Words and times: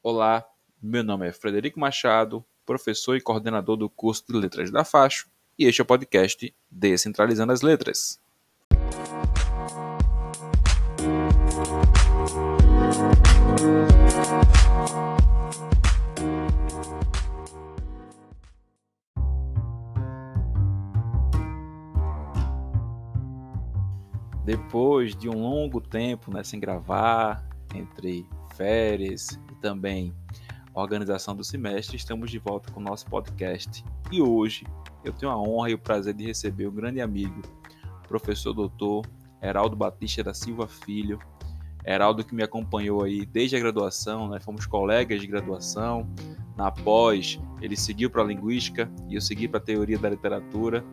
Olá, 0.00 0.46
meu 0.80 1.02
nome 1.02 1.26
é 1.26 1.32
Frederico 1.32 1.80
Machado, 1.80 2.44
professor 2.64 3.16
e 3.16 3.20
coordenador 3.20 3.76
do 3.76 3.90
curso 3.90 4.24
de 4.28 4.32
Letras 4.32 4.70
da 4.70 4.84
Facho, 4.84 5.28
e 5.58 5.64
este 5.64 5.80
é 5.80 5.82
o 5.82 5.86
podcast 5.86 6.54
Descentralizando 6.70 7.52
as 7.52 7.62
Letras. 7.62 8.20
Depois 24.44 25.16
de 25.16 25.28
um 25.28 25.42
longo 25.42 25.80
tempo 25.80 26.30
né, 26.30 26.44
sem 26.44 26.60
gravar, 26.60 27.44
entre 27.74 28.24
férias 28.58 29.40
e 29.50 29.54
também 29.54 30.12
organização 30.74 31.34
do 31.34 31.44
semestre, 31.44 31.96
estamos 31.96 32.30
de 32.30 32.38
volta 32.38 32.70
com 32.72 32.80
o 32.80 32.82
nosso 32.82 33.06
podcast. 33.06 33.84
E 34.10 34.20
hoje 34.20 34.66
eu 35.04 35.12
tenho 35.12 35.30
a 35.30 35.40
honra 35.40 35.70
e 35.70 35.74
o 35.74 35.78
prazer 35.78 36.12
de 36.12 36.26
receber 36.26 36.66
um 36.66 36.74
grande 36.74 37.00
amigo, 37.00 37.40
professor 38.06 38.52
doutor 38.52 39.06
Heraldo 39.40 39.76
Batista 39.76 40.24
da 40.24 40.34
Silva 40.34 40.66
Filho. 40.66 41.20
Heraldo 41.86 42.24
que 42.24 42.34
me 42.34 42.42
acompanhou 42.42 43.04
aí 43.04 43.24
desde 43.24 43.56
a 43.56 43.60
graduação, 43.60 44.28
né? 44.28 44.40
fomos 44.40 44.66
colegas 44.66 45.20
de 45.20 45.26
graduação. 45.26 46.08
Na 46.56 46.70
pós, 46.70 47.40
ele 47.62 47.76
seguiu 47.76 48.10
para 48.10 48.22
a 48.22 48.26
linguística 48.26 48.90
e 49.08 49.14
eu 49.14 49.20
segui 49.20 49.46
para 49.46 49.58
a 49.58 49.62
teoria 49.62 49.98
da 49.98 50.10
literatura. 50.10 50.84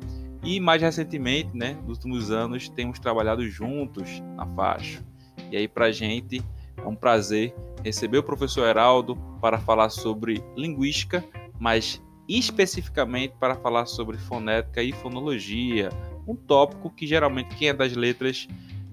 E 0.43 0.59
mais 0.59 0.81
recentemente, 0.81 1.49
né, 1.57 1.75
nos 1.87 1.97
últimos 1.97 2.29
anos, 2.29 2.69
temos 2.69 2.99
trabalhado 2.99 3.47
juntos 3.49 4.21
na 4.35 4.45
faixa. 4.45 5.03
E 5.51 5.57
aí, 5.57 5.67
para 5.67 5.85
a 5.85 5.91
gente, 5.91 6.43
é 6.77 6.87
um 6.87 6.95
prazer 6.95 7.53
receber 7.83 8.17
o 8.17 8.23
professor 8.23 8.65
Heraldo 8.65 9.15
para 9.41 9.59
falar 9.59 9.89
sobre 9.89 10.43
linguística, 10.55 11.23
mas 11.59 12.01
especificamente 12.27 13.35
para 13.39 13.55
falar 13.55 13.85
sobre 13.85 14.17
fonética 14.17 14.81
e 14.81 14.91
fonologia, 14.91 15.89
um 16.27 16.35
tópico 16.35 16.89
que 16.89 17.05
geralmente 17.05 17.55
quem 17.55 17.69
é 17.69 17.73
das 17.73 17.93
letras 17.93 18.47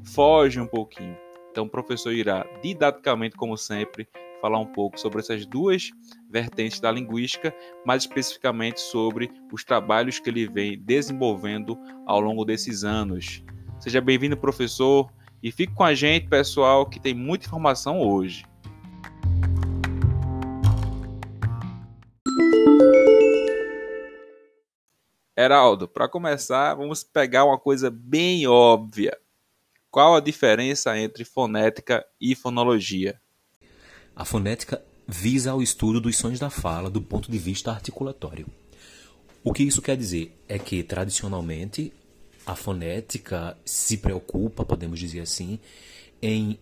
foge 0.04 0.60
um 0.60 0.66
pouquinho. 0.66 1.16
Então, 1.50 1.64
o 1.64 1.68
professor 1.68 2.12
irá, 2.12 2.46
didaticamente, 2.62 3.36
como 3.36 3.56
sempre, 3.56 4.08
falar 4.40 4.58
um 4.58 4.66
pouco 4.66 4.98
sobre 4.98 5.20
essas 5.20 5.46
duas 5.46 5.90
vertentes 6.28 6.80
da 6.80 6.90
linguística, 6.90 7.54
mais 7.86 8.02
especificamente 8.02 8.80
sobre 8.80 9.30
os 9.52 9.62
trabalhos 9.62 10.18
que 10.18 10.28
ele 10.28 10.48
vem 10.48 10.78
desenvolvendo 10.78 11.78
ao 12.06 12.20
longo 12.20 12.44
desses 12.44 12.84
anos. 12.84 13.44
Seja 13.78 14.00
bem-vindo, 14.00 14.36
professor. 14.36 15.10
E 15.42 15.50
fique 15.50 15.74
com 15.74 15.82
a 15.82 15.92
gente, 15.92 16.28
pessoal, 16.28 16.86
que 16.86 17.00
tem 17.00 17.12
muita 17.12 17.46
informação 17.46 18.00
hoje. 18.00 18.46
Heraldo, 25.36 25.88
para 25.88 26.08
começar, 26.08 26.74
vamos 26.74 27.02
pegar 27.02 27.44
uma 27.44 27.58
coisa 27.58 27.90
bem 27.90 28.46
óbvia. 28.46 29.18
Qual 29.90 30.14
a 30.14 30.20
diferença 30.20 30.96
entre 30.96 31.24
fonética 31.24 32.06
e 32.20 32.36
fonologia? 32.36 33.20
A 34.14 34.24
fonética 34.24 34.80
visa 35.08 35.50
ao 35.50 35.60
estudo 35.60 36.00
dos 36.00 36.16
sons 36.16 36.38
da 36.38 36.50
fala 36.50 36.88
do 36.88 37.02
ponto 37.02 37.32
de 37.32 37.38
vista 37.38 37.72
articulatório. 37.72 38.46
O 39.42 39.52
que 39.52 39.64
isso 39.64 39.82
quer 39.82 39.96
dizer? 39.96 40.40
É 40.48 40.56
que, 40.56 40.84
tradicionalmente, 40.84 41.92
a 42.46 42.54
fonética 42.54 43.56
se 43.64 43.96
preocupa, 43.96 44.64
podemos 44.64 44.98
dizer 44.98 45.20
assim, 45.20 45.58
em 46.20 46.58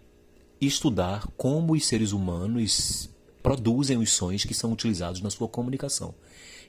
estudar 0.60 1.26
como 1.36 1.72
os 1.72 1.86
seres 1.86 2.12
humanos 2.12 3.08
produzem 3.42 3.96
os 3.96 4.12
sons 4.12 4.44
que 4.44 4.54
são 4.54 4.72
utilizados 4.72 5.20
na 5.20 5.30
sua 5.30 5.48
comunicação. 5.48 6.14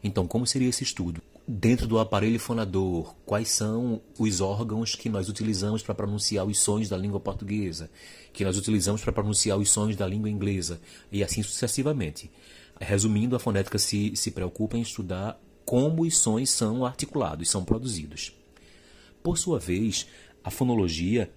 Então, 0.03 0.25
como 0.25 0.47
seria 0.47 0.69
esse 0.69 0.83
estudo? 0.83 1.21
Dentro 1.47 1.85
do 1.85 1.99
aparelho 1.99 2.39
fonador, 2.39 3.13
quais 3.25 3.49
são 3.49 4.01
os 4.17 4.39
órgãos 4.39 4.95
que 4.95 5.09
nós 5.09 5.27
utilizamos 5.27 5.83
para 5.83 5.93
pronunciar 5.93 6.45
os 6.45 6.57
sons 6.59 6.87
da 6.87 6.97
língua 6.97 7.19
portuguesa, 7.19 7.89
que 8.31 8.45
nós 8.45 8.57
utilizamos 8.57 9.01
para 9.01 9.11
pronunciar 9.11 9.57
os 9.57 9.69
sons 9.69 9.95
da 9.95 10.07
língua 10.07 10.29
inglesa, 10.29 10.79
e 11.11 11.23
assim 11.23 11.43
sucessivamente. 11.43 12.31
Resumindo, 12.79 13.35
a 13.35 13.39
fonética 13.39 13.77
se, 13.77 14.15
se 14.15 14.31
preocupa 14.31 14.77
em 14.77 14.81
estudar 14.81 15.39
como 15.65 16.03
os 16.03 16.17
sons 16.17 16.49
são 16.49 16.85
articulados, 16.85 17.49
são 17.49 17.63
produzidos. 17.63 18.33
Por 19.23 19.37
sua 19.37 19.59
vez, 19.59 20.07
a 20.43 20.49
fonologia 20.49 21.31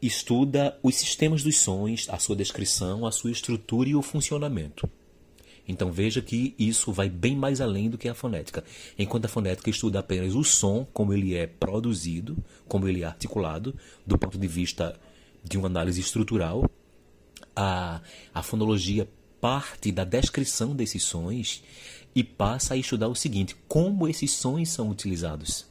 estuda 0.00 0.78
os 0.82 0.94
sistemas 0.96 1.42
dos 1.42 1.58
sons, 1.58 2.06
a 2.10 2.18
sua 2.18 2.36
descrição, 2.36 3.06
a 3.06 3.12
sua 3.12 3.30
estrutura 3.30 3.88
e 3.88 3.94
o 3.94 4.02
funcionamento. 4.02 4.88
Então 5.66 5.90
veja 5.90 6.22
que 6.22 6.54
isso 6.58 6.92
vai 6.92 7.08
bem 7.08 7.34
mais 7.34 7.60
além 7.60 7.90
do 7.90 7.98
que 7.98 8.08
a 8.08 8.14
fonética. 8.14 8.62
Enquanto 8.98 9.24
a 9.24 9.28
fonética 9.28 9.70
estuda 9.70 9.98
apenas 9.98 10.34
o 10.34 10.44
som, 10.44 10.86
como 10.92 11.12
ele 11.12 11.34
é 11.34 11.46
produzido, 11.46 12.36
como 12.68 12.86
ele 12.86 13.02
é 13.02 13.06
articulado, 13.06 13.74
do 14.06 14.16
ponto 14.16 14.38
de 14.38 14.46
vista 14.46 14.98
de 15.42 15.58
uma 15.58 15.66
análise 15.66 16.00
estrutural, 16.00 16.70
a, 17.54 18.00
a 18.32 18.42
fonologia 18.42 19.08
parte 19.40 19.90
da 19.90 20.04
descrição 20.04 20.74
desses 20.74 21.02
sons 21.02 21.64
e 22.14 22.22
passa 22.22 22.74
a 22.74 22.76
estudar 22.76 23.08
o 23.08 23.14
seguinte: 23.14 23.56
como 23.66 24.06
esses 24.06 24.30
sons 24.30 24.68
são 24.68 24.88
utilizados 24.88 25.66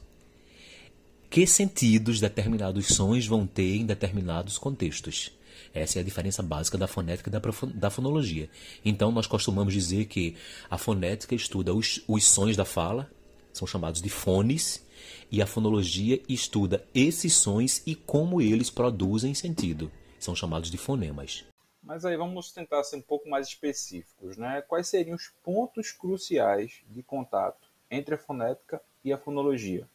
que 1.36 1.46
sentidos 1.46 2.18
determinados 2.18 2.86
sons 2.86 3.26
vão 3.26 3.46
ter 3.46 3.76
em 3.76 3.84
determinados 3.84 4.56
contextos. 4.56 5.30
Essa 5.74 5.98
é 5.98 6.00
a 6.00 6.02
diferença 6.02 6.42
básica 6.42 6.78
da 6.78 6.86
fonética 6.86 7.28
e 7.28 7.74
da, 7.74 7.90
fonologia. 7.90 8.48
Então, 8.82 9.12
nós 9.12 9.26
costumamos 9.26 9.74
dizer 9.74 10.06
que 10.06 10.34
a 10.70 10.78
fonética 10.78 11.34
estuda 11.34 11.74
os, 11.74 12.02
os 12.08 12.24
sons 12.24 12.56
da 12.56 12.64
fala, 12.64 13.10
são 13.52 13.68
chamados 13.68 14.00
de 14.00 14.08
fones, 14.08 14.82
e 15.30 15.42
a 15.42 15.46
fonologia 15.46 16.22
estuda 16.26 16.82
esses 16.94 17.34
sons 17.34 17.82
e 17.84 17.94
como 17.94 18.40
eles 18.40 18.70
produzem 18.70 19.34
sentido, 19.34 19.92
são 20.18 20.34
chamados 20.34 20.70
de 20.70 20.78
fonemas. 20.78 21.44
Mas 21.82 22.06
aí 22.06 22.16
vamos 22.16 22.50
tentar 22.50 22.82
ser 22.82 22.96
um 22.96 23.02
pouco 23.02 23.28
mais 23.28 23.46
específicos, 23.48 24.38
né? 24.38 24.62
Quais 24.62 24.88
seriam 24.88 25.14
os 25.14 25.30
pontos 25.44 25.92
cruciais 25.92 26.80
de 26.88 27.02
contato 27.02 27.68
entre 27.90 28.14
a 28.14 28.18
fonética 28.18 28.80
e 29.04 29.12
a 29.12 29.18
fonologia? 29.18 29.86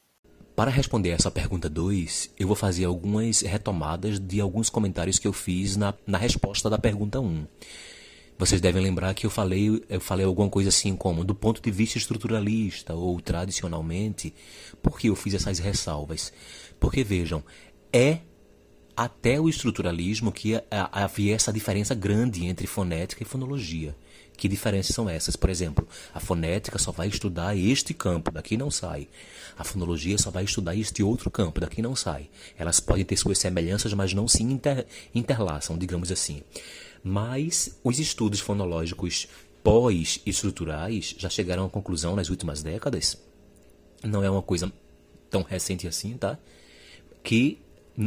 Para 0.62 0.70
responder 0.70 1.10
essa 1.10 1.32
pergunta 1.32 1.68
2, 1.68 2.36
eu 2.38 2.46
vou 2.46 2.56
fazer 2.56 2.86
algumas 2.86 3.42
retomadas 3.42 4.20
de 4.20 4.40
alguns 4.40 4.70
comentários 4.70 5.18
que 5.18 5.28
eu 5.28 5.34
fiz 5.34 5.76
na, 5.76 5.92
na 6.06 6.20
resposta 6.20 6.70
da 6.70 6.78
pergunta 6.78 7.20
1. 7.20 7.26
Um. 7.26 7.48
Vocês 8.38 8.62
devem 8.62 8.80
lembrar 8.84 9.16
que 9.16 9.26
eu 9.26 9.32
falei, 9.32 9.84
eu 9.90 10.00
falei 10.00 10.24
alguma 10.24 10.48
coisa 10.52 10.70
assim 10.70 10.96
como, 10.96 11.24
do 11.24 11.34
ponto 11.34 11.60
de 11.60 11.72
vista 11.72 11.98
estruturalista 11.98 12.94
ou 12.94 13.20
tradicionalmente, 13.20 14.36
por 14.84 15.00
que 15.00 15.08
eu 15.08 15.16
fiz 15.16 15.34
essas 15.34 15.58
ressalvas? 15.58 16.32
Porque 16.80 17.04
vejam, 17.04 17.44
é 17.92 18.20
até 18.96 19.42
o 19.42 19.50
estruturalismo 19.50 20.32
que 20.32 20.62
havia 20.70 21.34
essa 21.34 21.52
diferença 21.52 21.96
grande 21.96 22.46
entre 22.46 22.68
fonética 22.68 23.24
e 23.24 23.26
fonologia. 23.26 23.96
Que 24.41 24.47
diferenças 24.47 24.96
são 24.96 25.07
essas? 25.07 25.35
Por 25.35 25.52
exemplo, 25.52 25.88
a 26.16 26.19
fonética 26.19 26.79
só 26.79 26.91
vai 26.91 27.07
estudar 27.07 27.56
este 27.56 27.94
campo, 27.94 28.31
daqui 28.31 28.57
não 28.57 28.72
sai. 28.72 29.07
A 29.56 29.63
fonologia 29.63 30.18
só 30.18 30.31
vai 30.31 30.46
estudar 30.46 30.75
este 30.75 31.03
outro 31.03 31.29
campo, 31.29 31.62
daqui 31.62 31.79
não 31.79 31.96
sai. 31.96 32.28
Elas 32.57 32.80
podem 32.80 33.06
ter 33.06 33.16
suas 33.18 33.38
semelhanças, 33.38 33.94
mas 33.94 34.16
não 34.16 34.28
se 34.28 34.41
inter, 34.41 34.88
interlaçam, 35.13 35.78
digamos 35.78 36.12
assim. 36.12 36.41
Mas 37.03 37.78
os 37.84 38.00
estudos 38.00 38.40
fonológicos 38.40 39.28
pós-estruturais 39.63 41.13
já 41.19 41.30
chegaram 41.30 41.66
à 41.66 41.69
conclusão 41.69 42.16
nas 42.16 42.31
últimas 42.31 42.63
décadas, 42.63 43.22
não 44.03 44.24
é 44.24 44.30
uma 44.31 44.41
coisa 44.41 44.74
tão 45.30 45.44
recente 45.44 45.88
assim, 45.88 46.18
tá? 46.18 46.35
Que 47.24 47.59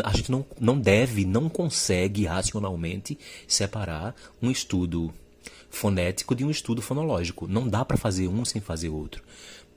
a 0.02 0.10
gente 0.12 0.32
não, 0.32 0.44
não 0.58 0.80
deve, 0.80 1.24
não 1.24 1.48
consegue 1.48 2.26
racionalmente 2.26 3.16
separar 3.46 4.16
um 4.42 4.50
estudo 4.50 5.14
fonético 5.74 6.34
de 6.34 6.44
um 6.44 6.50
estudo 6.50 6.80
fonológico. 6.80 7.46
Não 7.46 7.68
dá 7.68 7.84
para 7.84 7.96
fazer 7.96 8.28
um 8.28 8.44
sem 8.44 8.60
fazer 8.60 8.88
outro. 8.88 9.22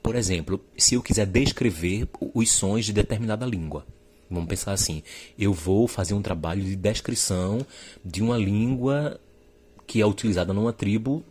Por 0.02 0.14
exemplo, 0.14 0.60
se 0.76 0.94
eu 0.94 1.02
quiser 1.02 1.26
descrever 1.26 2.08
os 2.34 2.50
sons 2.50 2.84
de 2.84 2.92
determinada 2.92 3.44
língua, 3.44 3.84
vamos 4.30 4.48
pensar 4.48 4.72
assim: 4.72 5.02
eu 5.38 5.52
vou 5.52 5.88
fazer 5.88 6.14
um 6.14 6.22
trabalho 6.22 6.62
de 6.62 6.76
descrição 6.76 7.66
de 8.04 8.22
uma 8.22 8.38
língua 8.38 9.20
que 9.86 10.00
é 10.00 10.06
utilizada 10.06 10.52
numa 10.52 10.72
tribo 10.72 11.24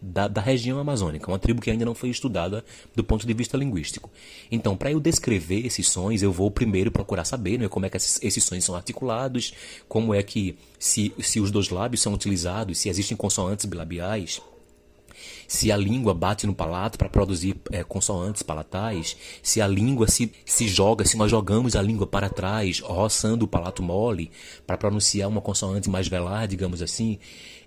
da, 0.00 0.26
da, 0.28 0.40
região 0.40 0.78
amazônica, 0.78 1.30
uma 1.30 1.38
tribo 1.38 1.60
que 1.60 1.70
ainda 1.70 1.84
não 1.84 1.94
foi 1.94 2.08
estudada 2.08 2.64
do 2.94 3.04
ponto 3.04 3.26
de 3.26 3.34
vista 3.34 3.56
linguístico. 3.56 4.10
Então, 4.50 4.76
para 4.76 4.92
eu 4.92 5.00
descrever 5.00 5.66
esses 5.66 5.88
sons, 5.88 6.22
eu 6.22 6.32
vou 6.32 6.50
primeiro 6.50 6.90
procurar 6.90 7.24
saber 7.24 7.58
né, 7.58 7.68
como 7.68 7.86
é 7.86 7.90
que 7.90 7.96
esses, 7.96 8.18
esses, 8.22 8.42
sons 8.42 8.64
são 8.64 8.74
articulados, 8.74 9.52
como 9.88 10.14
é 10.14 10.22
que, 10.22 10.56
se, 10.78 11.12
se 11.20 11.40
os 11.40 11.50
dois 11.50 11.68
lábios 11.68 12.00
são 12.00 12.14
utilizados, 12.14 12.78
se 12.78 12.88
existem 12.88 13.16
consoantes 13.16 13.66
bilabiais. 13.66 14.40
se 15.46 15.70
a 15.70 15.76
língua 15.76 16.14
bate 16.14 16.46
no 16.46 16.54
palato 16.54 16.96
para 16.96 17.08
produzir 17.08 17.56
é, 17.70 17.82
consoantes 17.84 18.42
palatais, 18.42 19.16
se 19.42 19.60
a 19.60 19.66
língua 19.66 20.08
se, 20.08 20.32
se 20.46 20.66
joga, 20.66 21.04
se 21.04 21.16
nós 21.16 21.30
jogamos 21.30 21.76
a 21.76 21.82
língua 21.82 22.06
para 22.06 22.30
trás, 22.30 22.80
roçando 22.80 23.44
o 23.44 23.48
palato 23.48 23.82
mole, 23.82 24.30
para 24.66 24.78
pronunciar 24.78 25.28
uma 25.28 25.40
consoante 25.40 25.90
mais 25.90 26.08
velar, 26.08 26.48
digamos 26.48 26.80
assim. 26.80 27.18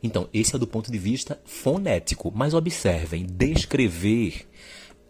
Então, 0.04 0.30
esse 0.34 0.56
é 0.56 0.60
do 0.60 0.68
ponto 0.68 0.92
de 0.92 0.98
vista 1.00 1.42
fonético. 1.46 2.32
Mas 2.36 2.54
observem, 2.54 3.26
descrever 3.26 4.46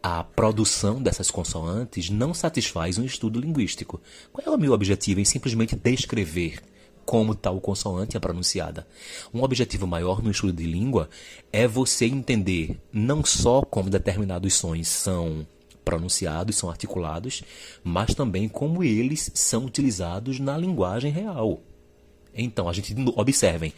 a 0.01 0.23
produção 0.23 1.01
dessas 1.01 1.31
consoantes 1.31 2.09
não 2.09 2.33
satisfaz 2.33 2.97
um 2.99 3.03
estudo 3.03 3.39
linguístico. 3.39 3.99
Qual 4.31 4.45
é 4.45 4.49
o 4.49 4.59
meu 4.59 4.71
objetivo 4.71 5.19
em 5.19 5.25
simplesmente 5.25 5.75
descrever 5.75 6.61
como 7.05 7.35
tal 7.35 7.59
consoante 7.59 8.15
é 8.15 8.19
pronunciada. 8.19 8.87
Um 9.33 9.43
objetivo 9.43 9.85
maior 9.85 10.21
no 10.21 10.31
estudo 10.31 10.53
de 10.53 10.65
língua 10.65 11.09
é 11.51 11.67
você 11.67 12.05
entender 12.05 12.79
não 12.91 13.23
só 13.25 13.61
como 13.61 13.89
determinados 13.89 14.53
sons 14.53 14.87
são 14.87 15.45
pronunciados, 15.83 16.55
são 16.55 16.69
articulados, 16.69 17.43
mas 17.83 18.15
também 18.15 18.47
como 18.47 18.83
eles 18.83 19.29
são 19.33 19.65
utilizados 19.65 20.39
na 20.39 20.57
linguagem 20.57 21.11
real. 21.11 21.61
Então, 22.33 22.67
a 22.67 22.73
gente 22.73 22.95
observem, 23.15 23.73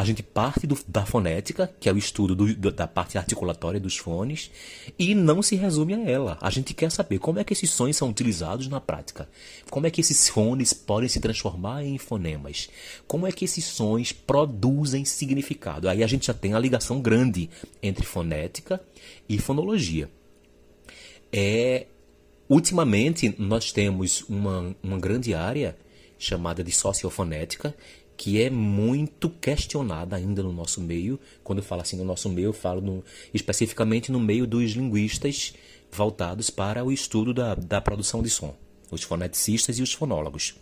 a 0.00 0.04
gente 0.04 0.22
parte 0.22 0.66
do, 0.66 0.78
da 0.88 1.04
fonética, 1.04 1.70
que 1.78 1.86
é 1.86 1.92
o 1.92 1.98
estudo 1.98 2.34
do, 2.34 2.72
da 2.72 2.86
parte 2.86 3.18
articulatória 3.18 3.78
dos 3.78 3.98
fones, 3.98 4.50
e 4.98 5.14
não 5.14 5.42
se 5.42 5.56
resume 5.56 5.92
a 5.92 6.08
ela. 6.08 6.38
A 6.40 6.48
gente 6.48 6.72
quer 6.72 6.90
saber 6.90 7.18
como 7.18 7.38
é 7.38 7.44
que 7.44 7.52
esses 7.52 7.68
sons 7.68 7.98
são 7.98 8.08
utilizados 8.08 8.66
na 8.66 8.80
prática. 8.80 9.28
Como 9.68 9.86
é 9.86 9.90
que 9.90 10.00
esses 10.00 10.26
fones 10.26 10.72
podem 10.72 11.06
se 11.06 11.20
transformar 11.20 11.84
em 11.84 11.98
fonemas. 11.98 12.70
Como 13.06 13.26
é 13.26 13.32
que 13.32 13.44
esses 13.44 13.62
sons 13.66 14.10
produzem 14.10 15.04
significado. 15.04 15.86
Aí 15.86 16.02
a 16.02 16.06
gente 16.06 16.28
já 16.28 16.34
tem 16.34 16.54
a 16.54 16.58
ligação 16.58 17.02
grande 17.02 17.50
entre 17.82 18.06
fonética 18.06 18.82
e 19.28 19.36
fonologia. 19.36 20.10
É, 21.30 21.86
ultimamente, 22.48 23.34
nós 23.36 23.70
temos 23.70 24.24
uma, 24.30 24.74
uma 24.82 24.98
grande 24.98 25.34
área 25.34 25.76
chamada 26.20 26.62
de 26.62 26.70
sociofonética, 26.70 27.74
que 28.20 28.38
é 28.38 28.50
muito 28.50 29.30
questionada 29.30 30.14
ainda 30.14 30.42
no 30.42 30.52
nosso 30.52 30.78
meio. 30.78 31.18
Quando 31.42 31.60
eu 31.60 31.64
falo 31.64 31.80
assim 31.80 31.96
no 31.96 32.04
nosso 32.04 32.28
meio, 32.28 32.48
eu 32.48 32.52
falo 32.52 32.82
no, 32.82 33.02
especificamente 33.32 34.12
no 34.12 34.20
meio 34.20 34.46
dos 34.46 34.72
linguistas 34.72 35.54
voltados 35.90 36.50
para 36.50 36.84
o 36.84 36.92
estudo 36.92 37.32
da, 37.32 37.54
da 37.54 37.80
produção 37.80 38.22
de 38.22 38.28
som, 38.28 38.54
os 38.90 39.02
foneticistas 39.02 39.78
e 39.78 39.82
os 39.82 39.94
fonólogos 39.94 40.54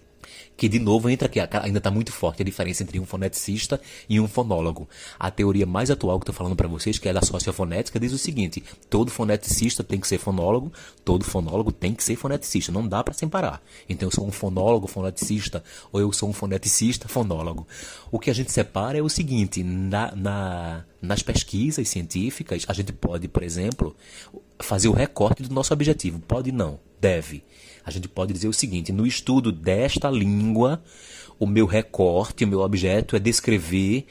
que 0.56 0.69
de 0.69 0.79
novo 0.79 1.09
entra 1.09 1.26
aqui, 1.26 1.38
ainda 1.41 1.79
está 1.79 1.91
muito 1.91 2.12
forte 2.12 2.43
a 2.43 2.44
diferença 2.44 2.82
entre 2.82 2.99
um 2.99 3.06
foneticista 3.06 3.81
e 4.09 4.20
um 4.20 4.26
fonólogo. 4.26 4.88
A 5.19 5.31
teoria 5.31 5.65
mais 5.65 5.91
atual 5.91 6.19
que 6.19 6.25
estou 6.25 6.35
falando 6.35 6.56
para 6.56 6.67
vocês, 6.67 6.99
que 6.99 7.09
é 7.09 7.12
da 7.12 7.23
sociofonética, 7.23 8.00
diz 8.00 8.12
o 8.12 8.19
seguinte: 8.19 8.62
todo 8.91 9.11
foneticista 9.11 9.85
tem 9.85 10.00
que 10.00 10.09
ser 10.09 10.19
fonólogo, 10.19 10.73
todo 11.05 11.25
fonólogo 11.25 11.70
tem 11.70 11.94
que 11.94 12.03
ser 12.03 12.17
foneticista, 12.17 12.73
não 12.73 12.87
dá 12.87 13.05
para 13.05 13.15
separar. 13.15 13.62
Então 13.88 14.09
eu 14.09 14.12
sou 14.12 14.26
um 14.26 14.32
fonólogo, 14.32 14.88
foneticista, 14.88 15.62
ou 15.93 16.00
eu 16.00 16.12
sou 16.12 16.29
um 16.29 16.32
foneticista, 16.32 17.09
fonólogo. 17.09 17.67
O 18.11 18.19
que 18.19 18.31
a 18.31 18.35
gente 18.35 18.50
separa 18.50 18.99
é 18.99 19.03
o 19.03 19.09
seguinte: 19.09 19.62
na, 19.62 20.14
na, 20.14 20.85
nas 21.00 21.23
pesquisas 21.23 21.88
científicas, 21.88 22.64
a 22.67 22.73
gente 22.73 22.93
pode, 22.93 23.29
por 23.29 23.43
exemplo, 23.43 23.94
fazer 24.59 24.88
o 24.88 24.93
recorte 24.93 25.43
do 25.43 25.55
nosso 25.55 25.73
objetivo. 25.73 26.19
Pode 26.21 26.50
não, 26.50 26.81
deve 27.00 27.45
a 27.89 27.91
gente 27.91 28.06
pode 28.06 28.35
dizer 28.35 28.49
o 28.49 28.53
seguinte: 28.53 28.93
no 28.93 29.06
estudo 29.06 29.50
desta 29.50 30.11
língua, 30.11 30.83
o 31.39 31.47
meu 31.47 31.65
recorte, 31.65 32.45
o 32.45 32.49
meu 32.49 32.61
objeto 32.61 33.17
é 33.17 33.19
descrever 33.19 34.05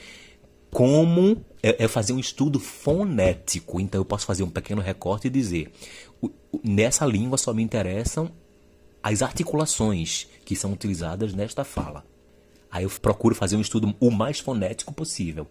como 0.72 1.46
é, 1.62 1.84
é 1.84 1.88
fazer 1.88 2.12
um 2.14 2.20
estudo 2.20 2.60
fonético. 2.60 3.80
Então 3.80 4.02
eu 4.02 4.06
posso 4.06 4.26
fazer 4.26 4.42
um 4.42 4.50
pequeno 4.50 4.82
recorte 4.82 5.28
e 5.28 5.30
dizer: 5.30 5.72
nessa 6.64 7.06
língua 7.06 7.38
só 7.38 7.54
me 7.54 7.62
interessam 7.62 8.32
as 9.04 9.22
articulações 9.22 10.28
que 10.44 10.56
são 10.56 10.74
utilizadas 10.74 11.36
nesta 11.36 11.64
fala. 11.64 12.04
Aí 12.72 12.84
eu 12.84 12.90
procuro 12.90 13.36
fazer 13.36 13.58
um 13.58 13.62
estudo 13.62 13.94
o 14.00 14.10
mais 14.10 14.40
fonético 14.40 14.92
possível. 14.92 15.48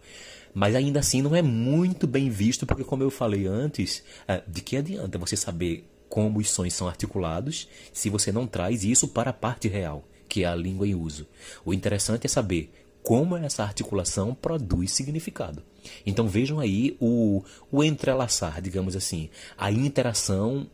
Mas 0.52 0.74
ainda 0.74 0.98
assim 0.98 1.22
não 1.22 1.36
é 1.36 1.42
muito 1.42 2.08
bem 2.08 2.28
visto, 2.28 2.66
porque 2.66 2.82
como 2.82 3.04
eu 3.04 3.10
falei 3.10 3.46
antes, 3.46 4.02
é, 4.26 4.42
de 4.48 4.60
que 4.62 4.76
adianta 4.76 5.16
você 5.16 5.36
saber 5.36 5.86
como 6.16 6.38
os 6.38 6.48
sons 6.48 6.72
são 6.72 6.88
articulados 6.88 7.68
se 7.92 8.08
você 8.08 8.32
não 8.32 8.46
traz 8.46 8.84
isso 8.84 9.06
para 9.08 9.28
a 9.28 9.34
parte 9.34 9.68
real, 9.68 10.02
que 10.26 10.44
é 10.44 10.46
a 10.46 10.54
língua 10.54 10.88
em 10.88 10.94
uso. 10.94 11.26
O 11.62 11.74
interessante 11.74 12.24
é 12.24 12.28
saber 12.28 12.72
como 13.02 13.36
essa 13.36 13.62
articulação 13.62 14.34
produz 14.34 14.92
significado. 14.92 15.62
Então 16.06 16.26
vejam 16.26 16.58
aí 16.58 16.96
o, 16.98 17.44
o 17.70 17.84
entrelaçar, 17.84 18.62
digamos 18.62 18.96
assim, 18.96 19.28
a 19.58 19.70
interação 19.70 20.66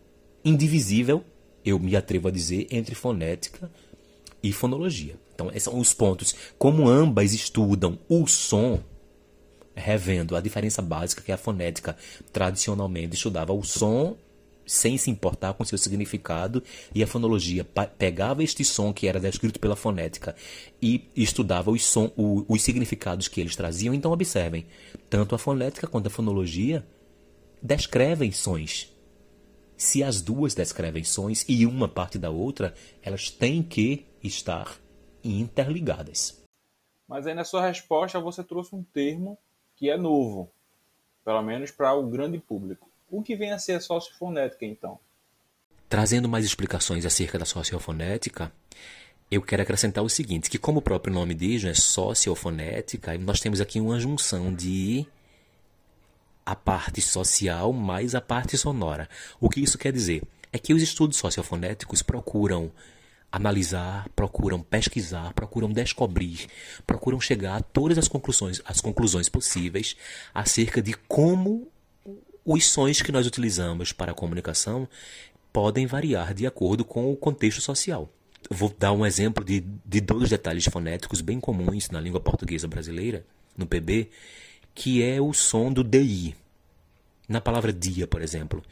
indivisível, 0.45 1.25
eu 1.65 1.77
me 1.77 1.97
atrevo 1.97 2.29
a 2.29 2.31
dizer, 2.31 2.69
entre 2.71 2.95
fonética 2.95 3.69
e 4.45 4.53
fonologia. 4.53 5.17
Então, 5.35 5.49
esses 5.49 5.65
são 5.65 5.77
os 5.77 5.93
pontos. 5.93 6.37
Como 6.57 6.89
ambas 6.89 7.33
estudam 7.33 7.99
o 8.09 8.29
som, 8.29 8.81
revendo 9.75 10.37
a 10.37 10.41
diferença 10.41 10.81
básica 10.81 11.21
que 11.21 11.33
a 11.33 11.37
fonética 11.37 11.97
tradicionalmente 12.33 13.17
estudava 13.17 13.53
o 13.53 13.65
som 13.65 14.17
sem 14.67 14.97
se 14.97 15.11
importar 15.11 15.55
com 15.55 15.65
seu 15.65 15.79
significado, 15.79 16.63
e 16.95 17.03
a 17.03 17.07
fonologia 17.07 17.65
pegava 17.99 18.43
este 18.43 18.65
som 18.65 18.93
que 18.93 19.07
era 19.07 19.21
descrito 19.21 19.59
pela 19.59 19.77
fonética 19.77 20.35
e 20.81 21.11
estudava 21.17 21.71
os, 21.71 21.85
som, 21.85 22.11
o, 22.17 22.45
os 22.49 22.63
significados 22.63 23.29
que 23.29 23.41
eles 23.41 23.57
traziam. 23.57 23.95
Então, 23.95 24.13
observem, 24.13 24.67
tanto 25.09 25.35
a 25.35 25.39
fonética 25.39 25.87
quanto 25.87 26.07
a 26.07 26.11
fonologia 26.11 26.87
descrevem 27.63 28.33
sons. 28.33 28.93
Se 29.77 30.03
as 30.03 30.21
duas 30.21 30.55
descrevem 30.55 31.03
sons 31.03 31.45
e 31.49 31.67
uma 31.67 31.89
parte 31.89 32.19
da 32.19 32.31
outra, 32.31 32.75
elas 33.03 33.31
têm 33.31 33.63
que 33.63 34.07
estar 34.23 34.79
interligadas. 35.25 36.43
Mas 37.09 37.27
aí 37.27 37.35
na 37.35 37.45
sua 37.45 37.67
resposta 37.67 38.21
você 38.21 38.45
trouxe 38.45 38.75
um 38.75 38.83
termo 38.83 39.37
que 39.75 39.91
é 39.91 39.97
novo, 39.97 40.51
pelo 41.25 41.43
menos 41.43 41.71
para 41.71 41.93
o 41.95 42.07
grande 42.07 42.39
público. 42.39 42.92
O 43.13 43.23
que 43.23 43.37
vem 43.37 43.53
a 43.53 43.59
ser 43.59 43.75
a 43.75 43.81
sociofonética, 43.81 44.65
então? 44.65 44.99
Trazendo 45.87 46.31
mais 46.31 46.47
explicações 46.47 47.05
acerca 47.05 47.39
da 47.39 47.45
sociofonética, 47.45 48.51
eu 49.31 49.43
quero 49.43 49.61
acrescentar 49.61 50.03
o 50.03 50.09
seguinte, 50.09 50.49
que 50.49 50.57
como 50.57 50.79
o 50.79 50.83
próprio 50.83 51.13
nome 51.13 51.35
diz, 51.35 51.63
é 51.63 51.75
sociofonética, 51.75 53.17
nós 53.19 53.39
temos 53.39 53.61
aqui 53.61 53.79
uma 53.79 54.01
junção 54.01 54.55
de 54.55 55.07
a 56.45 56.57
parte 56.57 57.03
social 57.03 57.71
mais 57.75 58.15
a 58.15 58.21
parte 58.23 58.57
sonora. 58.57 59.07
O 59.39 59.51
que 59.51 59.61
isso 59.61 59.77
quer 59.77 59.93
dizer? 59.93 60.23
É 60.51 60.59
que 60.59 60.73
os 60.73 60.81
estudos 60.83 61.19
sociofonéticos 61.19 62.03
procuram 62.03 62.73
analisar, 63.31 64.09
procuram 64.17 64.63
pesquisar, 64.63 65.35
procuram 65.35 65.71
descobrir, 65.71 66.47
procuram 66.87 67.21
chegar 67.21 67.57
a 67.57 67.63
todas 67.63 67.99
as 67.99 68.09
conclusões, 68.09 68.63
as 68.65 68.81
conclusões 68.81 69.29
possíveis 69.29 69.97
acerca 70.33 70.81
de 70.81 70.95
como 70.95 71.72
os 72.45 72.67
sons 72.67 73.03
que 73.03 73.13
nós 73.13 73.27
utilizamos 73.27 73.93
para 73.93 74.13
a 74.13 74.15
comunicação 74.15 74.89
podem 75.53 75.87
variar 75.87 76.35
de 76.35 76.47
acordo 76.47 76.85
com 76.85 77.13
o 77.13 77.17
contexto 77.17 77.61
social. 77.61 78.11
Vou 78.51 78.75
dar 78.77 78.93
um 78.93 79.07
exemplo 79.07 79.45
de, 79.45 79.65
de 79.85 80.01
dois 80.01 80.31
detalhes 80.31 80.65
fonéticos 80.65 81.21
bem 81.21 81.39
comuns 81.39 81.91
na 81.91 82.01
língua 82.01 82.21
portuguesa 82.21 82.67
brasileira, 82.67 83.25
no 83.57 83.67
PB, 83.67 84.11
que 84.75 85.03
é 85.03 85.21
o 85.21 85.33
som 85.33 85.73
do 85.73 85.85
DI. 85.85 86.35
Na 87.29 87.41
palavra 87.41 87.73
dia, 87.73 88.07
por 88.07 88.23
exemplo, 88.23 88.63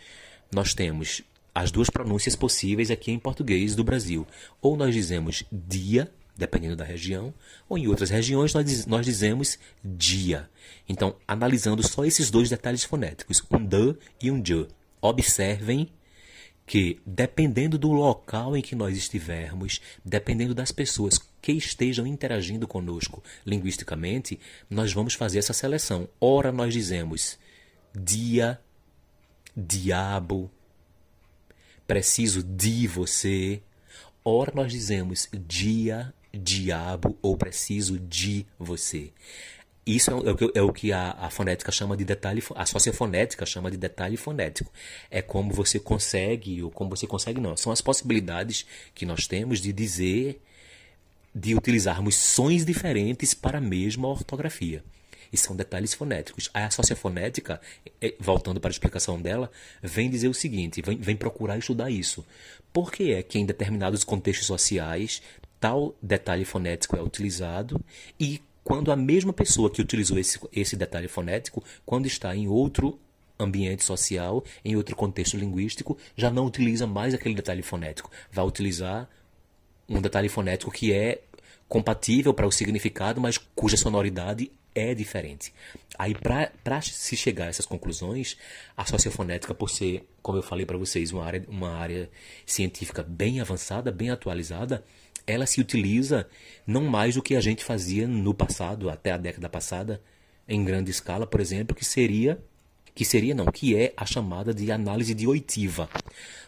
nós 0.53 0.75
temos 0.75 1.23
as 1.55 1.71
duas 1.71 1.91
pronúncias 1.91 2.35
possíveis 2.35 2.91
aqui 2.91 3.13
em 3.13 3.19
português 3.19 3.77
do 3.77 3.85
Brasil. 3.85 4.27
Ou 4.61 4.77
nós 4.77 4.95
dizemos 4.95 5.45
dia, 5.53 6.11
dependendo 6.41 6.75
da 6.75 6.85
região, 6.85 7.33
ou 7.69 7.79
em 7.79 7.87
outras 7.87 8.11
regiões 8.11 8.53
nós, 8.53 8.87
nós 8.87 9.07
dizemos 9.07 9.59
dia. 9.85 10.51
Então, 10.89 11.15
analisando 11.29 11.87
só 11.87 12.05
esses 12.05 12.31
dois 12.31 12.51
detalhes 12.51 12.83
fonéticos, 12.83 13.43
um 13.51 13.65
d 13.65 13.95
e 14.21 14.31
um 14.31 14.43
j, 14.43 14.67
observem 15.01 15.89
que, 16.67 17.01
dependendo 17.05 17.77
do 17.77 17.91
local 17.93 18.57
em 18.57 18.63
que 18.63 18.77
nós 18.77 18.97
estivermos, 18.97 19.81
dependendo 20.05 20.55
das 20.55 20.73
pessoas 20.73 21.19
que 21.43 21.53
estejam 21.53 22.07
interagindo 22.07 22.67
conosco 22.67 23.23
linguisticamente, 23.45 24.39
nós 24.69 24.93
vamos 24.93 25.15
fazer 25.15 25.39
essa 25.41 25.53
seleção. 25.53 26.09
Ora, 26.21 26.53
nós 26.53 26.73
dizemos 26.73 27.39
dia, 27.95 28.61
diabo, 29.57 30.51
preciso 31.87 32.43
de 32.43 32.87
você. 32.87 33.61
Ora, 34.25 34.53
nós 34.55 34.71
dizemos 34.71 35.29
dia, 35.49 36.15
diabo 36.33 37.19
ou 37.23 37.37
preciso 37.37 37.99
de 37.99 38.47
você. 38.59 39.13
Isso 39.87 40.11
é 40.11 40.15
o 40.15 40.37
que, 40.37 40.53
é 40.55 40.63
o 40.63 40.73
que 40.73 40.93
a, 40.93 41.13
a, 41.13 41.31
fonética 41.31 41.73
chama 41.73 41.97
de 41.97 42.05
detalhe, 42.05 42.43
a 42.55 42.67
sociofonética 42.67 43.47
chama 43.47 43.71
de 43.71 43.77
detalhe 43.77 44.17
fonético. 44.17 44.71
É 45.11 45.23
como 45.23 45.53
você 45.53 45.81
consegue, 45.81 46.63
ou 46.63 46.71
como 46.71 46.91
você 46.91 47.07
consegue 47.07 47.41
não, 47.41 47.57
são 47.57 47.73
as 47.73 47.81
possibilidades 47.81 48.67
que 48.95 49.07
nós 49.07 49.27
temos 49.27 49.61
de 49.61 49.73
dizer, 49.73 50.41
de 51.35 51.55
utilizarmos 51.55 52.15
sons 52.15 52.65
diferentes 52.65 53.35
para 53.35 53.59
a 53.59 53.61
mesma 53.61 54.09
ortografia. 54.09 54.85
e 55.33 55.37
são 55.37 55.55
detalhes 55.55 55.95
fonéticos. 55.95 56.51
A 56.53 56.69
sociofonética, 56.71 57.61
é, 58.01 58.15
voltando 58.19 58.61
para 58.61 58.69
a 58.69 58.73
explicação 58.73 59.21
dela, 59.21 59.49
vem 59.81 60.11
dizer 60.11 60.27
o 60.27 60.35
seguinte, 60.35 60.83
vem, 60.83 60.99
vem 60.99 61.17
procurar 61.17 61.57
estudar 61.57 61.89
isso. 61.89 62.27
Por 62.73 62.91
que 62.91 63.13
é 63.13 63.23
que 63.23 63.39
em 63.39 63.47
determinados 63.47 64.03
contextos 64.03 64.47
sociais 64.49 65.23
tal 65.61 65.95
detalhe 66.03 66.45
fonético 66.45 66.97
é 66.97 67.03
utilizado 67.03 67.81
e 68.19 68.41
quando 68.65 68.91
a 68.91 68.97
mesma 68.97 69.33
pessoa 69.33 69.71
que 69.71 69.83
utilizou 69.83 70.19
esse, 70.19 70.39
esse 70.53 70.77
detalhe 70.77 71.09
fonético, 71.09 71.63
quando 71.85 72.07
está 72.07 72.35
em 72.35 72.49
outro 72.49 72.99
ambiente 73.39 73.85
social, 73.85 74.45
em 74.65 74.77
outro 74.77 74.95
contexto 74.95 75.37
linguístico, 75.37 75.97
já 76.17 76.31
não 76.31 76.47
utiliza 76.47 76.87
mais 76.87 77.15
aquele 77.15 77.35
detalhe 77.35 77.63
fonético. 77.63 78.11
Vai 78.31 78.45
utilizar 78.45 79.09
um 79.89 80.01
detalhe 80.01 80.29
fonético 80.29 80.71
que 80.71 80.93
é 80.93 81.23
compatível 81.69 82.35
para 82.35 82.47
o 82.47 82.53
significado, 82.53 83.21
mas 83.21 83.39
cuja 83.39 83.77
sonoridade 83.77 84.51
é 84.75 84.95
diferente. 84.95 85.53
Aí, 85.99 86.15
para 86.15 86.81
se 86.81 87.17
chegar 87.17 87.47
a 87.47 87.49
essas 87.49 87.67
conclusões, 87.67 88.37
a 88.77 88.85
sociofonética, 88.85 89.55
por 89.55 89.69
ser, 89.69 90.09
como 90.23 90.39
eu 90.39 90.43
falei 90.43 90.65
para 90.65 90.79
vocês, 90.79 91.13
uma 91.13 91.25
área, 91.25 91.45
uma 91.49 91.71
área 91.71 92.09
científica 92.47 93.03
bem 93.03 93.41
avançada, 93.41 93.91
bem 93.91 94.11
atualizada, 94.11 94.85
ela 95.27 95.47
se 95.47 95.61
utiliza 95.61 96.29
não 96.67 96.85
mais 96.85 97.15
do 97.15 97.23
que 97.23 97.37
a 97.37 97.41
gente 97.41 97.65
fazia 97.65 98.07
no 98.07 98.35
passado, 98.35 98.91
até 98.91 99.13
a 99.13 99.17
década 99.17 99.49
passada, 99.49 100.03
em 100.49 100.65
grande 100.65 100.91
escala, 100.91 101.27
por 101.27 101.41
exemplo, 101.41 101.77
que 101.77 101.85
seria 101.85 102.43
que 102.95 103.05
seria 103.05 103.35
não, 103.35 103.47
que 103.47 103.77
é 103.77 103.93
a 103.97 104.05
chamada 104.05 104.53
de 104.53 104.71
análise 104.71 105.15
de 105.15 105.27
oitiva. 105.27 105.89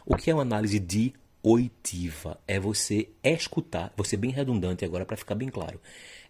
O 0.05 0.17
que 0.17 0.31
é 0.31 0.35
uma 0.35 0.43
análise 0.43 0.79
de 0.79 1.13
oitiva? 1.43 2.39
É 2.47 2.59
você 2.59 3.09
escutar, 3.23 3.93
você 3.97 4.17
bem 4.17 4.31
redundante 4.31 4.85
agora 4.85 5.07
para 5.07 5.17
ficar 5.17 5.35
bem 5.35 5.49
claro. 5.49 5.81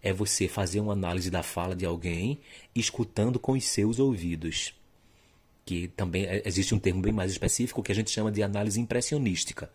É 0.02 0.12
você 0.12 0.49
fazer 0.49 0.80
uma 0.80 0.92
análise 0.92 1.30
da 1.30 1.42
fala 1.42 1.75
de 1.75 1.84
alguém 1.84 2.38
escutando 2.75 3.38
com 3.38 3.52
os 3.52 3.64
seus 3.64 3.99
ouvidos. 3.99 4.75
Que 5.64 5.88
também 5.88 6.25
é, 6.25 6.42
existe 6.44 6.75
um 6.75 6.78
termo 6.78 7.00
bem 7.00 7.12
mais 7.12 7.30
específico 7.30 7.82
que 7.82 7.92
a 7.92 7.94
gente 7.94 8.11
chama 8.11 8.30
de 8.30 8.42
análise 8.42 8.80
impressionística. 8.80 9.70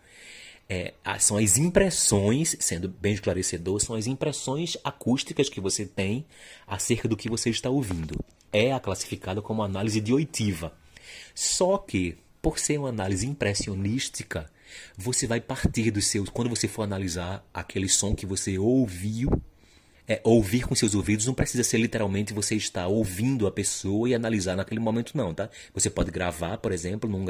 É, 0.70 0.94
são 1.20 1.38
as 1.38 1.58
impressões, 1.58 2.56
sendo 2.60 2.90
bem 2.90 3.14
esclarecedor, 3.14 3.80
são 3.80 3.96
as 3.96 4.06
impressões 4.06 4.76
acústicas 4.84 5.48
que 5.48 5.62
você 5.62 5.86
tem 5.86 6.26
acerca 6.66 7.08
do 7.08 7.16
que 7.16 7.30
você 7.30 7.50
está 7.50 7.70
ouvindo. 7.70 8.20
É 8.52 8.74
a 8.74 8.80
classificada 8.80 9.42
como 9.42 9.64
análise 9.64 10.02
de 10.02 10.14
oitiva. 10.14 10.74
Só 11.34 11.78
que, 11.78 12.18
por 12.42 12.60
ser 12.60 12.80
uma 12.80 12.90
análise 12.90 13.26
impressionística, 13.26 14.50
você 14.98 15.26
vai 15.26 15.40
partir 15.40 15.92
dos 15.92 16.08
seus. 16.08 16.30
Quando 16.30 16.50
você 16.50 16.68
for 16.68 16.84
analisar 16.84 17.46
aquele 17.54 17.88
som 17.88 18.14
que 18.14 18.26
você 18.26 18.58
ouviu, 18.58 19.30
é, 20.08 20.22
ouvir 20.24 20.66
com 20.66 20.74
seus 20.74 20.96
ouvidos 20.96 21.26
não 21.26 21.34
precisa 21.34 21.64
ser 21.64 21.78
literalmente 21.78 22.34
você 22.34 22.56
estar 22.56 22.88
ouvindo 22.88 23.46
a 23.46 23.52
pessoa 23.52 24.08
e 24.08 24.16
analisar 24.16 24.56
naquele 24.56 24.80
momento, 24.80 25.18
não, 25.18 25.34
tá? 25.34 25.50
Você 25.74 25.90
pode 25.90 26.12
gravar, 26.12 26.58
por 26.58 26.72
exemplo, 26.72 27.10
num, 27.10 27.26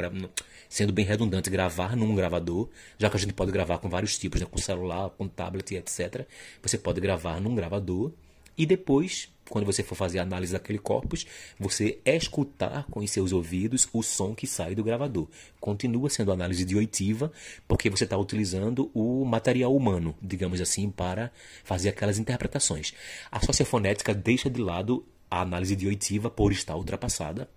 sendo 0.70 0.94
bem 0.94 1.04
redundante, 1.04 1.50
gravar 1.50 1.96
num 1.96 2.16
gravador, 2.16 2.70
já 2.98 3.10
que 3.10 3.18
a 3.18 3.20
gente 3.20 3.34
pode 3.34 3.52
gravar 3.52 3.80
com 3.80 3.90
vários 3.90 4.18
tipos, 4.18 4.40
né? 4.40 4.48
com 4.50 4.58
celular, 4.60 5.10
com 5.10 5.28
tablet, 5.28 5.76
etc. 5.76 6.28
Você 6.62 6.78
pode 6.78 7.02
gravar 7.02 7.42
num 7.42 7.56
gravador 7.56 8.12
e 8.58 8.66
depois 8.66 9.30
quando 9.50 9.66
você 9.66 9.84
for 9.84 9.96
fazer 9.96 10.20
a 10.20 10.24
análise 10.24 10.54
daquele 10.54 10.80
corpus, 10.80 11.26
você 11.60 12.00
escutar 12.06 12.86
com 12.90 13.00
os 13.00 13.10
seus 13.10 13.32
ouvidos 13.32 13.88
o 13.94 14.04
som 14.04 14.36
que 14.36 14.46
sai 14.46 14.76
do 14.76 14.84
gravador. 14.84 15.28
Continua 15.60 16.10
sendo 16.10 16.32
análise 16.32 16.66
de 16.66 16.76
oitiva, 16.76 17.32
porque 17.68 17.90
você 17.90 18.04
está 18.04 18.18
utilizando 18.18 18.92
o 18.94 19.26
material 19.26 19.76
humano, 19.76 20.16
digamos 20.22 20.62
assim, 20.62 20.90
para 20.90 21.32
fazer 21.64 21.90
aquelas 21.90 22.20
interpretações. 22.20 22.94
A 23.32 23.40
sociofonética 23.40 24.14
deixa 24.14 24.50
de 24.50 24.62
lado 24.62 25.06
a 25.30 25.42
análise 25.42 25.76
de 25.76 25.88
oitiva 25.88 26.30
por 26.30 26.52
estar 26.52 26.76
ultrapassada 26.76 27.50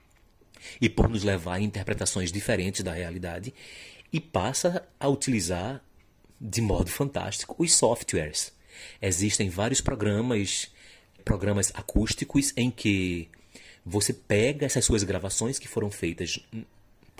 e 0.81 0.89
por 0.89 1.09
nos 1.09 1.23
levar 1.23 1.55
a 1.55 1.61
interpretações 1.61 2.31
diferentes 2.31 2.83
da 2.83 2.93
realidade 2.93 3.55
e 4.13 4.21
passa 4.21 4.87
a 4.99 5.09
utilizar 5.09 5.83
de 6.41 6.61
modo 6.61 6.91
fantástico 6.91 7.55
os 7.59 7.75
softwares. 7.75 8.53
Existem 9.01 9.49
vários 9.49 9.81
programas 9.81 10.71
programas 11.21 11.73
acústicos 11.75 12.53
em 12.57 12.71
que 12.71 13.29
você 13.85 14.13
pega 14.13 14.67
essas 14.67 14.85
suas 14.85 15.03
gravações 15.03 15.59
que 15.59 15.69
foram 15.69 15.91
feitas 15.91 16.39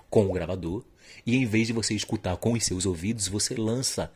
com 0.09 0.25
o 0.25 0.33
gravador 0.33 0.83
e 1.25 1.35
em 1.35 1.45
vez 1.45 1.67
de 1.67 1.73
você 1.73 1.93
escutar 1.93 2.37
com 2.37 2.53
os 2.53 2.63
seus 2.63 2.85
ouvidos, 2.85 3.27
você 3.27 3.55
lança 3.55 4.11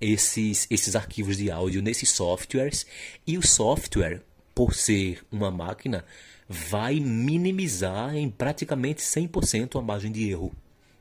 esses, 0.00 0.66
esses 0.70 0.94
arquivos 0.94 1.36
de 1.36 1.50
áudio 1.50 1.82
nesses 1.82 2.10
softwares 2.10 2.86
e 3.26 3.38
o 3.38 3.46
software, 3.46 4.22
por 4.54 4.74
ser 4.74 5.24
uma 5.30 5.50
máquina, 5.50 6.04
vai 6.48 7.00
minimizar 7.00 8.14
em 8.14 8.30
praticamente 8.30 9.02
100% 9.02 9.78
a 9.78 9.82
margem 9.82 10.12
de 10.12 10.30
erro. 10.30 10.54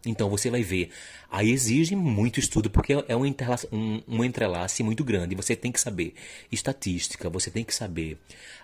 Então 0.05 0.29
você 0.29 0.49
vai 0.49 0.61
ver. 0.63 0.89
Aí 1.31 1.49
exige 1.49 1.95
muito 1.95 2.39
estudo, 2.39 2.69
porque 2.69 2.93
é 3.07 3.15
um, 3.15 3.23
um, 3.71 4.03
um 4.07 4.23
entrelace 4.23 4.83
muito 4.83 5.03
grande. 5.03 5.35
Você 5.35 5.55
tem 5.55 5.71
que 5.71 5.79
saber 5.79 6.13
estatística, 6.51 7.29
você 7.29 7.49
tem 7.49 7.63
que 7.63 7.73
saber 7.73 8.17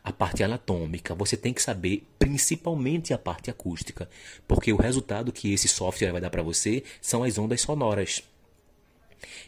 a 0.03 0.11
parte 0.11 0.43
anatômica, 0.43 1.15
você 1.15 1.37
tem 1.37 1.53
que 1.53 1.61
saber 1.61 2.05
principalmente 2.17 3.13
a 3.13 3.17
parte 3.17 3.49
acústica. 3.49 4.09
Porque 4.47 4.73
o 4.73 4.77
resultado 4.77 5.31
que 5.31 5.53
esse 5.53 5.67
software 5.67 6.11
vai 6.11 6.21
dar 6.21 6.29
para 6.29 6.43
você 6.43 6.83
são 7.01 7.23
as 7.23 7.37
ondas 7.37 7.61
sonoras. 7.61 8.21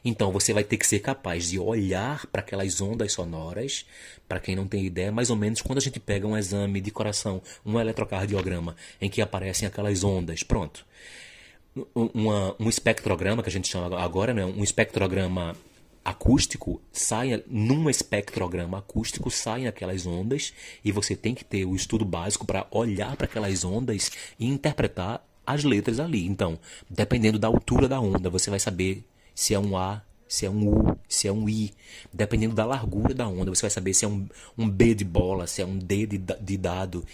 Então 0.04 0.32
você 0.32 0.54
vai 0.54 0.64
ter 0.64 0.78
que 0.78 0.88
ser 0.88 1.00
capaz 1.00 1.50
de 1.50 1.60
olhar 1.60 2.26
para 2.28 2.42
aquelas 2.42 2.80
ondas 2.80 3.12
sonoras. 3.12 3.86
Para 4.30 4.40
quem 4.40 4.56
não 4.56 4.66
tem 4.66 4.86
ideia, 4.86 5.12
mais 5.12 5.30
ou 5.30 5.36
menos 5.36 5.62
quando 5.62 5.78
a 5.78 5.82
gente 5.82 6.00
pega 6.00 6.26
um 6.26 6.38
exame 6.38 6.80
de 6.80 6.90
coração, 6.90 7.42
um 7.66 7.78
eletrocardiograma, 7.80 8.78
em 9.00 9.10
que 9.10 9.22
aparecem 9.22 9.68
aquelas 9.68 10.06
ondas, 10.06 10.42
pronto 10.42 10.86
uma, 11.96 12.56
um 12.60 12.70
espectrograma, 12.70 13.42
que 13.42 13.50
a 13.50 13.52
gente 13.52 13.68
chama 13.68 14.00
agora, 14.00 14.34
né? 14.34 14.46
um 14.46 14.64
espectrograma 14.64 15.56
acústico, 16.04 16.82
saia 16.92 17.44
num 17.48 17.90
espectrograma 17.90 18.80
acústico, 18.80 19.30
saem 19.30 19.68
aquelas 19.68 20.06
ondas 20.06 20.54
e 20.84 20.92
você 20.92 21.16
tem 21.16 21.36
que 21.36 21.46
ter 21.46 21.66
o 21.66 21.76
estudo 21.76 22.04
básico 22.04 22.46
para 22.46 22.68
olhar 22.72 23.16
para 23.16 23.26
aquelas 23.26 23.64
ondas 23.64 24.12
e 24.40 24.48
interpretar 24.48 25.26
as 25.46 25.64
letras 25.64 26.00
ali. 26.00 26.26
Então, 26.26 26.60
dependendo 26.90 27.38
da 27.40 27.48
altura 27.48 27.88
da 27.88 28.00
onda, 28.00 28.30
você 28.30 28.50
vai 28.50 28.60
saber 28.60 29.06
se 29.34 29.54
é 29.54 29.60
um 29.60 29.78
A, 29.78 30.02
se 30.28 30.46
é 30.46 30.50
um 30.50 30.68
U, 30.68 30.98
se 31.08 31.28
é 31.28 31.32
um 31.32 31.48
I. 31.48 31.72
Dependendo 32.12 32.56
da 32.56 32.66
largura 32.66 33.14
da 33.14 33.28
onda, 33.28 33.54
você 33.54 33.62
vai 33.62 33.70
saber 33.70 33.94
se 33.94 34.06
é 34.06 34.08
um, 34.08 34.28
um 34.58 34.70
B 34.70 34.96
de 34.96 35.06
bola, 35.06 35.48
se 35.48 35.62
é 35.62 35.66
um 35.66 35.78
D 35.78 36.06
de, 36.06 36.18
de 36.18 36.58
dado. 36.58 37.06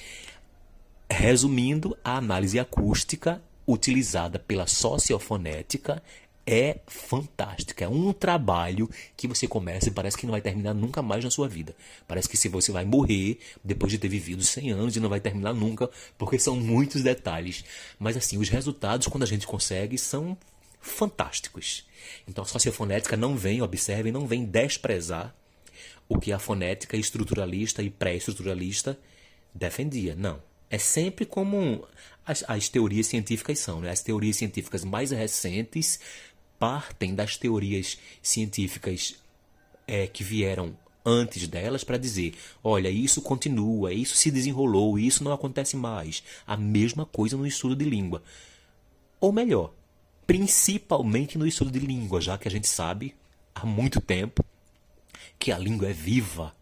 Resumindo, 1.10 1.98
a 2.04 2.18
análise 2.18 2.60
acústica 2.60 3.42
utilizada 3.68 4.40
pela 4.40 4.66
sociofonética 4.66 6.02
é 6.48 6.80
fantástica. 6.88 7.84
É 7.84 7.90
um 7.90 8.14
trabalho 8.14 8.90
que 9.18 9.28
você 9.28 9.46
começa 9.48 9.90
e 9.90 9.92
parece 9.92 10.18
que 10.18 10.26
não 10.26 10.32
vai 10.32 10.40
terminar 10.40 10.74
nunca 10.74 11.02
mais 11.02 11.24
na 11.24 11.30
sua 11.30 11.48
vida. 11.48 11.76
Parece 12.08 12.30
que 12.30 12.38
se 12.38 12.48
você 12.48 12.72
vai 12.72 12.86
morrer 12.86 13.40
depois 13.62 13.92
de 13.92 13.98
ter 13.98 14.08
vivido 14.08 14.42
100 14.42 14.72
anos 14.72 14.96
e 14.96 15.02
não 15.02 15.10
vai 15.10 15.20
terminar 15.20 15.54
nunca, 15.54 15.90
porque 16.18 16.40
são 16.40 16.56
muitos 16.56 17.04
detalhes. 17.04 17.66
Mas 18.00 18.16
assim, 18.16 18.38
os 18.38 18.48
resultados 18.48 19.08
quando 19.08 19.24
a 19.24 19.28
gente 19.28 19.46
consegue 19.46 19.98
são 19.98 20.38
fantásticos. 20.80 21.86
Então 22.26 22.46
a 22.46 22.48
sociofonética 22.48 23.18
não 23.18 23.36
vem, 23.36 23.62
observem, 23.62 24.14
não 24.14 24.26
vem 24.26 24.46
desprezar 24.46 25.36
o 26.08 26.18
que 26.18 26.32
a 26.32 26.40
fonética 26.40 26.96
estruturalista 26.96 27.84
e 27.84 27.90
pré-estruturalista 27.90 28.98
defendia. 29.54 30.16
Não. 30.16 30.42
É 30.70 30.78
sempre 30.78 31.26
como 31.26 31.86
as, 32.28 32.44
as 32.48 32.68
teorias 32.68 33.08
científicas 33.08 33.60
são. 33.60 33.80
Né? 33.80 33.90
As 33.90 34.04
teorias 34.04 34.36
científicas 34.36 34.84
mais 34.84 35.12
recentes 35.12 36.00
partem 36.60 37.16
das 37.16 37.38
teorias 37.38 37.98
científicas 38.22 39.16
é, 39.88 40.06
que 40.06 40.24
vieram 40.24 40.78
antes 41.06 41.48
delas 41.48 41.84
para 41.86 41.98
dizer: 41.98 42.36
olha, 42.62 42.90
isso 42.90 43.22
continua, 43.22 43.94
isso 43.94 44.18
se 44.18 44.30
desenrolou, 44.30 45.00
isso 45.00 45.24
não 45.24 45.32
acontece 45.32 45.78
mais. 45.78 46.22
A 46.46 46.58
mesma 46.58 47.06
coisa 47.06 47.38
no 47.38 47.48
estudo 47.48 47.76
de 47.76 47.86
língua. 47.86 48.22
Ou 49.20 49.32
melhor, 49.32 49.74
principalmente 50.28 51.38
no 51.38 51.48
estudo 51.48 51.72
de 51.72 51.80
língua, 51.80 52.20
já 52.20 52.38
que 52.38 52.48
a 52.48 52.52
gente 52.52 52.68
sabe 52.68 53.16
há 53.56 53.66
muito 53.66 54.02
tempo 54.02 54.46
que 55.40 55.52
a 55.52 55.58
língua 55.58 55.88
é 55.88 55.94
viva, 55.94 56.54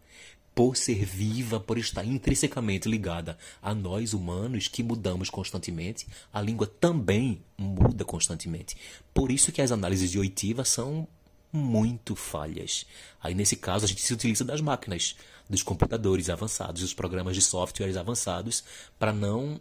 por 0.56 0.74
ser 0.74 1.04
viva, 1.04 1.60
por 1.60 1.76
estar 1.76 2.02
intrinsecamente 2.02 2.88
ligada 2.88 3.36
a 3.60 3.74
nós 3.74 4.14
humanos 4.14 4.68
que 4.68 4.82
mudamos 4.82 5.28
constantemente, 5.28 6.08
a 6.32 6.40
língua 6.40 6.66
também 6.66 7.44
muda 7.58 8.06
constantemente. 8.06 8.74
Por 9.12 9.30
isso 9.30 9.52
que 9.52 9.60
as 9.60 9.70
análises 9.70 10.10
de 10.10 10.18
oitiva 10.18 10.64
são 10.64 11.06
muito 11.52 12.16
falhas. 12.16 12.86
Aí 13.22 13.34
nesse 13.34 13.54
caso 13.56 13.84
a 13.84 13.88
gente 13.88 14.00
se 14.00 14.14
utiliza 14.14 14.46
das 14.46 14.62
máquinas, 14.62 15.14
dos 15.46 15.62
computadores 15.62 16.30
avançados, 16.30 16.80
dos 16.80 16.94
programas 16.94 17.36
de 17.36 17.42
softwares 17.42 17.98
avançados, 17.98 18.64
para 18.98 19.12
não 19.12 19.60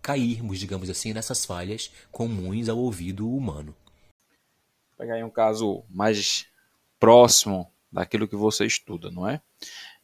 cairmos, 0.00 0.58
digamos 0.58 0.88
assim, 0.88 1.12
nessas 1.12 1.44
falhas 1.44 1.90
comuns 2.10 2.70
ao 2.70 2.78
ouvido 2.78 3.28
humano. 3.28 3.76
Vou 4.96 4.96
pegar 4.96 5.16
aí 5.16 5.22
um 5.24 5.30
caso 5.30 5.84
mais 5.90 6.46
próximo 6.98 7.70
daquilo 7.92 8.26
que 8.26 8.34
você 8.34 8.64
estuda, 8.64 9.10
não 9.10 9.28
é? 9.28 9.42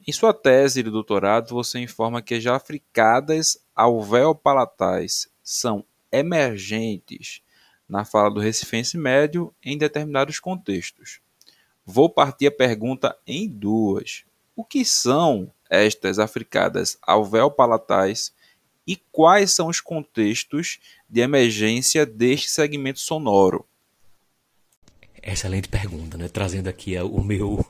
Em 0.09 0.12
sua 0.12 0.33
tese 0.33 0.83
de 0.83 0.88
doutorado, 0.88 1.50
você 1.50 1.81
informa 1.81 2.23
que 2.23 2.33
as 2.33 2.47
africadas 2.47 3.62
alveopalatais 3.77 5.29
são 5.43 5.85
emergentes 6.11 7.43
na 7.87 8.07
fala 8.07 8.31
do 8.31 8.41
recifense 8.41 8.97
médio 8.97 9.55
em 9.62 9.77
determinados 9.77 10.41
contextos. 10.41 11.21
Vou 11.85 12.09
partir 12.09 12.47
a 12.47 12.50
pergunta 12.50 13.15
em 13.27 13.47
duas. 13.47 14.25
O 14.57 14.65
que 14.65 14.83
são 14.83 15.53
estas 15.69 16.19
africadas 16.19 16.97
alveopalatais 17.03 18.33
e 18.87 18.97
quais 19.12 19.53
são 19.53 19.67
os 19.67 19.79
contextos 19.79 20.79
de 21.07 21.21
emergência 21.21 22.07
deste 22.07 22.49
segmento 22.49 22.99
sonoro? 22.99 23.69
Excelente 25.23 25.69
pergunta, 25.69 26.17
né? 26.17 26.29
Trazendo 26.29 26.69
aqui 26.69 26.99
o 26.99 27.23
meu 27.23 27.62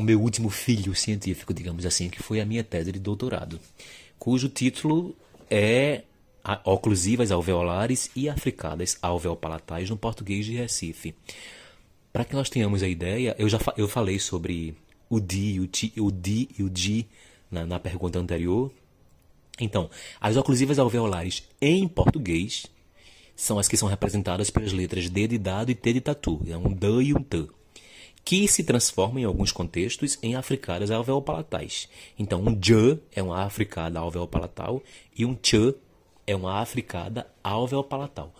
o 0.00 0.02
meu 0.02 0.18
último 0.18 0.48
filho 0.48 0.94
científico, 0.94 1.52
digamos 1.52 1.84
assim, 1.84 2.08
que 2.08 2.22
foi 2.22 2.40
a 2.40 2.46
minha 2.46 2.64
tese 2.64 2.90
de 2.90 2.98
doutorado, 2.98 3.60
cujo 4.18 4.48
título 4.48 5.14
é 5.50 6.04
Oclusivas 6.64 7.30
alveolares 7.30 8.10
e 8.16 8.26
africadas 8.26 8.96
alveopalatais 9.02 9.90
no 9.90 9.98
português 9.98 10.46
de 10.46 10.56
Recife. 10.56 11.14
Para 12.10 12.24
que 12.24 12.34
nós 12.34 12.48
tenhamos 12.48 12.82
a 12.82 12.88
ideia, 12.88 13.36
eu 13.38 13.46
já 13.46 13.58
fa 13.58 13.74
eu 13.76 13.86
falei 13.86 14.18
sobre 14.18 14.74
o 15.10 15.20
di, 15.20 15.60
o, 15.60 15.66
ti, 15.66 15.92
o 15.98 16.10
di 16.10 16.48
e 16.58 16.62
o 16.62 16.70
di 16.70 17.06
na, 17.50 17.66
na 17.66 17.78
pergunta 17.78 18.18
anterior. 18.18 18.72
Então, 19.60 19.90
as 20.18 20.34
oclusivas 20.34 20.78
alveolares 20.78 21.42
em 21.60 21.86
português 21.86 22.64
são 23.36 23.58
as 23.58 23.68
que 23.68 23.76
são 23.76 23.86
representadas 23.86 24.48
pelas 24.48 24.72
letras 24.72 25.10
D 25.10 25.28
de 25.28 25.36
dado 25.36 25.70
e 25.70 25.74
T 25.74 25.92
de 25.92 26.00
tatu. 26.00 26.40
É 26.48 26.56
um 26.56 26.72
D 26.72 26.86
e 27.02 27.12
um 27.12 27.22
T 27.22 27.46
que 28.24 28.46
se 28.46 28.62
transforma 28.62 29.20
em 29.20 29.24
alguns 29.24 29.50
contextos 29.52 30.18
em 30.22 30.34
africadas 30.34 30.90
alveopalatais. 30.90 31.88
Então, 32.18 32.42
um 32.42 32.58
J 32.58 33.00
é 33.12 33.22
uma 33.22 33.42
africada 33.42 33.98
alveopalatal 33.98 34.82
e 35.16 35.24
um 35.24 35.36
Ch 35.40 35.74
é 36.26 36.36
uma 36.36 36.60
africada 36.60 37.26
alveopalatal. 37.42 38.32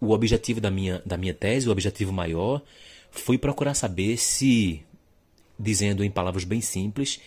O 0.00 0.12
objetivo 0.12 0.60
da 0.60 0.70
minha, 0.70 1.02
da 1.04 1.16
minha 1.16 1.34
tese, 1.34 1.68
o 1.68 1.72
objetivo 1.72 2.12
maior, 2.12 2.62
foi 3.10 3.38
procurar 3.38 3.74
saber 3.74 4.16
se, 4.16 4.82
dizendo 5.58 6.04
em 6.04 6.10
palavras 6.10 6.44
bem 6.44 6.60
simples, 6.60 7.20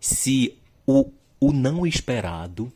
se 0.00 0.56
o, 0.86 1.10
o 1.40 1.52
não 1.52 1.86
esperado 1.86 2.72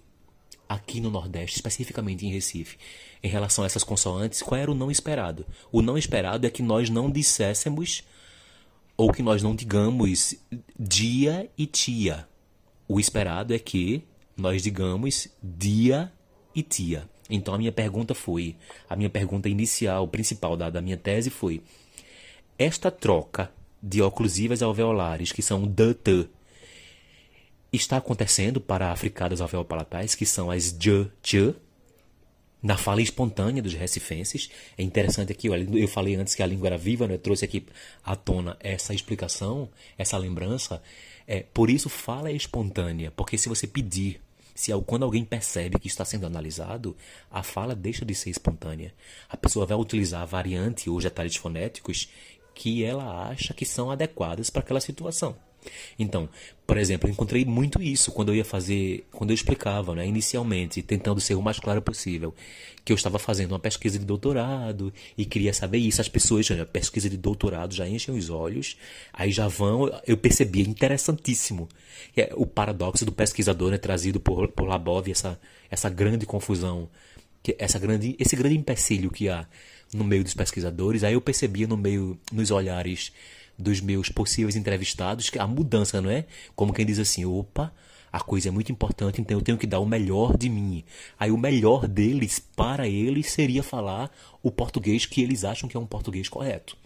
aqui 0.69 1.01
no 1.01 1.11
Nordeste, 1.11 1.57
especificamente 1.57 2.27
em 2.27 2.31
Recife, 2.31 2.79
em 3.23 3.29
relação 3.29 3.63
a 3.63 3.67
essas 3.67 3.85
consoantes, 3.85 4.43
qual 4.43 4.61
era 4.61 4.71
o 4.71 4.75
não 4.75 4.91
esperado? 4.91 5.47
O 5.71 5.83
não 5.83 5.99
esperado 5.99 6.47
é 6.47 6.51
que 6.51 6.63
nós 6.63 6.89
não 6.89 7.11
disséssemos 7.11 8.03
ou 8.97 9.13
que 9.13 9.23
nós 9.23 9.43
não 9.43 9.55
digamos 9.55 10.37
dia 10.79 11.51
e 11.57 11.67
tia. 11.67 12.29
O 12.87 13.01
esperado 13.01 13.55
é 13.55 13.59
que 13.59 14.05
nós 14.37 14.63
digamos 14.63 15.29
dia 15.43 16.13
e 16.55 16.63
tia. 16.63 17.09
Então 17.31 17.55
a 17.55 17.59
minha 17.59 17.73
pergunta 17.73 18.15
foi, 18.15 18.57
a 18.89 18.97
minha 18.97 19.09
pergunta 19.09 19.49
inicial, 19.49 20.07
principal 20.09 20.57
da, 20.57 20.69
da 20.69 20.83
minha 20.83 20.97
tese 20.97 21.31
foi: 21.31 21.63
esta 22.59 22.91
troca 22.91 23.51
de 23.83 24.03
oclusivas 24.03 24.63
alveolares, 24.63 25.33
que 25.33 25.43
são 25.43 25.67
DT, 25.67 26.29
está 27.73 27.97
acontecendo 27.97 28.61
para 28.61 28.93
africadas 28.93 29.41
alveopalatais, 29.41 30.15
que 30.15 30.27
são 30.27 30.51
as 30.51 30.73
J, 30.73 31.11
J, 31.23 31.55
na 32.63 32.77
fala 32.77 33.03
espontânea 33.03 33.63
dos 33.63 33.75
recifenses. 33.75 34.51
É 34.79 34.83
interessante 34.83 35.33
aqui, 35.33 35.49
eu 35.49 35.89
falei 35.89 36.15
antes 36.15 36.35
que 36.35 36.43
a 36.43 36.47
língua 36.47 36.69
era 36.69 36.79
viva, 36.79 37.07
né? 37.09 37.15
eu 37.15 37.19
trouxe 37.19 37.45
aqui 37.45 37.67
à 38.05 38.15
tona 38.15 38.57
essa 38.61 38.95
explicação, 38.95 39.69
essa 39.99 40.17
lembrança. 40.17 40.83
É, 41.27 41.41
por 41.53 41.69
isso, 41.69 41.89
fala 41.89 42.31
é 42.31 42.33
espontânea, 42.33 43.11
porque 43.11 43.37
se 43.37 43.49
você 43.49 43.67
pedir, 43.67 44.21
se 44.55 44.73
quando 44.87 45.05
alguém 45.05 45.25
percebe 45.25 45.79
que 45.79 45.89
está 45.89 46.05
sendo 46.05 46.27
analisado, 46.27 46.97
a 47.31 47.43
fala 47.43 47.75
deixa 47.75 48.05
de 48.05 48.15
ser 48.15 48.31
espontânea. 48.31 48.95
A 49.29 49.37
pessoa 49.37 49.67
vai 49.67 49.77
utilizar 49.77 50.23
a 50.23 50.27
variante 50.27 50.89
ou 50.89 51.01
detalhes 51.01 51.37
fonéticos 51.37 52.09
que 52.55 52.85
ela 52.85 53.29
acha 53.29 53.55
que 53.55 53.65
são 53.65 53.91
adequadas 53.91 54.51
para 54.51 54.61
aquela 54.61 54.81
situação. 54.81 55.35
Então, 55.99 56.29
por 56.67 56.79
exemplo, 56.79 57.09
eu 57.09 57.13
encontrei 57.13 57.45
muito 57.45 57.83
isso 57.83 58.11
quando 58.13 58.31
eu 58.31 58.37
ia 58.37 58.45
fazer, 58.45 59.07
quando 59.13 59.31
eu 59.31 59.35
explicava, 59.35 59.95
né, 59.95 60.07
inicialmente, 60.07 60.81
tentando 60.83 61.21
ser 61.21 61.35
o 61.35 61.43
mais 61.43 61.59
claro 61.59 61.83
possível, 61.83 62.35
que 62.85 62.93
eu 62.93 62.97
estava 62.97 63.19
fazendo 63.19 63.53
uma 63.53 63.59
pesquisa 63.59 63.99
de 63.99 64.05
doutorado 64.05 64.93
e 65.17 65.25
queria 65.25 65.53
saber 65.53 65.79
isso. 65.79 66.01
As 66.01 66.09
pessoas, 66.09 66.51
a 66.51 66.65
pesquisa 66.65 67.11
de 67.11 67.17
doutorado 67.17 67.75
já 67.75 67.87
enchem 67.89 68.17
os 68.17 68.31
olhos, 68.31 68.77
aí 69.13 69.31
já 69.31 69.49
vão, 69.49 69.91
eu 70.07 70.17
percebi, 70.17 70.61
é 70.61 70.65
interessantíssimo. 70.65 71.69
É 72.17 72.33
o 72.35 72.47
paradoxo 72.47 73.05
do 73.05 73.13
pesquisador, 73.13 73.71
né, 73.71 73.79
trazido 73.79 74.19
por, 74.19 74.49
por 74.49 74.67
Labov, 74.67 75.09
essa, 75.11 75.39
essa 75.71 75.89
grande 75.89 76.27
confusão, 76.27 76.89
que 77.43 77.57
essa 77.59 77.79
grande, 77.79 78.17
esse 78.19 78.37
grande 78.37 78.57
empecilho 78.57 79.11
que 79.11 79.29
há 79.29 79.47
no 79.93 80.05
meio 80.05 80.25
dos 80.25 80.35
pesquisadores, 80.35 81.05
aí 81.05 81.15
eu 81.15 81.21
percebia 81.21 81.67
no 81.67 81.77
meio, 81.77 82.19
nos 82.33 82.51
olhares 82.51 83.13
dos 83.59 83.81
meus 83.81 84.09
possíveis 84.09 84.57
entrevistados, 84.57 85.31
a 85.39 85.47
mudança, 85.47 86.01
não 86.01 86.11
é? 86.11 86.27
Como 86.55 86.73
quem 86.73 86.87
diz 86.87 86.99
assim, 86.99 87.25
opa, 87.25 87.73
a 88.13 88.21
coisa 88.21 88.49
é 88.49 88.51
muito 88.51 88.71
importante, 88.71 89.21
então 89.21 89.39
eu 89.39 89.43
tenho 89.43 89.57
que 89.57 89.67
dar 89.67 89.81
o 89.81 89.87
melhor 89.87 90.37
de 90.37 90.49
mim. 90.49 90.85
Aí 91.19 91.31
o 91.31 91.39
melhor 91.39 91.89
deles, 91.89 92.39
para 92.39 92.87
eles, 92.87 93.31
seria 93.31 93.63
falar 93.63 94.11
o 94.43 94.51
português 94.51 95.07
que 95.07 95.23
eles 95.23 95.45
acham 95.45 95.69
que 95.69 95.77
é 95.77 95.81
um 95.81 95.87
português 95.87 96.29
correto. 96.29 96.77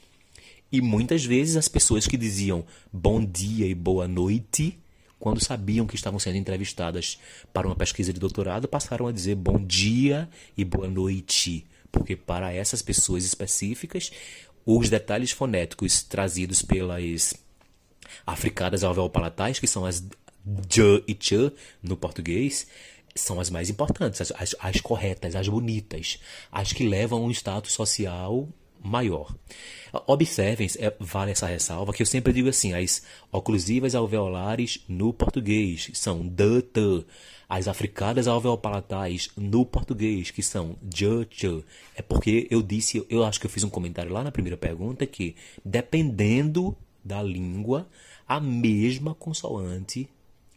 E 0.70 0.80
muitas 0.80 1.24
vezes 1.24 1.56
as 1.56 1.68
pessoas 1.68 2.06
que 2.06 2.16
diziam 2.16 2.64
bom 2.92 3.24
dia 3.24 3.66
e 3.66 3.74
boa 3.74 4.06
noite, 4.06 4.78
quando 5.18 5.42
sabiam 5.42 5.86
que 5.86 5.94
estavam 5.96 6.20
sendo 6.20 6.36
entrevistadas 6.36 7.18
para 7.52 7.66
uma 7.66 7.74
pesquisa 7.74 8.12
de 8.12 8.20
doutorado, 8.20 8.68
passaram 8.68 9.06
a 9.06 9.12
dizer 9.12 9.34
bom 9.34 9.58
dia 9.58 10.28
e 10.56 10.64
boa 10.64 10.88
noite. 10.88 11.66
Porque 11.90 12.14
para 12.14 12.52
essas 12.52 12.82
pessoas 12.82 13.24
específicas, 13.24 14.12
os 14.66 14.90
detalhes 14.90 15.30
fonéticos 15.30 16.02
trazidos 16.02 16.60
pelas 16.60 17.34
africadas 18.26 18.82
alveopalatais, 18.82 19.60
que 19.60 19.68
são 19.68 19.86
as 19.86 20.02
j 20.68 21.04
e 21.06 21.14
ch 21.14 21.52
no 21.80 21.96
português, 21.96 22.66
são 23.14 23.40
as 23.40 23.48
mais 23.48 23.70
importantes, 23.70 24.20
as, 24.20 24.32
as, 24.32 24.56
as 24.58 24.80
corretas, 24.80 25.36
as 25.36 25.48
bonitas, 25.48 26.18
as 26.50 26.72
que 26.72 26.86
levam 26.86 27.24
um 27.24 27.30
status 27.30 27.72
social 27.72 28.48
maior. 28.86 29.34
Observem, 30.06 30.68
é, 30.78 30.94
vale 31.00 31.32
essa 31.32 31.46
ressalva, 31.46 31.92
que 31.92 32.02
eu 32.02 32.06
sempre 32.06 32.32
digo 32.32 32.48
assim, 32.48 32.74
as 32.74 33.02
oclusivas 33.32 33.94
alveolares 33.94 34.84
no 34.88 35.12
português 35.12 35.90
são 35.94 36.26
d, 36.26 36.62
t, 36.62 37.04
as 37.48 37.68
africadas 37.68 38.26
alveopalatais 38.26 39.30
no 39.36 39.64
português, 39.64 40.30
que 40.30 40.42
são 40.42 40.76
j, 40.92 41.26
ch, 41.30 41.64
é 41.94 42.02
porque 42.02 42.46
eu 42.50 42.62
disse, 42.62 43.04
eu 43.08 43.24
acho 43.24 43.40
que 43.40 43.46
eu 43.46 43.50
fiz 43.50 43.64
um 43.64 43.70
comentário 43.70 44.12
lá 44.12 44.22
na 44.22 44.32
primeira 44.32 44.56
pergunta, 44.56 45.06
que 45.06 45.36
dependendo 45.64 46.76
da 47.04 47.22
língua, 47.22 47.88
a 48.26 48.40
mesma 48.40 49.14
consoante 49.14 50.08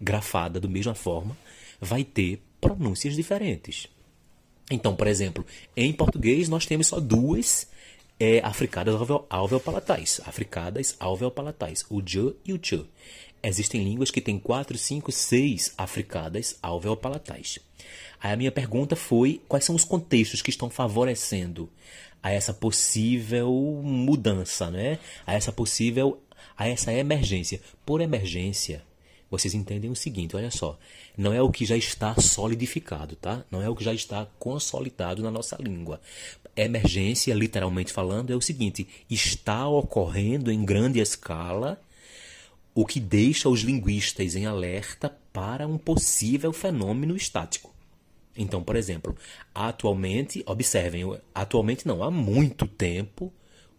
grafada 0.02 0.60
da 0.60 0.68
mesma 0.68 0.96
forma 0.96 1.38
vai 1.80 2.04
ter 2.04 2.42
pronúncias 2.60 3.16
diferentes. 3.16 3.88
Então, 4.72 4.96
por 4.96 5.08
exemplo, 5.08 5.46
em 5.76 5.92
português 5.94 6.50
nós 6.50 6.66
temos 6.66 6.88
só 6.88 7.00
duas 7.00 7.68
é, 8.20 8.40
africadas 8.44 8.96
alveopalatais. 9.30 10.20
Africadas 10.26 10.96
alveopalatais, 11.00 11.86
o 11.90 12.02
j 12.02 12.36
e 12.46 12.54
o 12.54 12.60
ch. 12.62 12.86
Existem 13.42 13.84
línguas 13.84 14.12
que 14.12 14.20
têm 14.20 14.38
quatro, 14.38 14.78
cinco, 14.78 15.12
seis 15.12 15.74
africadas 15.78 16.58
alveopalatais. 16.62 17.60
Aí 18.22 18.34
a 18.34 18.38
minha 18.38 18.52
pergunta 18.52 18.96
foi: 18.96 19.42
quais 19.48 19.64
são 19.64 19.76
os 19.76 19.86
contextos 19.86 20.42
que 20.42 20.50
estão 20.50 20.70
favorecendo 20.70 21.70
a 22.22 22.32
essa 22.32 22.54
possível 22.54 23.50
mudança, 23.82 24.70
né? 24.70 25.00
A 25.26 25.34
essa 25.34 25.54
possível, 25.54 26.22
a 26.58 26.68
essa 26.68 26.92
emergência. 26.92 27.62
Por 27.86 28.02
emergência, 28.02 28.84
vocês 29.32 29.54
entendem 29.54 29.90
o 29.92 29.96
seguinte, 29.96 30.36
olha 30.36 30.52
só, 30.52 30.78
não 31.16 31.32
é 31.32 31.42
o 31.42 31.52
que 31.52 31.66
já 31.66 31.78
está 31.78 32.16
solidificado, 32.20 33.16
tá? 33.16 33.46
Não 33.52 33.62
é 33.62 33.70
o 33.70 33.76
que 33.76 33.84
já 33.84 33.94
está 33.94 34.28
consolidado 34.40 35.22
na 35.22 35.32
nossa 35.32 35.56
língua. 35.58 36.02
Emergência, 36.66 37.34
literalmente 37.34 37.94
falando, 37.94 38.32
é 38.32 38.36
o 38.36 38.42
seguinte: 38.42 38.88
está 39.10 39.68
ocorrendo 39.68 40.52
em 40.52 40.64
grande 40.64 41.00
escala 41.00 41.82
o 42.74 42.86
que 42.86 43.00
deixa 43.00 43.50
os 43.50 43.62
linguistas 43.62 44.36
em 44.36 44.46
alerta 44.46 45.16
para 45.34 45.68
um 45.68 45.78
possível 45.78 46.54
fenômeno 46.54 47.16
estático. 47.16 47.74
Então, 48.38 48.64
por 48.64 48.76
exemplo, 48.76 49.18
atualmente, 49.54 50.44
observem, 50.46 51.04
atualmente 51.36 51.86
não, 51.86 52.04
há 52.04 52.10
muito 52.10 52.66
tempo, 52.66 53.34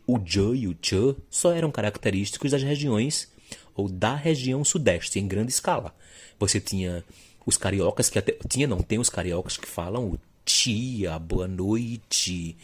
o 0.07 0.19
J 0.19 0.55
e 0.55 0.69
o 0.69 0.77
Ch 0.81 1.17
só 1.31 1.53
eram 1.53 1.71
característicos 1.71 2.51
das 2.51 2.63
regiões 2.63 3.33
ou 3.75 3.89
da 3.89 4.15
região 4.15 4.65
sudeste 4.65 5.19
em 5.19 5.27
grande 5.27 5.53
escala. 5.53 5.95
Você 6.39 6.61
tinha 6.61 7.05
os 7.47 7.57
cariocas 7.57 8.11
que 8.11 8.19
até 8.19 8.37
tinha 8.49 8.67
não 8.67 8.83
tem 8.83 8.99
os 8.99 9.09
cariocas 9.09 9.57
que 9.57 9.67
falam 9.67 10.11
o 10.11 10.19
tia, 10.61 11.19
boa 11.19 11.49
noite. 11.49 12.55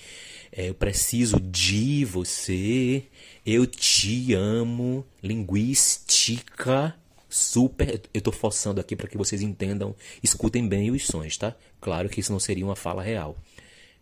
É, 0.52 0.68
eu 0.68 0.74
preciso 0.74 1.40
de 1.40 2.04
você. 2.04 3.04
Eu 3.44 3.66
te 3.66 4.34
amo. 4.34 5.02
Linguística 5.22 6.94
super. 7.28 8.02
Eu 8.12 8.18
estou 8.18 8.32
forçando 8.32 8.82
aqui 8.82 8.94
para 8.94 9.08
que 9.08 9.16
vocês 9.16 9.40
entendam, 9.40 9.96
escutem 10.22 10.68
bem 10.68 10.90
os 10.90 11.06
sons, 11.06 11.38
tá? 11.38 11.56
Claro 11.80 12.10
que 12.10 12.20
isso 12.20 12.32
não 12.32 12.38
seria 12.38 12.66
uma 12.66 12.76
fala 12.76 13.02
real, 13.02 13.36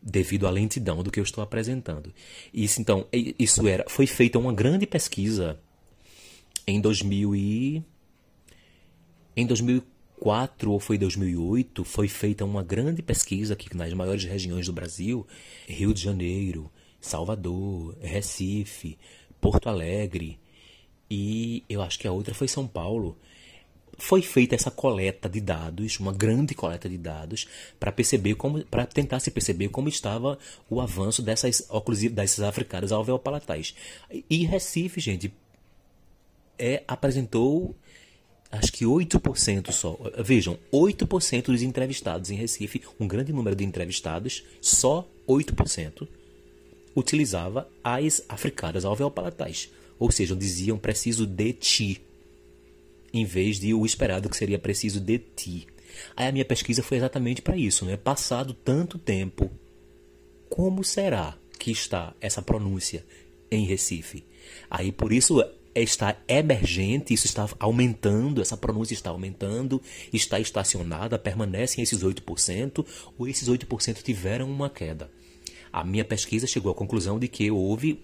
devido 0.02 0.46
à 0.48 0.50
lentidão 0.50 1.02
do 1.02 1.10
que 1.10 1.20
eu 1.20 1.24
estou 1.24 1.42
apresentando. 1.42 2.12
Isso 2.52 2.80
então, 2.80 3.06
isso 3.12 3.66
era, 3.68 3.84
foi 3.88 4.08
feita 4.08 4.40
uma 4.40 4.52
grande 4.52 4.86
pesquisa 4.86 5.58
em 6.66 6.80
2000 6.80 7.36
e 7.36 7.84
em 9.36 9.46
2004 9.46 9.93
ou 10.66 10.80
foi 10.80 10.96
2008, 10.96 11.84
foi 11.84 12.08
feita 12.08 12.44
uma 12.44 12.62
grande 12.62 13.02
pesquisa 13.02 13.54
aqui 13.54 13.74
nas 13.76 13.92
maiores 13.92 14.24
regiões 14.24 14.66
do 14.66 14.72
Brasil, 14.72 15.26
Rio 15.66 15.92
de 15.92 16.00
Janeiro, 16.00 16.70
Salvador, 17.00 17.96
Recife, 18.00 18.98
Porto 19.40 19.68
Alegre, 19.68 20.38
e 21.10 21.62
eu 21.68 21.82
acho 21.82 21.98
que 21.98 22.08
a 22.08 22.12
outra 22.12 22.34
foi 22.34 22.48
São 22.48 22.66
Paulo. 22.66 23.16
Foi 23.96 24.22
feita 24.22 24.54
essa 24.54 24.70
coleta 24.70 25.28
de 25.28 25.40
dados, 25.40 26.00
uma 26.00 26.12
grande 26.12 26.54
coleta 26.54 26.88
de 26.88 26.98
dados, 26.98 27.46
para 27.78 27.92
perceber 27.92 28.34
como, 28.34 28.64
para 28.64 28.86
tentar 28.86 29.20
se 29.20 29.30
perceber 29.30 29.68
como 29.68 29.88
estava 29.88 30.38
o 30.68 30.80
avanço 30.80 31.22
dessas 31.22 31.64
óculos 31.68 32.00
dessas 32.00 32.44
africanas 32.44 32.90
alveopalatais. 32.90 33.74
E 34.28 34.44
Recife, 34.44 35.00
gente, 35.00 35.32
é 36.58 36.82
apresentou 36.88 37.76
acho 38.50 38.72
que 38.72 38.84
8% 38.84 39.72
só. 39.72 39.98
Vejam, 40.18 40.58
8% 40.72 41.44
dos 41.46 41.62
entrevistados 41.62 42.30
em 42.30 42.34
Recife, 42.34 42.82
um 42.98 43.06
grande 43.06 43.32
número 43.32 43.56
de 43.56 43.64
entrevistados, 43.64 44.44
só 44.60 45.08
8% 45.28 46.06
utilizava 46.96 47.68
as 47.82 48.22
africanas 48.28 48.84
alveopalatais. 48.84 49.70
Ou 49.98 50.10
seja, 50.10 50.36
diziam 50.36 50.78
preciso 50.78 51.26
de 51.26 51.52
ti, 51.52 52.00
em 53.12 53.24
vez 53.24 53.58
de 53.58 53.74
o 53.74 53.84
esperado 53.86 54.28
que 54.28 54.36
seria 54.36 54.58
preciso 54.58 55.00
de 55.00 55.18
ti. 55.18 55.66
Aí 56.16 56.28
a 56.28 56.32
minha 56.32 56.44
pesquisa 56.44 56.82
foi 56.82 56.98
exatamente 56.98 57.42
para 57.42 57.56
isso, 57.56 57.84
né? 57.84 57.96
Passado 57.96 58.52
tanto 58.52 58.98
tempo, 58.98 59.50
como 60.48 60.82
será 60.82 61.36
que 61.58 61.70
está 61.70 62.14
essa 62.20 62.42
pronúncia 62.42 63.04
em 63.50 63.64
Recife? 63.64 64.24
Aí 64.68 64.90
por 64.90 65.12
isso 65.12 65.40
está 65.74 66.16
emergente, 66.28 67.12
isso 67.12 67.26
está 67.26 67.48
aumentando, 67.58 68.40
essa 68.40 68.56
pronúncia 68.56 68.94
está 68.94 69.10
aumentando, 69.10 69.80
está 70.12 70.38
estacionada, 70.38 71.18
permanecem 71.18 71.82
esses 71.82 72.02
8%, 72.02 72.86
ou 73.18 73.28
esses 73.28 73.48
8% 73.48 74.02
tiveram 74.02 74.50
uma 74.50 74.70
queda. 74.70 75.10
A 75.72 75.82
minha 75.82 76.04
pesquisa 76.04 76.46
chegou 76.46 76.70
à 76.70 76.74
conclusão 76.74 77.18
de 77.18 77.26
que 77.26 77.50
houve 77.50 78.00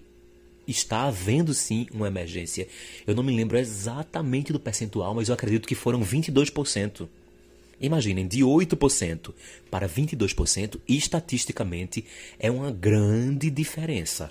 está 0.67 1.03
havendo 1.03 1.53
sim 1.53 1.87
uma 1.93 2.07
emergência. 2.07 2.67
Eu 3.05 3.15
não 3.15 3.23
me 3.23 3.35
lembro 3.35 3.57
exatamente 3.57 4.53
do 4.53 4.59
percentual, 4.59 5.13
mas 5.15 5.27
eu 5.27 5.33
acredito 5.33 5.67
que 5.67 5.75
foram 5.75 6.01
22%. 6.01 7.07
Imaginem, 7.79 8.27
de 8.27 8.41
8% 8.41 9.33
para 9.69 9.89
22%, 9.89 10.79
estatisticamente, 10.87 12.05
é 12.39 12.51
uma 12.51 12.71
grande 12.71 13.49
diferença. 13.49 14.29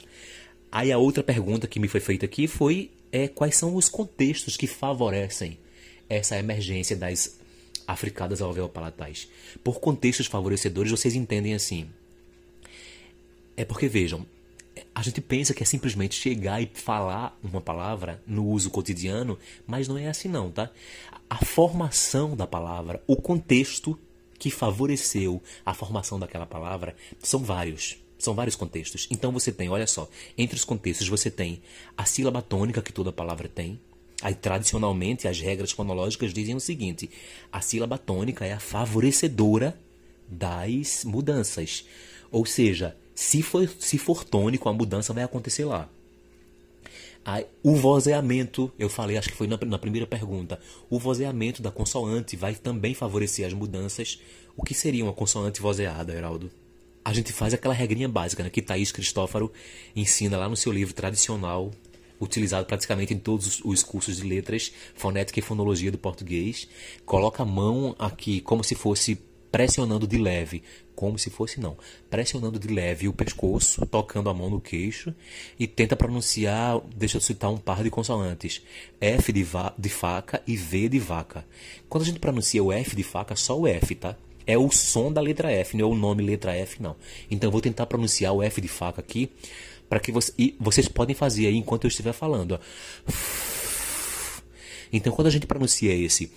Aí 0.71 0.93
a 0.93 0.99
outra 0.99 1.23
pergunta 1.23 1.67
que 1.67 1.81
me 1.81 1.89
foi 1.89 1.99
feita 1.99 2.27
aqui 2.27 2.47
foi 2.47 2.91
é, 3.13 3.29
quais 3.29 3.57
são 3.57 3.75
os 3.75 3.89
contextos 3.89 4.57
que 4.57 4.67
favorecem 4.67 5.59
essa 6.09 6.37
emergência 6.39 6.97
das 6.97 7.39
africadas 7.87 8.41
alveopalatais. 8.41 9.29
Por 9.65 9.81
contextos 9.81 10.27
favorecedores, 10.27 10.91
vocês 10.91 11.15
entendem 11.15 11.55
assim. 11.55 11.89
É 13.57 13.65
porque, 13.65 13.89
vejam, 13.89 14.25
a 14.95 15.03
gente 15.03 15.21
pensa 15.21 15.53
que 15.53 15.63
é 15.63 15.67
simplesmente 15.67 16.15
chegar 16.15 16.63
e 16.63 16.71
falar 16.73 17.39
uma 17.43 17.61
palavra 17.61 18.23
no 18.27 18.47
uso 18.47 18.71
cotidiano, 18.71 19.39
mas 19.67 19.89
não 19.89 19.99
é 19.99 20.09
assim 20.09 20.29
não, 20.29 20.51
tá? 20.51 20.71
A 21.29 21.45
formação 21.45 22.37
da 22.37 22.47
palavra, 22.47 23.03
o 23.07 23.17
contexto 23.17 23.99
que 24.39 24.51
favoreceu 24.51 25.43
a 25.67 25.75
formação 25.75 26.19
daquela 26.19 26.47
palavra 26.47 26.97
são 27.19 27.41
vários. 27.41 27.99
São 28.21 28.35
vários 28.35 28.55
contextos. 28.55 29.09
Então 29.11 29.33
você 29.33 29.51
tem, 29.51 29.69
olha 29.71 29.87
só, 29.87 30.09
entre 30.37 30.57
os 30.57 30.65
contextos 30.65 31.09
você 31.09 31.31
tem 31.31 31.63
a 31.97 32.05
sílaba 32.05 32.43
tônica 32.43 32.83
que 32.83 32.93
toda 32.93 33.11
palavra 33.11 33.49
tem. 33.49 33.81
Aí 34.23 34.35
tradicionalmente 34.35 35.27
as 35.27 35.41
regras 35.41 35.73
fonológicas 35.73 36.33
dizem 36.33 36.55
o 36.55 36.61
seguinte: 36.61 37.11
a 37.51 37.63
sílaba 37.63 37.97
tônica 37.97 38.45
é 38.45 38.53
a 38.53 38.61
favorecedora 38.61 39.77
das 40.29 41.03
mudanças. 41.05 41.87
Ou 42.31 42.45
seja, 42.45 42.95
se 43.15 43.43
for, 43.43 43.69
se 43.79 43.97
for 43.97 44.23
tônico, 44.23 44.69
a 44.69 44.73
mudança 44.73 45.13
vai 45.15 45.25
acontecer 45.25 45.65
lá. 45.65 45.89
Aí, 47.25 47.47
o 47.63 47.75
vozeamento, 47.75 48.73
eu 48.79 48.89
falei, 48.89 49.17
acho 49.17 49.29
que 49.29 49.37
foi 49.37 49.47
na, 49.47 49.59
na, 49.67 49.79
primeira 49.79 50.07
pergunta. 50.07 50.59
O 50.89 50.99
vozeamento 50.99 51.61
da 51.61 51.71
consoante 51.71 52.37
vai 52.37 52.55
também 52.55 52.95
favorecer 52.95 53.47
as 53.47 53.53
mudanças. 53.53 54.21
O 54.57 54.63
que 54.63 54.75
seria 54.75 55.05
uma 55.05 55.13
consoante 55.13 55.61
vozeada, 55.61 56.15
Heraldo? 56.15 56.51
A 57.05 57.13
gente 57.13 57.33
faz 57.33 57.55
aquela 57.55 57.75
regrinha 57.75 58.09
básica, 58.09 58.43
né, 58.43 58.51
que 58.51 58.63
Thaís 58.63 58.93
Cristófaro 58.93 59.53
ensina 59.97 60.37
lá 60.37 60.49
no 60.49 60.57
seu 60.57 60.73
livro 60.73 60.95
tradicional, 60.95 61.71
utilizado 62.21 62.67
praticamente 62.67 63.15
em 63.15 63.19
todos 63.19 63.61
os 63.65 63.83
cursos 63.83 64.19
de 64.19 64.25
letras, 64.25 64.73
fonética 64.95 65.39
e 65.39 65.43
fonologia 65.43 65.91
do 65.91 65.99
português. 65.99 66.69
Coloca 67.07 67.43
a 67.43 67.47
mão 67.47 67.97
aqui 67.99 68.41
como 68.41 68.63
se 68.63 68.75
fosse 68.75 69.19
pressionando 69.51 70.07
de 70.07 70.19
leve 70.19 70.63
como 71.01 71.19
se 71.19 71.31
fosse 71.31 71.59
não, 71.59 71.79
pressionando 72.11 72.59
de 72.59 72.69
leve 72.69 73.09
o 73.09 73.13
pescoço, 73.15 73.87
tocando 73.87 74.29
a 74.29 74.35
mão 74.35 74.51
no 74.51 74.61
queixo 74.61 75.15
e 75.59 75.67
tenta 75.67 75.97
pronunciar, 75.97 76.79
deixa 76.95 77.17
eu 77.17 77.23
citar 77.23 77.51
um 77.51 77.57
par 77.57 77.83
de 77.83 77.89
consoantes, 77.89 78.61
F 79.01 79.33
de, 79.33 79.47
de 79.79 79.89
faca 79.89 80.43
e 80.47 80.59
V 80.59 80.91
de 80.91 80.99
vaca. 80.99 81.47
Quando 81.89 82.03
a 82.03 82.07
gente 82.07 82.21
pronuncia 82.21 82.63
o 82.63 82.71
F 82.71 82.95
de 82.95 83.03
faca, 83.03 83.35
só 83.35 83.59
o 83.59 83.67
F, 83.67 83.95
tá? 83.95 84.15
É 84.51 84.59
o 84.59 84.69
som 84.69 85.13
da 85.13 85.21
letra 85.21 85.49
F, 85.53 85.77
não 85.77 85.85
é 85.85 85.89
o 85.89 85.95
nome 85.95 86.25
letra 86.25 86.53
F, 86.57 86.83
não. 86.83 86.97
Então 87.31 87.47
eu 87.47 87.53
vou 87.53 87.61
tentar 87.61 87.87
pronunciar 87.87 88.33
o 88.33 88.43
F 88.43 88.61
de 88.61 88.67
faca 88.67 89.01
aqui, 89.01 89.31
para 89.89 90.01
que 90.01 90.11
você, 90.11 90.33
e 90.37 90.57
vocês 90.59 90.89
podem 90.89 91.15
fazer 91.15 91.47
aí 91.47 91.57
enquanto 91.57 91.85
eu 91.85 91.89
estiver 91.89 92.13
falando. 92.13 92.53
Ó. 92.53 93.13
Então 94.93 95.13
quando 95.13 95.29
a 95.29 95.31
gente 95.31 95.47
pronuncia 95.47 95.95
esse 95.95 96.33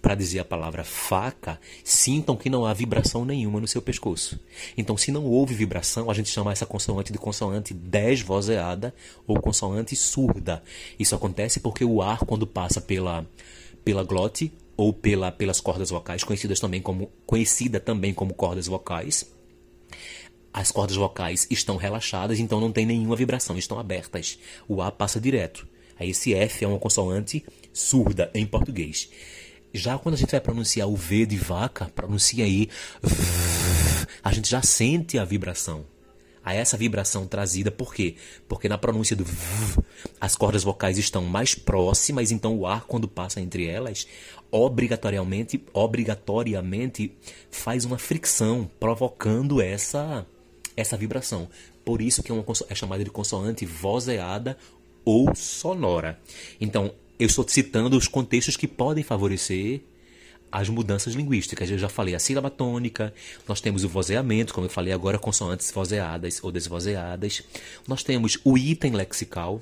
para 0.00 0.14
dizer 0.14 0.38
a 0.38 0.44
palavra 0.44 0.84
faca, 0.84 1.58
sintam 1.82 2.36
que 2.36 2.48
não 2.48 2.64
há 2.64 2.72
vibração 2.72 3.24
nenhuma 3.24 3.60
no 3.60 3.66
seu 3.66 3.82
pescoço. 3.82 4.38
Então, 4.76 4.96
se 4.96 5.10
não 5.10 5.24
houve 5.24 5.54
vibração, 5.54 6.10
a 6.10 6.14
gente 6.14 6.28
chama 6.28 6.52
essa 6.52 6.64
consoante 6.64 7.12
de 7.12 7.18
consoante 7.18 7.74
desvozeada 7.74 8.94
ou 9.26 9.40
consoante 9.40 9.96
surda. 9.96 10.62
Isso 10.96 11.14
acontece 11.14 11.58
porque 11.58 11.84
o 11.84 12.00
ar, 12.00 12.20
quando 12.20 12.46
passa 12.46 12.80
pela, 12.80 13.26
pela 13.84 14.04
glote 14.04 14.52
ou 14.76 14.92
pela, 14.92 15.30
pelas 15.30 15.60
cordas 15.60 15.90
vocais, 15.90 16.24
conhecidas 16.24 16.60
também 16.60 16.80
como, 16.80 17.10
conhecida 17.26 17.78
também 17.78 18.12
como 18.14 18.34
cordas 18.34 18.66
vocais, 18.66 19.26
as 20.52 20.70
cordas 20.70 20.96
vocais 20.96 21.46
estão 21.50 21.76
relaxadas, 21.76 22.38
então 22.38 22.60
não 22.60 22.70
tem 22.70 22.84
nenhuma 22.84 23.16
vibração, 23.16 23.56
estão 23.56 23.78
abertas. 23.78 24.38
O 24.68 24.82
ar 24.82 24.92
passa 24.92 25.20
direto. 25.20 25.66
Aí 25.98 26.10
esse 26.10 26.34
F 26.34 26.64
é 26.64 26.68
uma 26.68 26.78
consoante 26.78 27.44
surda 27.72 28.30
em 28.34 28.44
português. 28.44 29.08
Já 29.72 29.98
quando 29.98 30.14
a 30.14 30.18
gente 30.18 30.32
vai 30.32 30.40
pronunciar 30.40 30.88
o 30.88 30.94
V 30.94 31.24
de 31.24 31.36
vaca, 31.38 31.90
pronuncia 31.94 32.44
aí, 32.44 32.68
a 34.22 34.32
gente 34.32 34.50
já 34.50 34.60
sente 34.60 35.18
a 35.18 35.24
vibração. 35.24 35.86
A 36.44 36.54
essa 36.54 36.76
vibração 36.76 37.26
trazida 37.26 37.70
por 37.70 37.94
quê? 37.94 38.16
Porque 38.48 38.68
na 38.68 38.76
pronúncia 38.76 39.14
do 39.14 39.24
v, 39.24 39.82
as 40.20 40.34
cordas 40.34 40.64
vocais 40.64 40.98
estão 40.98 41.24
mais 41.24 41.54
próximas, 41.54 42.32
então 42.32 42.56
o 42.56 42.66
ar 42.66 42.84
quando 42.84 43.06
passa 43.06 43.40
entre 43.40 43.66
elas, 43.66 44.06
obrigatoriamente, 44.50 45.64
obrigatoriamente 45.72 47.12
faz 47.50 47.84
uma 47.84 47.98
fricção, 47.98 48.68
provocando 48.80 49.60
essa 49.60 50.26
essa 50.76 50.96
vibração. 50.96 51.48
Por 51.84 52.00
isso 52.00 52.22
que 52.22 52.30
é, 52.30 52.34
uma, 52.34 52.44
é 52.68 52.74
chamada 52.74 53.04
de 53.04 53.10
consoante 53.10 53.66
vozeada 53.66 54.56
ou 55.04 55.34
sonora. 55.34 56.18
Então, 56.60 56.92
eu 57.18 57.26
estou 57.26 57.46
citando 57.46 57.96
os 57.96 58.08
contextos 58.08 58.56
que 58.56 58.66
podem 58.66 59.04
favorecer 59.04 59.82
as 60.52 60.68
mudanças 60.68 61.14
linguísticas. 61.14 61.70
Eu 61.70 61.78
já 61.78 61.88
falei 61.88 62.14
a 62.14 62.18
sílaba 62.18 62.50
tônica, 62.50 63.12
nós 63.48 63.60
temos 63.60 63.82
o 63.82 63.88
vozeamento, 63.88 64.52
como 64.52 64.66
eu 64.66 64.70
falei 64.70 64.92
agora, 64.92 65.18
consoantes 65.18 65.70
vozeadas 65.72 66.38
ou 66.44 66.52
desvozeadas. 66.52 67.42
Nós 67.88 68.02
temos 68.02 68.38
o 68.44 68.58
item 68.58 68.92
lexical. 68.92 69.60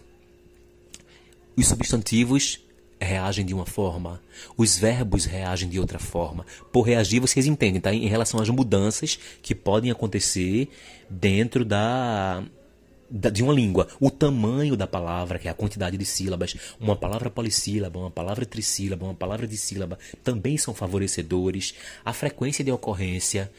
Os 1.56 1.68
substantivos 1.68 2.60
reagem 3.00 3.46
de 3.46 3.54
uma 3.54 3.64
forma, 3.64 4.20
os 4.58 4.76
verbos 4.76 5.24
reagem 5.24 5.68
de 5.68 5.80
outra 5.80 5.98
forma. 5.98 6.44
Por 6.70 6.82
reagir, 6.82 7.18
vocês 7.18 7.46
entendem, 7.46 7.80
tá? 7.80 7.94
Em 7.94 8.06
relação 8.06 8.40
às 8.40 8.48
mudanças 8.50 9.18
que 9.42 9.54
podem 9.54 9.90
acontecer 9.90 10.68
dentro 11.08 11.64
da 11.64 12.42
de 13.10 13.42
uma 13.42 13.52
língua, 13.52 13.88
o 13.98 14.10
tamanho 14.10 14.76
da 14.76 14.86
palavra, 14.86 15.38
que 15.38 15.48
é 15.48 15.50
a 15.50 15.54
quantidade 15.54 15.96
de 15.96 16.04
sílabas, 16.04 16.54
uma 16.78 16.94
palavra 16.94 17.28
polissílaba, 17.28 17.98
uma 17.98 18.10
palavra 18.10 18.46
trissílaba, 18.46 19.04
uma 19.04 19.14
palavra 19.14 19.46
de 19.48 19.56
sílaba, 19.56 19.98
também 20.22 20.56
são 20.56 20.72
favorecedores, 20.72 21.74
a 22.04 22.12
frequência 22.12 22.64
de 22.64 22.70
ocorrência, 22.70 23.50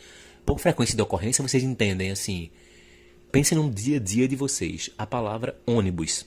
Por 0.46 0.60
frequência 0.60 0.96
de 0.96 1.02
ocorrência, 1.02 1.48
vocês 1.48 1.64
entendem 1.64 2.12
assim. 2.12 2.50
Pensem 3.32 3.58
no 3.58 3.70
dia 3.70 3.98
a 3.98 4.00
dia 4.00 4.28
de 4.28 4.36
vocês. 4.36 4.90
A 4.98 5.06
palavra 5.06 5.56
ônibus. 5.66 6.26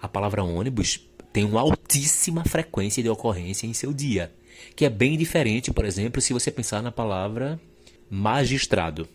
A 0.00 0.06
palavra 0.06 0.44
ônibus 0.44 1.00
tem 1.32 1.44
uma 1.44 1.60
altíssima 1.60 2.44
frequência 2.44 3.02
de 3.02 3.08
ocorrência 3.08 3.66
em 3.66 3.72
seu 3.72 3.92
dia, 3.92 4.32
que 4.76 4.84
é 4.84 4.90
bem 4.90 5.16
diferente, 5.16 5.72
por 5.72 5.84
exemplo, 5.84 6.20
se 6.20 6.32
você 6.32 6.50
pensar 6.50 6.82
na 6.82 6.92
palavra 6.92 7.58
magistrado. 8.10 9.08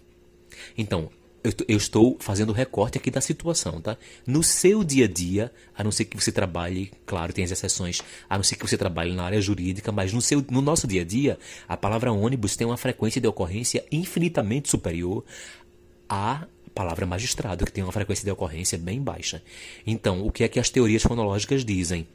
Então, 0.75 1.11
eu, 1.43 1.77
estou 1.77 2.17
fazendo 2.19 2.51
recorte 2.51 2.97
aqui 2.97 3.09
da 3.09 3.21
situação, 3.21 3.79
tá? 3.79 3.97
No 4.25 4.43
seu 4.43 4.83
dia 4.83 5.05
a 5.05 5.07
dia, 5.07 5.51
a 5.75 5.83
não 5.83 5.91
ser 5.91 6.05
que 6.05 6.15
você 6.15 6.31
trabalhe, 6.31 6.91
claro, 7.05 7.31
tem 7.33 7.43
as 7.43 7.51
exceções, 7.51 8.01
a 8.29 8.35
não 8.35 8.43
ser 8.43 8.55
que 8.55 8.67
você 8.67 8.77
trabalhe 8.77 9.13
na 9.13 9.23
área 9.23 9.41
jurídica, 9.41 9.91
mas 9.91 10.11
no, 10.13 10.21
seu, 10.21 10.43
no 10.49 10.61
nosso 10.61 10.87
dia 10.87 11.01
a 11.01 11.05
dia, 11.05 11.37
a 11.67 11.77
palavra 11.77 12.11
ônibus 12.11 12.55
tem 12.55 12.67
uma 12.67 12.77
frequência 12.77 13.21
de 13.21 13.27
ocorrência 13.27 13.85
infinitamente 13.91 14.69
superior 14.69 15.23
à 16.09 16.45
palavra 16.73 17.05
magistrado, 17.05 17.65
que 17.65 17.71
tem 17.71 17.83
uma 17.83 17.93
frequência 17.93 18.23
de 18.23 18.31
ocorrência 18.31 18.77
bem 18.77 19.01
baixa. 19.01 19.41
Então, 19.85 20.25
o 20.25 20.31
que 20.31 20.43
é 20.43 20.47
que 20.47 20.59
as 20.59 20.69
teorias 20.69 21.03
fonológicas 21.03 21.65
dizem? 21.65 22.07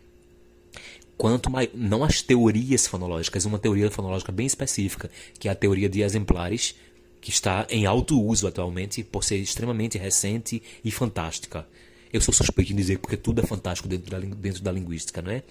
Quanto 1.16 1.50
mais, 1.50 1.68
não 1.74 2.02
as 2.04 2.22
teorias 2.22 2.86
fonológicas, 2.86 3.44
uma 3.44 3.58
teoria 3.58 3.90
fonológica 3.90 4.32
bem 4.32 4.46
específica, 4.46 5.10
que 5.38 5.48
é 5.48 5.50
a 5.52 5.54
teoria 5.54 5.88
de 5.88 6.02
exemplares 6.02 6.74
que 7.22 7.30
está 7.30 7.66
em 7.70 7.86
alto 7.86 8.20
uso 8.20 8.48
atualmente 8.48 9.04
por 9.04 9.22
ser 9.22 9.36
extremamente 9.36 9.96
recente 9.96 10.60
e 10.84 10.90
fantástica. 10.90 11.64
Eu 12.12 12.20
sou 12.20 12.34
suspeito 12.34 12.72
em 12.72 12.76
dizer 12.76 12.98
porque 12.98 13.16
tudo 13.16 13.40
é 13.40 13.46
fantástico 13.46 13.88
dentro 13.88 14.10
da, 14.10 14.18
dentro 14.18 14.60
da 14.60 14.72
linguística, 14.72 15.22
não 15.22 15.30
é? 15.30 15.44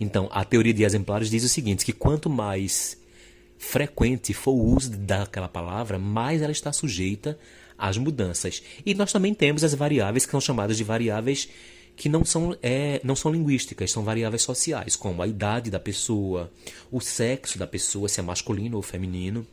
Então, 0.00 0.28
a 0.32 0.42
teoria 0.42 0.72
de 0.72 0.82
exemplares 0.82 1.30
diz 1.30 1.44
o 1.44 1.48
seguinte, 1.48 1.84
que 1.84 1.92
quanto 1.92 2.30
mais 2.30 2.96
frequente 3.58 4.32
for 4.32 4.52
o 4.52 4.74
uso 4.74 4.90
daquela 4.90 5.48
palavra, 5.48 5.98
mais 5.98 6.40
ela 6.40 6.50
está 6.50 6.72
sujeita 6.72 7.38
às 7.76 7.98
mudanças. 7.98 8.62
E 8.84 8.94
nós 8.94 9.12
também 9.12 9.34
temos 9.34 9.62
as 9.62 9.74
variáveis 9.74 10.24
que 10.24 10.32
são 10.32 10.40
chamadas 10.40 10.78
de 10.78 10.82
variáveis 10.82 11.46
que 11.94 12.08
não 12.08 12.24
são, 12.24 12.56
é, 12.62 13.00
não 13.04 13.14
são 13.14 13.30
linguísticas, 13.30 13.90
são 13.90 14.02
variáveis 14.02 14.42
sociais, 14.42 14.96
como 14.96 15.20
a 15.20 15.26
idade 15.26 15.70
da 15.70 15.78
pessoa, 15.78 16.50
o 16.90 17.00
sexo 17.00 17.58
da 17.58 17.66
pessoa, 17.66 18.08
se 18.08 18.18
é 18.18 18.22
masculino 18.22 18.76
ou 18.76 18.82
feminino 18.82 19.46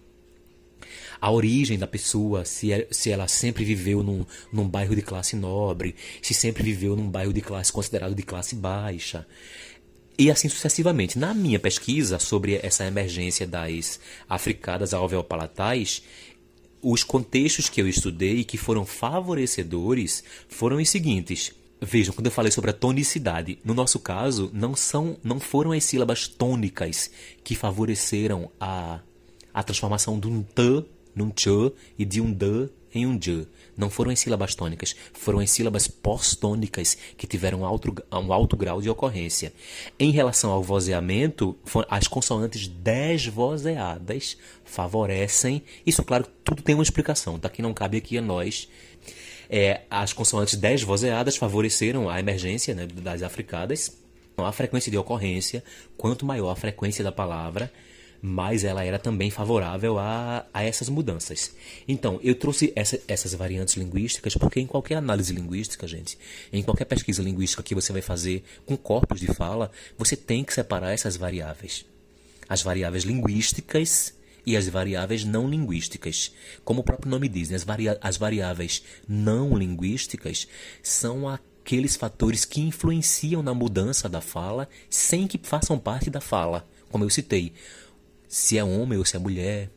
a 1.19 1.31
origem 1.31 1.77
da 1.77 1.87
pessoa, 1.87 2.45
se, 2.45 2.71
é, 2.71 2.87
se 2.91 3.11
ela 3.11 3.27
sempre 3.27 3.63
viveu 3.63 4.03
num, 4.03 4.25
num 4.51 4.67
bairro 4.67 4.95
de 4.95 5.01
classe 5.01 5.35
nobre, 5.35 5.95
se 6.21 6.33
sempre 6.33 6.63
viveu 6.63 6.95
num 6.95 7.09
bairro 7.09 7.33
de 7.33 7.41
classe 7.41 7.71
considerado 7.71 8.15
de 8.15 8.23
classe 8.23 8.55
baixa. 8.55 9.25
E 10.17 10.31
assim 10.31 10.47
sucessivamente. 10.47 11.19
Na 11.19 11.33
minha 11.33 11.59
pesquisa 11.59 12.19
sobre 12.19 12.59
essa 12.63 12.85
emergência 12.85 13.45
das 13.45 13.99
africadas 14.29 14.93
alveopalatais, 14.93 16.01
os 16.81 17.03
contextos 17.03 17.67
que 17.67 17.81
eu 17.81 17.87
estudei 17.87 18.43
que 18.43 18.57
foram 18.57 18.85
favorecedores 18.85 20.23
foram 20.47 20.77
os 20.77 20.89
seguintes. 20.89 21.51
Vejam, 21.81 22.13
quando 22.13 22.27
eu 22.27 22.31
falei 22.31 22.51
sobre 22.51 22.69
a 22.69 22.73
tonicidade, 22.73 23.59
no 23.63 23.73
nosso 23.73 23.99
caso, 23.99 24.49
não 24.53 24.75
são, 24.75 25.17
não 25.23 25.39
foram 25.39 25.71
as 25.73 25.83
sílabas 25.83 26.27
tônicas 26.27 27.11
que 27.43 27.53
favoreceram 27.53 28.49
a, 28.59 28.99
a 29.53 29.63
transformação 29.63 30.17
de 30.17 30.27
um 30.27 30.41
t 30.41 30.85
num 31.15 31.31
ch 31.35 31.47
e 31.97 32.05
de 32.05 32.19
um 32.21 32.31
d 32.31 32.69
em 32.95 33.05
um 33.05 33.19
j. 33.19 33.45
Não 33.77 33.89
foram 33.89 34.11
em 34.11 34.15
sílabas 34.15 34.55
tônicas, 34.55 34.95
foram 35.13 35.41
em 35.41 35.47
sílabas 35.47 35.85
pós-tônicas 35.85 36.97
que 37.17 37.27
tiveram 37.27 37.65
alto, 37.65 37.93
um 38.11 38.31
alto 38.31 38.55
grau 38.55 38.81
de 38.81 38.89
ocorrência. 38.89 39.51
Em 39.99 40.11
relação 40.11 40.49
ao 40.51 40.63
vozeamento, 40.63 41.57
as 41.89 42.07
consoantes 42.07 42.67
desvozeadas 42.67 44.37
favorecem. 44.63 45.61
Isso, 45.85 46.03
claro, 46.03 46.25
tudo 46.43 46.61
tem 46.61 46.73
uma 46.73 46.83
explicação, 46.83 47.37
tá? 47.37 47.49
Que 47.49 47.61
não 47.61 47.73
cabe 47.73 47.97
aqui 47.97 48.17
a 48.17 48.21
nós. 48.21 48.69
É, 49.49 49.81
as 49.89 50.13
consoantes 50.13 50.55
desvozeadas 50.55 51.35
favoreceram 51.35 52.09
a 52.09 52.19
emergência 52.19 52.73
né, 52.73 52.87
das 52.87 53.21
africadas. 53.21 53.97
A 54.37 54.51
frequência 54.51 54.91
de 54.91 54.97
ocorrência, 54.97 55.63
quanto 55.95 56.25
maior 56.25 56.49
a 56.49 56.55
frequência 56.55 57.01
da 57.01 57.11
palavra, 57.11 57.71
mas 58.21 58.63
ela 58.63 58.83
era 58.83 58.97
também 58.97 59.29
favorável 59.29 59.99
a, 59.99 60.45
a 60.53 60.63
essas 60.63 60.89
mudanças. 60.89 61.51
Então, 61.87 62.19
eu 62.23 62.35
trouxe 62.35 62.71
essa, 62.75 62.99
essas 63.07 63.33
variantes 63.33 63.75
linguísticas 63.75 64.35
porque 64.35 64.59
em 64.59 64.67
qualquer 64.67 64.95
análise 64.95 65.33
linguística, 65.33 65.87
gente, 65.87 66.17
em 66.51 66.63
qualquer 66.63 66.85
pesquisa 66.85 67.21
linguística 67.21 67.63
que 67.63 67.75
você 67.75 67.91
vai 67.93 68.01
fazer 68.01 68.43
com 68.65 68.75
corpos 68.75 69.19
de 69.19 69.27
fala, 69.27 69.71
você 69.97 70.15
tem 70.15 70.43
que 70.43 70.53
separar 70.53 70.91
essas 70.91 71.15
variáveis. 71.17 71.85
As 72.47 72.61
variáveis 72.61 73.03
linguísticas 73.03 74.13
e 74.45 74.55
as 74.55 74.67
variáveis 74.67 75.23
não 75.23 75.49
linguísticas. 75.49 76.31
Como 76.63 76.81
o 76.81 76.83
próprio 76.83 77.09
nome 77.09 77.27
diz, 77.27 77.49
né? 77.49 77.55
as, 77.55 77.63
varia 77.63 77.97
as 78.01 78.17
variáveis 78.17 78.83
não 79.07 79.57
linguísticas 79.57 80.47
são 80.83 81.27
aqueles 81.27 81.95
fatores 81.95 82.45
que 82.45 82.61
influenciam 82.61 83.41
na 83.41 83.53
mudança 83.53 84.07
da 84.07 84.21
fala 84.21 84.69
sem 84.89 85.27
que 85.27 85.39
façam 85.41 85.79
parte 85.79 86.09
da 86.09 86.21
fala, 86.21 86.67
como 86.89 87.03
eu 87.03 87.09
citei 87.09 87.53
se 88.35 88.57
é 88.57 88.63
homem 88.65 88.99
ou 88.99 89.05
se 89.05 89.15
é 89.15 89.19
mulher, 89.19 89.69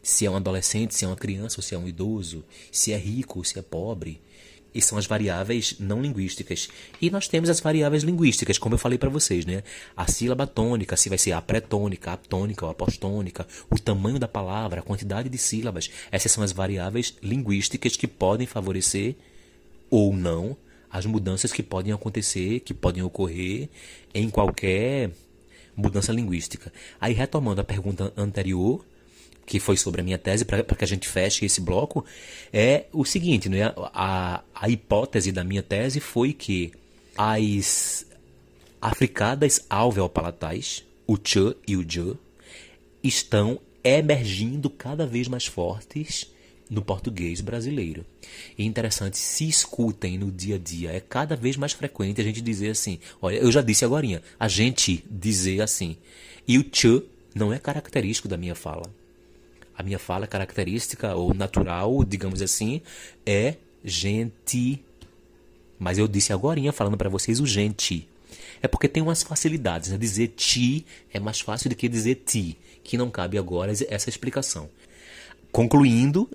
se 0.00 0.24
é 0.24 0.30
um 0.30 0.36
adolescente, 0.36 0.94
se 0.94 1.04
é 1.04 1.08
uma 1.08 1.16
criança 1.16 1.58
ou 1.58 1.64
se 1.64 1.74
é 1.74 1.78
um 1.78 1.88
idoso, 1.88 2.44
se 2.70 2.92
é 2.92 2.96
rico 2.96 3.40
ou 3.40 3.44
se 3.44 3.58
é 3.58 3.62
pobre. 3.62 4.22
E 4.72 4.80
são 4.80 4.96
as 4.96 5.04
variáveis 5.04 5.74
não 5.80 6.00
linguísticas. 6.00 6.68
E 7.02 7.10
nós 7.10 7.26
temos 7.26 7.50
as 7.50 7.58
variáveis 7.58 8.04
linguísticas, 8.04 8.56
como 8.56 8.76
eu 8.76 8.78
falei 8.78 8.98
para 8.98 9.10
vocês, 9.10 9.44
né? 9.44 9.64
A 9.96 10.06
sílaba 10.06 10.46
tônica, 10.46 10.96
se 10.96 11.08
vai 11.08 11.18
ser 11.18 11.32
a 11.32 11.42
pré-tônica, 11.42 12.12
a 12.12 12.16
tônica 12.16 12.64
ou 12.64 12.70
a 12.70 12.74
pós-tônica, 12.74 13.44
o 13.68 13.76
tamanho 13.76 14.20
da 14.20 14.28
palavra, 14.28 14.78
a 14.78 14.84
quantidade 14.84 15.28
de 15.28 15.36
sílabas. 15.36 15.90
Essas 16.12 16.30
são 16.30 16.44
as 16.44 16.52
variáveis 16.52 17.16
linguísticas 17.20 17.96
que 17.96 18.06
podem 18.06 18.46
favorecer 18.46 19.16
ou 19.90 20.14
não 20.14 20.56
as 20.88 21.04
mudanças 21.04 21.52
que 21.52 21.64
podem 21.64 21.92
acontecer, 21.92 22.60
que 22.60 22.72
podem 22.72 23.02
ocorrer 23.02 23.68
em 24.14 24.30
qualquer 24.30 25.10
mudança 25.78 26.12
linguística. 26.12 26.72
Aí, 27.00 27.14
retomando 27.14 27.60
a 27.60 27.64
pergunta 27.64 28.12
anterior, 28.16 28.84
que 29.46 29.60
foi 29.60 29.76
sobre 29.76 30.00
a 30.00 30.04
minha 30.04 30.18
tese, 30.18 30.44
para 30.44 30.62
que 30.62 30.84
a 30.84 30.86
gente 30.86 31.08
feche 31.08 31.46
esse 31.46 31.60
bloco, 31.60 32.04
é 32.52 32.86
o 32.92 33.04
seguinte: 33.04 33.48
né? 33.48 33.72
a, 33.94 34.42
a 34.54 34.68
hipótese 34.68 35.30
da 35.30 35.44
minha 35.44 35.62
tese 35.62 36.00
foi 36.00 36.32
que 36.32 36.72
as 37.16 38.04
africadas 38.80 39.64
alveopalatais, 39.70 40.84
o 41.06 41.16
ch 41.16 41.56
e 41.66 41.76
o 41.76 41.84
j, 41.84 42.16
estão 43.02 43.60
emergindo 43.82 44.68
cada 44.68 45.06
vez 45.06 45.28
mais 45.28 45.46
fortes 45.46 46.30
no 46.70 46.82
português 46.82 47.40
brasileiro. 47.40 48.04
E 48.56 48.64
interessante, 48.64 49.16
se 49.16 49.48
escutem 49.48 50.18
no 50.18 50.30
dia 50.30 50.56
a 50.56 50.58
dia. 50.58 50.92
É 50.92 51.00
cada 51.00 51.36
vez 51.36 51.56
mais 51.56 51.72
frequente 51.72 52.20
a 52.20 52.24
gente 52.24 52.40
dizer 52.40 52.70
assim. 52.70 52.98
Olha, 53.20 53.36
eu 53.36 53.50
já 53.50 53.62
disse 53.62 53.84
agora, 53.84 54.22
a 54.38 54.48
gente 54.48 55.04
dizer 55.10 55.60
assim. 55.60 55.96
E 56.46 56.58
o 56.58 56.64
ch 56.72 57.02
não 57.34 57.52
é 57.52 57.58
característico 57.58 58.28
da 58.28 58.36
minha 58.36 58.54
fala. 58.54 58.90
A 59.76 59.82
minha 59.82 59.98
fala 59.98 60.26
característica 60.26 61.14
ou 61.14 61.32
natural, 61.32 62.04
digamos 62.04 62.42
assim, 62.42 62.82
é 63.24 63.54
gente. 63.84 64.82
Mas 65.78 65.98
eu 65.98 66.08
disse 66.08 66.32
agora 66.32 66.60
falando 66.72 66.96
para 66.96 67.08
vocês 67.08 67.38
o 67.38 67.46
gente. 67.46 68.08
É 68.60 68.66
porque 68.66 68.88
tem 68.88 69.02
umas 69.02 69.22
facilidades, 69.22 69.90
né? 69.90 69.96
Dizer 69.96 70.28
ti 70.28 70.84
é 71.12 71.20
mais 71.20 71.40
fácil 71.40 71.70
do 71.70 71.76
que 71.76 71.88
dizer 71.88 72.16
ti, 72.26 72.58
que 72.82 72.96
não 72.98 73.10
cabe 73.10 73.38
agora 73.38 73.72
essa 73.88 74.08
explicação. 74.08 74.68
Concluindo, 75.52 76.28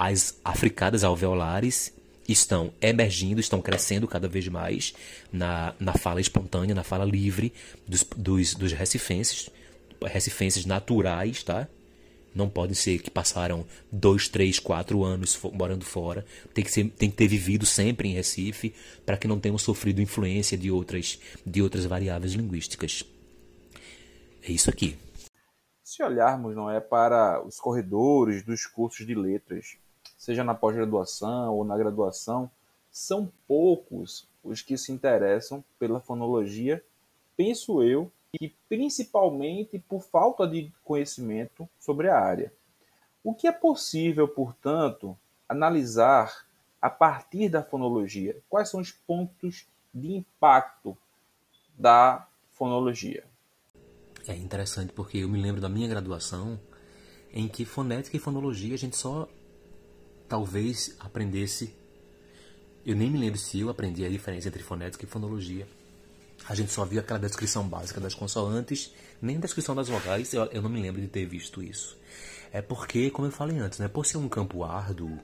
as 0.00 0.40
africadas 0.42 1.04
alveolares 1.04 1.92
estão 2.26 2.72
emergindo, 2.80 3.38
estão 3.38 3.60
crescendo 3.60 4.08
cada 4.08 4.26
vez 4.26 4.48
mais 4.48 4.94
na, 5.30 5.74
na 5.78 5.92
fala 5.92 6.22
espontânea, 6.22 6.74
na 6.74 6.82
fala 6.82 7.04
livre 7.04 7.52
dos, 7.86 8.02
dos, 8.16 8.54
dos 8.54 8.72
recifenses, 8.72 9.50
recifenses 10.02 10.64
naturais, 10.64 11.42
tá? 11.42 11.68
Não 12.34 12.48
podem 12.48 12.74
ser 12.74 13.02
que 13.02 13.10
passaram 13.10 13.66
dois, 13.92 14.26
três, 14.26 14.58
quatro 14.58 15.04
anos 15.04 15.38
morando 15.52 15.84
fora. 15.84 16.24
Tem 16.54 16.64
que, 16.64 16.72
ser, 16.72 16.88
tem 16.92 17.10
que 17.10 17.16
ter 17.16 17.28
vivido 17.28 17.66
sempre 17.66 18.08
em 18.08 18.14
Recife 18.14 18.74
para 19.04 19.18
que 19.18 19.28
não 19.28 19.38
tenham 19.38 19.58
sofrido 19.58 20.00
influência 20.00 20.56
de 20.56 20.70
outras, 20.70 21.20
de 21.44 21.60
outras 21.60 21.84
variáveis 21.84 22.32
linguísticas. 22.32 23.04
É 24.42 24.50
isso 24.50 24.70
aqui. 24.70 24.96
Se 25.84 26.02
olharmos, 26.02 26.56
não 26.56 26.70
é, 26.70 26.80
para 26.80 27.44
os 27.44 27.58
corredores 27.58 28.42
dos 28.42 28.64
cursos 28.64 29.06
de 29.06 29.14
letras 29.14 29.76
seja 30.20 30.44
na 30.44 30.54
pós-graduação 30.54 31.54
ou 31.54 31.64
na 31.64 31.78
graduação, 31.78 32.50
são 32.90 33.32
poucos 33.48 34.28
os 34.44 34.60
que 34.60 34.76
se 34.76 34.92
interessam 34.92 35.64
pela 35.78 35.98
fonologia, 35.98 36.84
penso 37.34 37.82
eu, 37.82 38.12
e 38.38 38.50
principalmente 38.68 39.78
por 39.78 40.02
falta 40.02 40.46
de 40.46 40.70
conhecimento 40.84 41.66
sobre 41.78 42.10
a 42.10 42.20
área. 42.20 42.52
O 43.24 43.32
que 43.32 43.48
é 43.48 43.52
possível, 43.52 44.28
portanto, 44.28 45.16
analisar 45.48 46.46
a 46.82 46.90
partir 46.90 47.48
da 47.48 47.62
fonologia? 47.62 48.36
Quais 48.46 48.68
são 48.68 48.80
os 48.80 48.92
pontos 48.92 49.66
de 49.92 50.12
impacto 50.12 50.94
da 51.78 52.28
fonologia? 52.50 53.24
É 54.28 54.36
interessante 54.36 54.92
porque 54.92 55.16
eu 55.16 55.30
me 55.30 55.40
lembro 55.40 55.62
da 55.62 55.68
minha 55.68 55.88
graduação 55.88 56.60
em 57.32 57.48
que 57.48 57.64
fonética 57.64 58.18
e 58.18 58.20
fonologia 58.20 58.74
a 58.74 58.78
gente 58.78 58.98
só 58.98 59.26
talvez 60.30 60.94
aprendesse. 61.00 61.74
Eu 62.86 62.94
nem 62.94 63.10
me 63.10 63.18
lembro 63.18 63.36
se 63.36 63.58
eu 63.58 63.68
aprendi 63.68 64.04
a 64.04 64.08
diferença 64.08 64.46
entre 64.46 64.62
fonética 64.62 65.04
e 65.04 65.08
fonologia. 65.08 65.66
A 66.48 66.54
gente 66.54 66.72
só 66.72 66.84
viu 66.84 67.00
aquela 67.00 67.18
descrição 67.18 67.68
básica 67.68 68.00
das 68.00 68.14
consoantes, 68.14 68.94
nem 69.20 69.40
descrição 69.40 69.74
das 69.74 69.88
vogais, 69.88 70.32
eu, 70.32 70.44
eu 70.46 70.62
não 70.62 70.70
me 70.70 70.80
lembro 70.80 71.02
de 71.02 71.08
ter 71.08 71.26
visto 71.26 71.62
isso. 71.62 71.98
É 72.52 72.62
porque, 72.62 73.10
como 73.10 73.26
eu 73.26 73.32
falei 73.32 73.58
antes, 73.58 73.80
né, 73.80 73.88
por 73.88 74.06
ser 74.06 74.18
um 74.18 74.28
campo 74.28 74.64
árduo, 74.64 75.18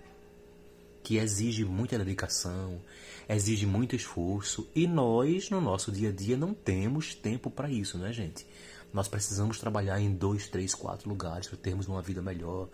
que 1.03 1.17
exige 1.19 1.65
muita 1.65 1.97
dedicação, 1.97 2.83
exige 3.29 3.65
muito 3.65 3.95
esforço, 3.95 4.69
e 4.75 4.89
nós, 4.89 5.49
no 5.51 5.61
nosso 5.61 5.91
dia 5.93 6.09
a 6.09 6.13
dia, 6.13 6.37
não 6.37 6.53
temos 6.53 7.15
tempo 7.15 7.49
para 7.49 7.71
isso, 7.71 7.97
né, 7.97 8.13
gente? 8.13 8.45
Nós 8.93 9.09
precisamos 9.09 9.59
trabalhar 9.59 10.01
em 10.01 10.13
dois, 10.13 10.49
três, 10.49 10.75
quatro 10.75 11.09
lugares 11.09 11.49
para 11.49 11.59
termos 11.59 11.87
uma 11.87 12.01
vida 12.01 12.23
melhor 12.23 12.69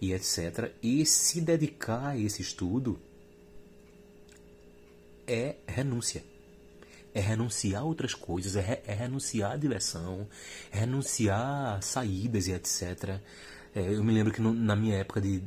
e 0.00 0.12
etc. 0.12 0.72
E 0.82 1.04
se 1.06 1.40
dedicar 1.40 2.08
a 2.08 2.18
esse 2.18 2.42
estudo 2.42 2.98
é 5.26 5.56
renúncia. 5.66 6.24
É 7.14 7.20
renunciar 7.20 7.82
a 7.82 7.84
outras 7.84 8.14
coisas, 8.14 8.56
é, 8.56 8.60
re, 8.60 8.78
é 8.86 8.94
renunciar 8.94 9.52
à 9.52 9.56
diversão, 9.56 10.26
é 10.70 10.80
renunciar 10.80 11.76
a 11.76 11.80
saídas 11.80 12.46
e 12.46 12.52
etc. 12.52 13.20
É, 13.74 13.94
eu 13.94 14.02
me 14.02 14.12
lembro 14.12 14.32
que 14.32 14.40
no, 14.40 14.52
na 14.52 14.74
minha 14.74 14.96
época 14.96 15.20
de, 15.20 15.42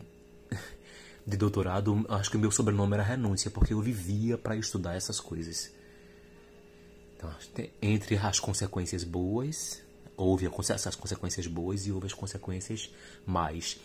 de 1.25 1.37
doutorado, 1.37 2.05
acho 2.09 2.29
que 2.29 2.37
o 2.37 2.39
meu 2.39 2.51
sobrenome 2.51 2.93
era 2.93 3.03
Renúncia, 3.03 3.49
porque 3.51 3.73
eu 3.73 3.81
vivia 3.81 4.37
para 4.37 4.55
estudar 4.55 4.95
essas 4.95 5.19
coisas. 5.19 5.71
Então, 7.15 7.31
entre 7.81 8.17
as 8.17 8.39
consequências 8.39 9.03
boas, 9.03 9.81
houve 10.21 10.49
essas 10.69 10.95
consequências 10.95 11.47
boas 11.47 11.85
e 11.85 11.91
houve 11.91 12.07
as 12.07 12.13
consequências 12.13 12.89
mais. 13.25 13.79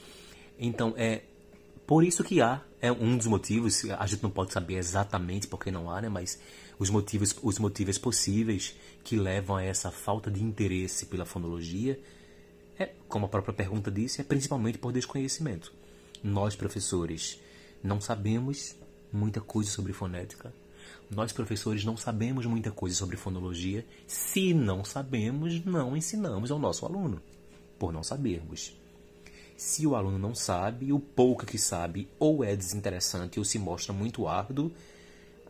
Então, 0.59 0.95
é 0.97 1.23
por 1.87 2.03
isso 2.03 2.25
que 2.25 2.41
há, 2.41 2.63
é 2.81 2.91
um 2.91 3.17
dos 3.17 3.27
motivos, 3.27 3.85
a 3.99 4.07
gente 4.07 4.23
não 4.23 4.31
pode 4.31 4.53
saber 4.53 4.75
exatamente 4.75 5.47
porque 5.47 5.71
não 5.71 5.91
há, 5.91 6.01
né, 6.01 6.09
mas 6.09 6.39
os 6.79 6.91
motivos, 6.91 7.35
os 7.43 7.59
motivos 7.59 7.97
possíveis 7.97 8.75
que 9.05 9.17
levam 9.17 9.57
a 9.57 9.63
essa 9.63 9.91
falta 9.91 10.31
de 10.31 10.43
interesse 10.43 11.07
pela 11.07 11.25
fonologia 11.25 11.99
é, 12.79 12.91
como 13.09 13.27
a 13.27 13.29
própria 13.29 13.55
pergunta 13.55 13.91
disse, 13.91 14.21
é 14.21 14.25
principalmente 14.25 14.79
por 14.79 14.93
desconhecimento. 14.93 15.73
Nós, 16.23 16.55
professores, 16.55 17.41
não 17.83 18.01
sabemos 18.01 18.77
muita 19.13 19.41
coisa 19.41 19.71
sobre 19.71 19.93
fonética. 19.93 20.53
Nós, 21.11 21.33
professores, 21.33 21.85
não 21.85 21.97
sabemos 21.97 22.47
muita 22.47 22.71
coisa 22.71 22.97
sobre 22.97 23.17
fonologia. 23.17 23.87
Se 24.07 24.53
não 24.53 24.85
sabemos, 24.85 25.65
não 25.65 25.97
ensinamos 25.97 26.51
ao 26.51 26.59
nosso 26.59 26.85
aluno, 26.85 27.23
por 27.79 27.93
não 27.93 28.03
sabermos. 28.03 28.77
Se 29.57 29.87
o 29.87 29.95
aluno 29.95 30.19
não 30.19 30.35
sabe, 30.35 30.93
o 30.93 30.99
pouco 30.99 31.47
que 31.47 31.59
sabe 31.59 32.09
ou 32.19 32.45
é 32.45 32.55
desinteressante 32.57 33.39
ou 33.39 33.45
se 33.45 33.59
mostra 33.59 33.93
muito 33.93 34.27
árduo, 34.27 34.73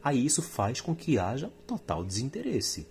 aí 0.05 0.25
isso 0.25 0.43
faz 0.43 0.81
com 0.81 0.95
que 0.95 1.19
haja 1.19 1.49
um 1.49 1.67
total 1.67 2.05
desinteresse. 2.05 2.87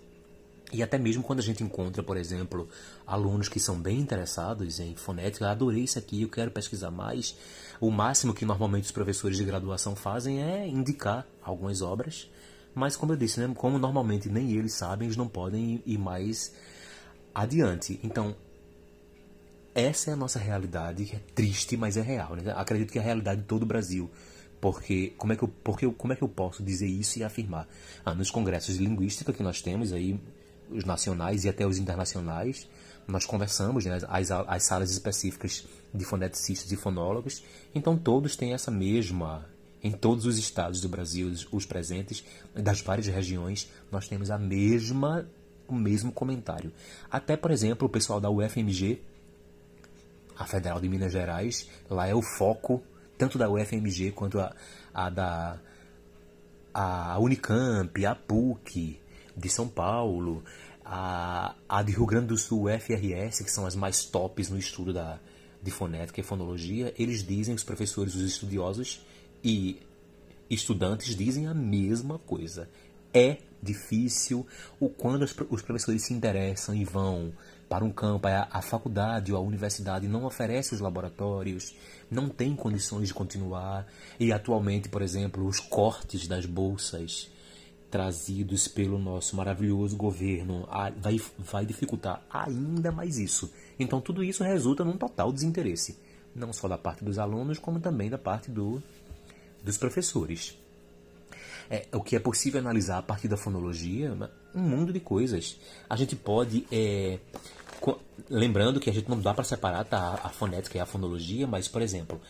E 0.72 0.82
até 0.82 0.98
mesmo 0.98 1.22
quando 1.22 1.38
a 1.38 1.42
gente 1.42 1.62
encontra, 1.62 2.02
por 2.02 2.16
exemplo, 2.16 2.68
alunos 3.06 3.48
que 3.48 3.60
são 3.60 3.80
bem 3.80 4.00
interessados 4.00 4.80
em 4.80 4.96
fonética, 4.96 5.48
adorei 5.48 5.84
isso 5.84 5.98
aqui, 5.98 6.22
eu 6.22 6.28
quero 6.28 6.50
pesquisar 6.50 6.90
mais. 6.90 7.36
O 7.80 7.90
máximo 7.90 8.34
que 8.34 8.44
normalmente 8.44 8.84
os 8.84 8.90
professores 8.90 9.36
de 9.36 9.44
graduação 9.44 9.94
fazem 9.94 10.42
é 10.42 10.66
indicar 10.66 11.24
algumas 11.40 11.80
obras, 11.80 12.28
mas 12.76 12.94
como 12.94 13.12
eu 13.12 13.16
disse, 13.16 13.40
né, 13.40 13.50
como 13.56 13.78
normalmente 13.78 14.28
nem 14.28 14.52
eles 14.52 14.74
sabem, 14.74 15.06
eles 15.06 15.16
não 15.16 15.26
podem 15.26 15.82
ir 15.86 15.96
mais 15.96 16.52
adiante. 17.34 17.98
Então, 18.04 18.36
essa 19.74 20.10
é 20.10 20.12
a 20.12 20.16
nossa 20.16 20.38
realidade, 20.38 21.06
que 21.06 21.16
é 21.16 21.20
triste, 21.34 21.74
mas 21.74 21.96
é 21.96 22.02
real. 22.02 22.36
Né? 22.36 22.52
Acredito 22.54 22.92
que 22.92 22.98
é 22.98 23.00
a 23.00 23.04
realidade 23.04 23.40
de 23.40 23.46
todo 23.46 23.62
o 23.62 23.66
Brasil. 23.66 24.10
Porque 24.60 25.14
como 25.16 25.32
é 25.32 25.36
que 25.36 25.42
eu, 25.42 25.48
porque, 25.48 25.90
como 25.90 26.12
é 26.12 26.16
que 26.16 26.22
eu 26.22 26.28
posso 26.28 26.62
dizer 26.62 26.86
isso 26.86 27.18
e 27.18 27.24
afirmar? 27.24 27.66
Ah, 28.04 28.14
nos 28.14 28.30
congressos 28.30 28.76
de 28.76 28.84
linguística 28.84 29.32
que 29.32 29.42
nós 29.42 29.62
temos 29.62 29.90
aí, 29.90 30.20
os 30.70 30.84
nacionais 30.84 31.46
e 31.46 31.48
até 31.48 31.66
os 31.66 31.78
internacionais, 31.78 32.68
nós 33.08 33.24
conversamos, 33.24 33.86
né, 33.86 34.00
as, 34.06 34.30
as 34.30 34.62
salas 34.64 34.90
específicas 34.90 35.66
de 35.94 36.04
foneticistas 36.04 36.70
e 36.70 36.76
fonólogos, 36.76 37.42
então 37.74 37.96
todos 37.96 38.36
têm 38.36 38.52
essa 38.52 38.70
mesma, 38.70 39.46
em 39.86 39.92
todos 39.92 40.26
os 40.26 40.38
estados 40.38 40.80
do 40.80 40.88
Brasil, 40.88 41.32
os 41.52 41.64
presentes, 41.64 42.24
das 42.54 42.80
várias 42.80 43.06
regiões, 43.06 43.70
nós 43.90 44.08
temos 44.08 44.30
a 44.30 44.38
mesma, 44.38 45.26
o 45.68 45.74
mesmo 45.74 46.12
comentário. 46.12 46.72
Até, 47.10 47.36
por 47.36 47.50
exemplo, 47.50 47.86
o 47.86 47.90
pessoal 47.90 48.20
da 48.20 48.30
UFMG, 48.30 49.00
a 50.36 50.44
Federal 50.46 50.80
de 50.80 50.88
Minas 50.88 51.12
Gerais, 51.12 51.68
lá 51.88 52.06
é 52.06 52.14
o 52.14 52.22
foco, 52.22 52.82
tanto 53.16 53.38
da 53.38 53.48
UFMG 53.48 54.12
quanto 54.12 54.38
a, 54.38 54.54
a 54.92 55.08
da 55.08 55.58
a 56.74 57.18
Unicamp, 57.18 58.04
a 58.04 58.14
PUC, 58.14 59.00
de 59.34 59.48
São 59.48 59.66
Paulo, 59.66 60.44
a, 60.84 61.54
a 61.66 61.82
de 61.82 61.92
Rio 61.92 62.04
Grande 62.04 62.26
do 62.26 62.36
Sul, 62.36 62.66
FRS, 62.68 63.42
que 63.42 63.50
são 63.50 63.64
as 63.64 63.74
mais 63.74 64.04
tops 64.04 64.50
no 64.50 64.58
estudo 64.58 64.92
da, 64.92 65.18
de 65.62 65.70
fonética 65.70 66.20
e 66.20 66.22
fonologia, 66.22 66.92
eles 66.98 67.26
dizem, 67.26 67.54
os 67.54 67.64
professores, 67.64 68.14
os 68.14 68.22
estudiosos 68.22 69.04
e 69.46 69.80
estudantes 70.50 71.14
dizem 71.14 71.46
a 71.46 71.54
mesma 71.54 72.18
coisa. 72.18 72.68
É 73.14 73.38
difícil 73.62 74.44
o 74.80 74.88
quando 74.88 75.22
os, 75.22 75.62
professores 75.62 76.02
se 76.02 76.12
interessam 76.12 76.74
e 76.74 76.84
vão 76.84 77.32
para 77.68 77.84
um 77.84 77.92
campo, 77.92 78.26
a, 78.26 78.48
a 78.50 78.60
faculdade 78.60 79.32
ou 79.32 79.38
a 79.38 79.40
universidade 79.40 80.08
não 80.08 80.24
oferece 80.24 80.74
os 80.74 80.80
laboratórios, 80.80 81.76
não 82.10 82.28
tem 82.28 82.56
condições 82.56 83.06
de 83.06 83.14
continuar 83.14 83.86
e 84.18 84.32
atualmente, 84.32 84.88
por 84.88 85.00
exemplo, 85.00 85.46
os 85.46 85.60
cortes 85.60 86.26
das 86.26 86.44
bolsas 86.44 87.30
trazidos 87.88 88.66
pelo 88.66 88.98
nosso 88.98 89.36
maravilhoso 89.36 89.96
governo 89.96 90.68
vai, 90.98 91.20
vai 91.38 91.64
dificultar 91.64 92.20
ainda 92.28 92.90
mais 92.90 93.16
isso. 93.16 93.52
Então 93.78 94.00
tudo 94.00 94.24
isso 94.24 94.42
resulta 94.42 94.84
num 94.84 94.98
total 94.98 95.32
desinteresse, 95.32 95.96
não 96.34 96.52
só 96.52 96.66
da 96.66 96.76
parte 96.76 97.04
dos 97.04 97.16
alunos, 97.16 97.60
como 97.60 97.78
também 97.78 98.10
da 98.10 98.18
parte 98.18 98.50
do, 98.50 98.82
dos 99.66 99.76
professores. 99.76 100.56
É, 101.68 101.86
o 101.92 102.00
que 102.00 102.14
é 102.14 102.20
possível 102.20 102.60
analisar 102.60 102.98
a 102.98 103.02
partir 103.02 103.26
da 103.26 103.36
fonologia, 103.36 104.14
né, 104.14 104.28
um 104.54 104.60
mundo 104.60 104.92
de 104.92 105.00
coisas. 105.00 105.58
A 105.90 105.96
gente 105.96 106.14
pode, 106.14 106.64
é, 106.70 107.18
lembrando 108.30 108.78
que 108.78 108.88
a 108.88 108.92
gente 108.92 109.10
não 109.10 109.20
dá 109.20 109.34
para 109.34 109.42
separar 109.42 109.84
tá, 109.84 110.20
a 110.22 110.28
fonética 110.28 110.78
e 110.78 110.80
a 110.80 110.86
fonologia, 110.86 111.46
mas, 111.46 111.66
por 111.66 111.82
exemplo, 111.82 112.20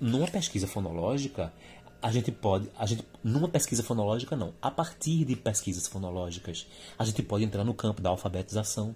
numa 0.00 0.28
pesquisa 0.28 0.68
fonológica, 0.68 1.52
a 2.00 2.12
gente 2.12 2.30
pode, 2.30 2.70
a 2.78 2.86
gente, 2.86 3.04
numa 3.24 3.48
pesquisa 3.48 3.82
fonológica 3.82 4.36
não, 4.36 4.54
a 4.62 4.70
partir 4.70 5.24
de 5.24 5.34
pesquisas 5.34 5.88
fonológicas, 5.88 6.68
a 6.96 7.04
gente 7.04 7.20
pode 7.22 7.44
entrar 7.44 7.64
no 7.64 7.74
campo 7.74 8.00
da 8.00 8.10
alfabetização, 8.10 8.94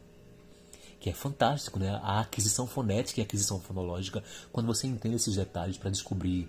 que 1.01 1.11
é 1.11 1.13
fantástico, 1.13 1.79
né? 1.79 1.99
A 2.03 2.21
aquisição 2.21 2.67
fonética 2.67 3.19
e 3.19 3.23
a 3.23 3.25
aquisição 3.25 3.59
fonológica, 3.59 4.23
quando 4.53 4.67
você 4.67 4.87
entende 4.87 5.17
esses 5.17 5.35
detalhes 5.35 5.79
para 5.79 5.91
descobrir, 5.91 6.49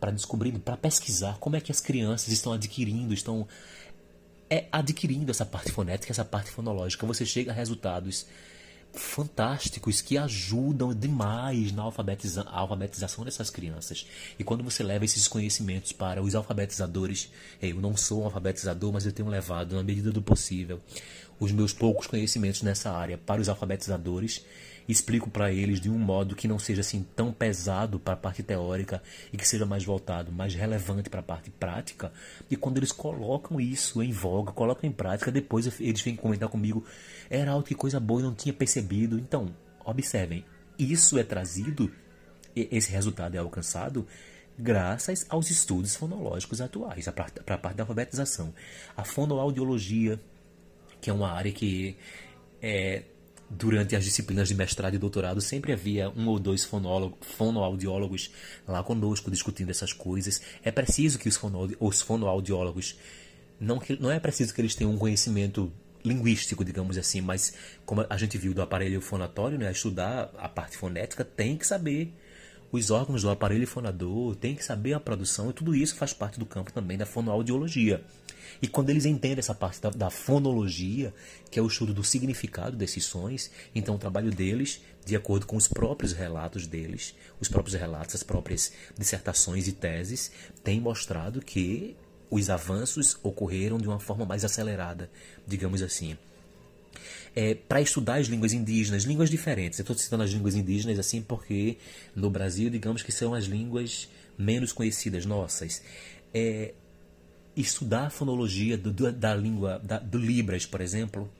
para 0.00 0.10
descobrir, 0.10 0.52
para 0.58 0.76
pesquisar 0.76 1.38
como 1.38 1.56
é 1.56 1.60
que 1.60 1.72
as 1.72 1.80
crianças 1.80 2.28
estão 2.28 2.52
adquirindo, 2.52 3.14
estão 3.14 3.46
é 4.48 4.66
adquirindo 4.70 5.30
essa 5.30 5.44
parte 5.44 5.72
fonética, 5.72 6.12
essa 6.12 6.24
parte 6.24 6.50
fonológica, 6.50 7.06
você 7.06 7.26
chega 7.26 7.50
a 7.50 7.54
resultados 7.54 8.26
fantásticos 8.92 10.00
que 10.00 10.16
ajudam 10.16 10.94
demais 10.94 11.72
na 11.72 11.82
alfabetiza 11.82 12.42
alfabetização 12.42 13.24
dessas 13.24 13.50
crianças. 13.50 14.06
E 14.38 14.44
quando 14.44 14.64
você 14.64 14.82
leva 14.82 15.04
esses 15.04 15.28
conhecimentos 15.28 15.92
para 15.92 16.22
os 16.22 16.34
alfabetizadores, 16.34 17.30
eu 17.60 17.76
não 17.76 17.96
sou 17.96 18.22
um 18.22 18.24
alfabetizador, 18.24 18.92
mas 18.92 19.04
eu 19.04 19.12
tenho 19.12 19.28
levado, 19.28 19.76
na 19.76 19.82
medida 19.82 20.10
do 20.10 20.22
possível, 20.22 20.80
os 21.38 21.52
meus 21.52 21.72
poucos 21.72 22.06
conhecimentos 22.06 22.62
nessa 22.62 22.90
área 22.90 23.18
para 23.18 23.40
os 23.40 23.48
alfabetizadores 23.48 24.44
explico 24.88 25.28
para 25.28 25.52
eles 25.52 25.80
de 25.80 25.90
um 25.90 25.98
modo 25.98 26.36
que 26.36 26.46
não 26.46 26.58
seja 26.58 26.80
assim 26.80 27.04
tão 27.14 27.32
pesado 27.32 27.98
para 27.98 28.14
a 28.14 28.16
parte 28.16 28.42
teórica 28.42 29.02
e 29.32 29.36
que 29.36 29.46
seja 29.46 29.66
mais 29.66 29.84
voltado, 29.84 30.30
mais 30.30 30.54
relevante 30.54 31.10
para 31.10 31.20
a 31.20 31.22
parte 31.22 31.50
prática. 31.50 32.12
E 32.50 32.56
quando 32.56 32.78
eles 32.78 32.92
colocam 32.92 33.60
isso 33.60 34.02
em 34.02 34.12
voga, 34.12 34.52
colocam 34.52 34.88
em 34.88 34.92
prática, 34.92 35.32
depois 35.32 35.66
eles 35.80 36.00
vêm 36.00 36.16
comentar 36.16 36.48
comigo: 36.48 36.84
era 37.28 37.50
algo 37.50 37.66
que 37.66 37.74
coisa 37.74 37.98
boa, 37.98 38.20
eu 38.20 38.26
não 38.26 38.34
tinha 38.34 38.52
percebido. 38.52 39.18
Então, 39.18 39.54
observem, 39.84 40.44
isso 40.78 41.18
é 41.18 41.24
trazido, 41.24 41.90
esse 42.54 42.90
resultado 42.90 43.34
é 43.34 43.38
alcançado 43.38 44.06
graças 44.58 45.26
aos 45.28 45.50
estudos 45.50 45.94
fonológicos 45.94 46.60
atuais, 46.60 47.06
para 47.08 47.54
a 47.54 47.58
parte 47.58 47.76
da 47.76 47.82
alfabetização. 47.82 48.54
A 48.96 49.04
fonoaudiologia, 49.04 50.20
que 51.00 51.10
é 51.10 51.12
uma 51.12 51.30
área 51.30 51.52
que 51.52 51.96
é, 52.62 53.02
durante 53.48 53.94
as 53.94 54.04
disciplinas 54.04 54.48
de 54.48 54.54
mestrado 54.54 54.94
e 54.94 54.98
doutorado 54.98 55.40
sempre 55.40 55.72
havia 55.72 56.10
um 56.10 56.28
ou 56.28 56.38
dois 56.38 56.68
fonoaudiólogos 57.20 58.30
lá 58.66 58.82
conosco 58.82 59.30
discutindo 59.30 59.70
essas 59.70 59.92
coisas. 59.92 60.40
É 60.64 60.70
preciso 60.70 61.18
que 61.18 61.28
os, 61.28 61.36
fono, 61.36 61.70
os 61.78 62.00
fonoaudiólogos 62.00 62.96
não, 63.60 63.80
não 64.00 64.10
é 64.10 64.18
preciso 64.18 64.52
que 64.52 64.60
eles 64.60 64.74
tenham 64.74 64.92
um 64.92 64.98
conhecimento 64.98 65.72
linguístico, 66.04 66.64
digamos 66.64 66.96
assim, 66.96 67.20
mas 67.20 67.54
como 67.84 68.06
a 68.08 68.16
gente 68.16 68.38
viu 68.38 68.54
do 68.54 68.62
aparelho 68.62 69.00
fonatório, 69.00 69.58
né, 69.58 69.70
estudar 69.72 70.30
a 70.38 70.48
parte 70.48 70.76
fonética, 70.76 71.24
tem 71.24 71.56
que 71.56 71.66
saber 71.66 72.12
os 72.70 72.90
órgãos 72.90 73.22
do 73.22 73.30
aparelho 73.30 73.66
fonador 73.66 74.34
têm 74.36 74.54
que 74.54 74.64
saber 74.64 74.92
a 74.92 75.00
produção 75.00 75.50
e 75.50 75.52
tudo 75.52 75.74
isso 75.74 75.94
faz 75.96 76.12
parte 76.12 76.38
do 76.38 76.46
campo 76.46 76.72
também 76.72 76.98
da 76.98 77.06
fonoaudiologia. 77.06 78.02
E 78.60 78.68
quando 78.68 78.90
eles 78.90 79.04
entendem 79.04 79.38
essa 79.38 79.54
parte 79.54 79.80
da, 79.80 79.90
da, 79.90 80.10
fonologia, 80.10 81.12
que 81.50 81.58
é 81.58 81.62
o 81.62 81.66
estudo 81.66 81.92
do 81.92 82.04
significado 82.04 82.76
desses 82.76 83.04
sons, 83.04 83.50
então 83.74 83.94
o 83.94 83.98
trabalho 83.98 84.30
deles, 84.30 84.80
de 85.04 85.14
acordo 85.16 85.46
com 85.46 85.56
os 85.56 85.68
próprios 85.68 86.12
relatos 86.12 86.66
deles, 86.66 87.14
os 87.40 87.48
próprios 87.48 87.78
relatos, 87.78 88.14
as 88.14 88.22
próprias 88.22 88.72
dissertações 88.98 89.68
e 89.68 89.72
teses, 89.72 90.30
tem 90.64 90.80
mostrado 90.80 91.40
que 91.40 91.96
os 92.30 92.50
avanços 92.50 93.16
ocorreram 93.22 93.78
de 93.78 93.86
uma 93.86 94.00
forma 94.00 94.24
mais 94.24 94.44
acelerada, 94.44 95.10
digamos 95.46 95.82
assim. 95.82 96.16
É, 97.34 97.54
para 97.54 97.80
estudar 97.80 98.14
as 98.14 98.26
línguas 98.28 98.52
indígenas, 98.52 99.04
línguas 99.04 99.28
diferentes. 99.28 99.78
Eu 99.78 99.82
estou 99.82 99.96
citando 99.96 100.22
as 100.22 100.30
línguas 100.30 100.54
indígenas 100.54 100.98
assim 100.98 101.20
porque 101.20 101.76
no 102.14 102.30
Brasil, 102.30 102.70
digamos 102.70 103.02
que 103.02 103.12
são 103.12 103.34
as 103.34 103.44
línguas 103.44 104.08
menos 104.38 104.72
conhecidas 104.72 105.26
nossas. 105.26 105.82
É, 106.32 106.72
estudar 107.56 108.06
a 108.06 108.10
fonologia 108.10 108.76
do, 108.76 108.92
do, 108.92 109.10
da 109.10 109.34
língua 109.34 109.80
da, 109.82 109.98
do 109.98 110.18
Libras, 110.18 110.66
por 110.66 110.80
exemplo, 110.80 111.30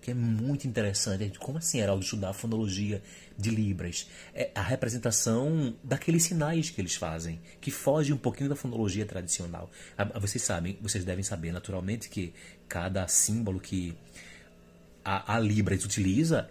que 0.00 0.10
é 0.10 0.14
muito 0.14 0.66
interessante. 0.66 1.38
Como 1.38 1.58
assim 1.58 1.80
era 1.80 1.94
estudar 1.94 2.30
a 2.30 2.32
fonologia 2.32 3.02
de 3.36 3.50
Libras? 3.50 4.08
É 4.34 4.50
a 4.54 4.62
representação 4.62 5.74
daqueles 5.82 6.24
sinais 6.24 6.70
que 6.70 6.80
eles 6.80 6.94
fazem, 6.94 7.40
que 7.60 7.70
foge 7.70 8.12
um 8.12 8.16
pouquinho 8.16 8.48
da 8.48 8.56
fonologia 8.56 9.06
tradicional. 9.06 9.70
Vocês 10.20 10.42
sabem, 10.42 10.78
vocês 10.80 11.04
devem 11.04 11.22
saber 11.22 11.52
naturalmente 11.52 12.08
que 12.08 12.32
cada 12.68 13.06
símbolo 13.06 13.60
que 13.60 13.96
a, 15.04 15.36
a 15.36 15.40
Libras 15.40 15.84
utiliza 15.84 16.48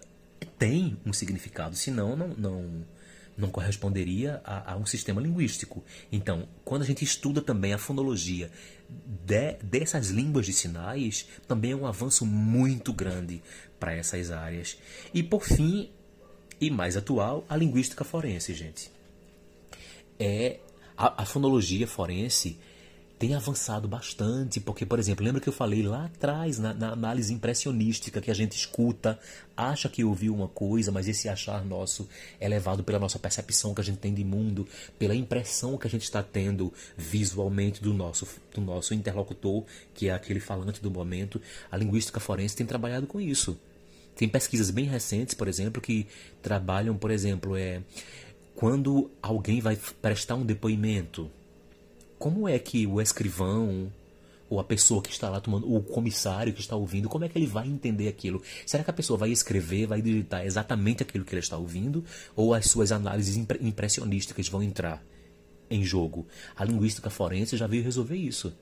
tem 0.58 0.96
um 1.04 1.12
significado, 1.12 1.76
senão 1.76 2.16
não, 2.16 2.28
não 2.28 2.86
não 3.38 3.50
corresponderia 3.50 4.40
a, 4.44 4.72
a, 4.72 4.76
um 4.76 4.84
sistema 4.84 5.20
linguístico. 5.20 5.84
Então, 6.10 6.48
quando 6.64 6.82
a 6.82 6.84
gente 6.84 7.04
estuda 7.04 7.40
também 7.40 7.72
a 7.72 7.78
fonologia 7.78 8.50
de, 8.88 9.54
dessas 9.62 10.08
línguas 10.08 10.46
de 10.46 10.52
sinais, 10.52 11.26
também 11.46 11.72
é 11.72 11.76
um 11.76 11.86
avanço 11.86 12.24
muito 12.24 12.92
grande 12.92 13.42
para 13.78 13.94
essas 13.94 14.30
áreas. 14.30 14.78
E 15.12 15.22
por 15.22 15.44
fim, 15.44 15.90
e 16.60 16.70
mais 16.70 16.96
atual, 16.96 17.44
a 17.48 17.56
linguística 17.56 18.04
forense, 18.04 18.54
gente. 18.54 18.90
É 20.18 20.58
a, 20.96 21.22
a 21.22 21.24
fonologia 21.24 21.86
forense 21.86 22.58
tem 23.18 23.34
avançado 23.34 23.88
bastante, 23.88 24.60
porque, 24.60 24.86
por 24.86 24.98
exemplo, 24.98 25.24
lembra 25.24 25.40
que 25.40 25.48
eu 25.48 25.52
falei 25.52 25.82
lá 25.82 26.04
atrás, 26.04 26.58
na, 26.58 26.72
na, 26.72 26.92
análise 26.92 27.34
impressionística, 27.34 28.20
que 28.20 28.30
a 28.30 28.34
gente 28.34 28.52
escuta, 28.52 29.18
acha 29.56 29.88
que 29.88 30.04
ouviu 30.04 30.32
uma 30.32 30.46
coisa, 30.46 30.92
mas 30.92 31.08
esse 31.08 31.28
achar 31.28 31.64
nosso 31.64 32.08
é 32.38 32.48
levado 32.48 32.84
pela 32.84 32.98
nossa 32.98 33.18
percepção 33.18 33.74
que 33.74 33.80
a 33.80 33.84
gente 33.84 33.98
tem 33.98 34.14
de 34.14 34.22
mundo, 34.22 34.68
pela 34.98 35.16
impressão 35.16 35.76
que 35.76 35.86
a 35.86 35.90
gente 35.90 36.04
está 36.04 36.22
tendo 36.22 36.72
visualmente 36.96 37.82
do 37.82 37.92
nosso, 37.92 38.26
do 38.54 38.60
nosso 38.60 38.94
interlocutor, 38.94 39.64
que 39.92 40.08
é 40.08 40.12
aquele 40.12 40.38
falante 40.38 40.80
do 40.80 40.90
momento. 40.90 41.42
A 41.72 41.76
linguística 41.76 42.20
forense 42.20 42.54
tem 42.54 42.66
trabalhado 42.66 43.06
com 43.06 43.20
isso. 43.20 43.58
Tem 44.14 44.28
pesquisas 44.28 44.70
bem 44.70 44.84
recentes, 44.84 45.34
por 45.34 45.48
exemplo, 45.48 45.82
que 45.82 46.06
trabalham, 46.40 46.96
por 46.96 47.10
exemplo, 47.10 47.56
é 47.56 47.82
quando 48.54 49.10
alguém 49.22 49.60
vai 49.60 49.76
prestar 50.00 50.34
um 50.34 50.44
depoimento 50.44 51.30
como 52.18 52.48
é 52.48 52.58
que 52.58 52.86
o 52.86 53.00
escrivão 53.00 53.90
ou 54.50 54.58
a 54.58 54.64
pessoa 54.64 55.02
que 55.02 55.10
está 55.10 55.28
lá 55.28 55.40
tomando, 55.40 55.72
o 55.72 55.82
comissário 55.82 56.52
que 56.52 56.60
está 56.60 56.74
ouvindo, 56.74 57.08
como 57.08 57.24
é 57.24 57.28
que 57.28 57.36
ele 57.36 57.46
vai 57.46 57.68
entender 57.68 58.08
aquilo? 58.08 58.42
Será 58.64 58.82
que 58.82 58.90
a 58.90 58.94
pessoa 58.94 59.18
vai 59.18 59.30
escrever, 59.30 59.86
vai 59.86 60.00
digitar 60.00 60.44
exatamente 60.44 61.02
aquilo 61.02 61.24
que 61.24 61.34
ele 61.34 61.40
está 61.40 61.56
ouvindo, 61.56 62.04
ou 62.34 62.54
as 62.54 62.66
suas 62.66 62.90
análises 62.90 63.36
impressionísticas 63.36 64.48
vão 64.48 64.62
entrar 64.62 65.04
em 65.70 65.84
jogo? 65.84 66.26
A 66.56 66.64
linguística 66.64 67.10
forense 67.10 67.56
já 67.56 67.66
veio 67.66 67.84
resolver 67.84 68.16
isso. 68.16 68.54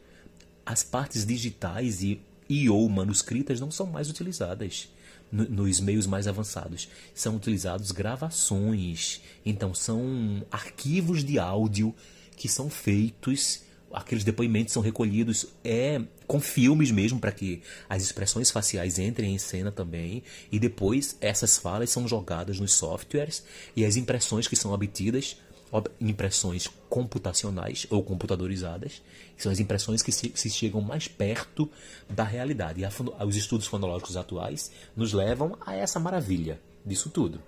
As 0.65 0.83
partes 0.83 1.25
digitais 1.25 2.03
e, 2.03 2.21
e 2.49 2.69
ou 2.69 2.89
manuscritas 2.89 3.61
não 3.61 3.71
são 3.71 3.87
mais 3.87 4.11
utilizadas 4.11 4.89
nos 5.31 5.81
meios 5.81 6.07
mais 6.07 6.27
avançados. 6.27 6.89
São 7.15 7.37
utilizados 7.37 7.93
gravações, 7.93 9.21
então 9.45 9.75
são 9.75 10.45
arquivos 10.51 11.25
de 11.25 11.39
áudio 11.39 11.95
que 12.37 12.49
são 12.49 12.69
feitos, 12.71 13.63
aqueles 13.93 14.25
depoimentos 14.25 14.73
são 14.73 14.83
recolhidos 14.83 15.47
é 15.65 16.01
com 16.27 16.41
filmes 16.41 16.91
mesmo 16.91 17.19
para 17.19 17.33
que 17.33 17.63
as 17.89 18.03
expressões 18.03 18.51
faciais 18.51 18.99
entrem 18.99 19.35
em 19.35 19.39
cena 19.39 19.73
também 19.73 20.23
e 20.53 20.59
depois 20.59 21.17
essas 21.21 21.57
falas 21.57 21.91
são 21.91 22.07
jogadas 22.07 22.61
nos 22.61 22.75
softwares 22.75 23.45
e 23.75 23.85
as 23.85 23.97
impressões 23.97 24.47
que 24.47 24.57
são 24.57 24.73
obtidas 24.73 25.37
impressões 26.01 26.69
computacionais 26.89 27.87
ou 27.91 28.03
computadorizadas, 28.03 29.03
que 29.37 29.43
são 29.43 29.51
as 29.51 29.59
impressões 29.59 30.01
que 30.01 30.13
se, 30.13 30.33
se 30.35 30.49
chegam 30.49 30.81
mais 30.81 31.09
perto 31.09 31.69
da 32.09 32.25
realidade. 32.25 32.81
E 32.81 32.85
a, 32.85 32.91
os 33.27 33.37
estudos 33.37 33.67
fonológicos 33.67 34.17
atuais 34.17 34.71
nos 34.95 35.13
levam 35.13 35.57
a 35.61 35.75
essa 35.75 35.99
maravilha 35.99 36.61
disso 36.85 37.11
tudo. 37.11 37.41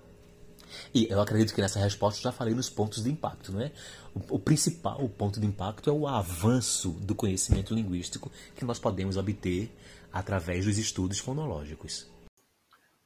E 0.93 1.07
eu 1.09 1.21
acredito 1.21 1.53
que 1.53 1.61
nessa 1.61 1.79
resposta 1.79 2.21
já 2.21 2.31
falei 2.31 2.53
nos 2.53 2.69
pontos 2.69 3.03
de 3.03 3.09
impacto, 3.09 3.51
não 3.51 3.61
é? 3.61 3.71
O, 4.13 4.35
o 4.35 4.39
principal 4.39 5.07
ponto 5.09 5.39
de 5.39 5.45
impacto 5.45 5.89
é 5.89 5.93
o 5.93 6.07
avanço 6.07 6.91
do 6.91 7.15
conhecimento 7.15 7.73
linguístico 7.73 8.31
que 8.55 8.65
nós 8.65 8.79
podemos 8.79 9.17
obter 9.17 9.71
através 10.11 10.65
dos 10.65 10.77
estudos 10.77 11.19
fonológicos. 11.19 12.07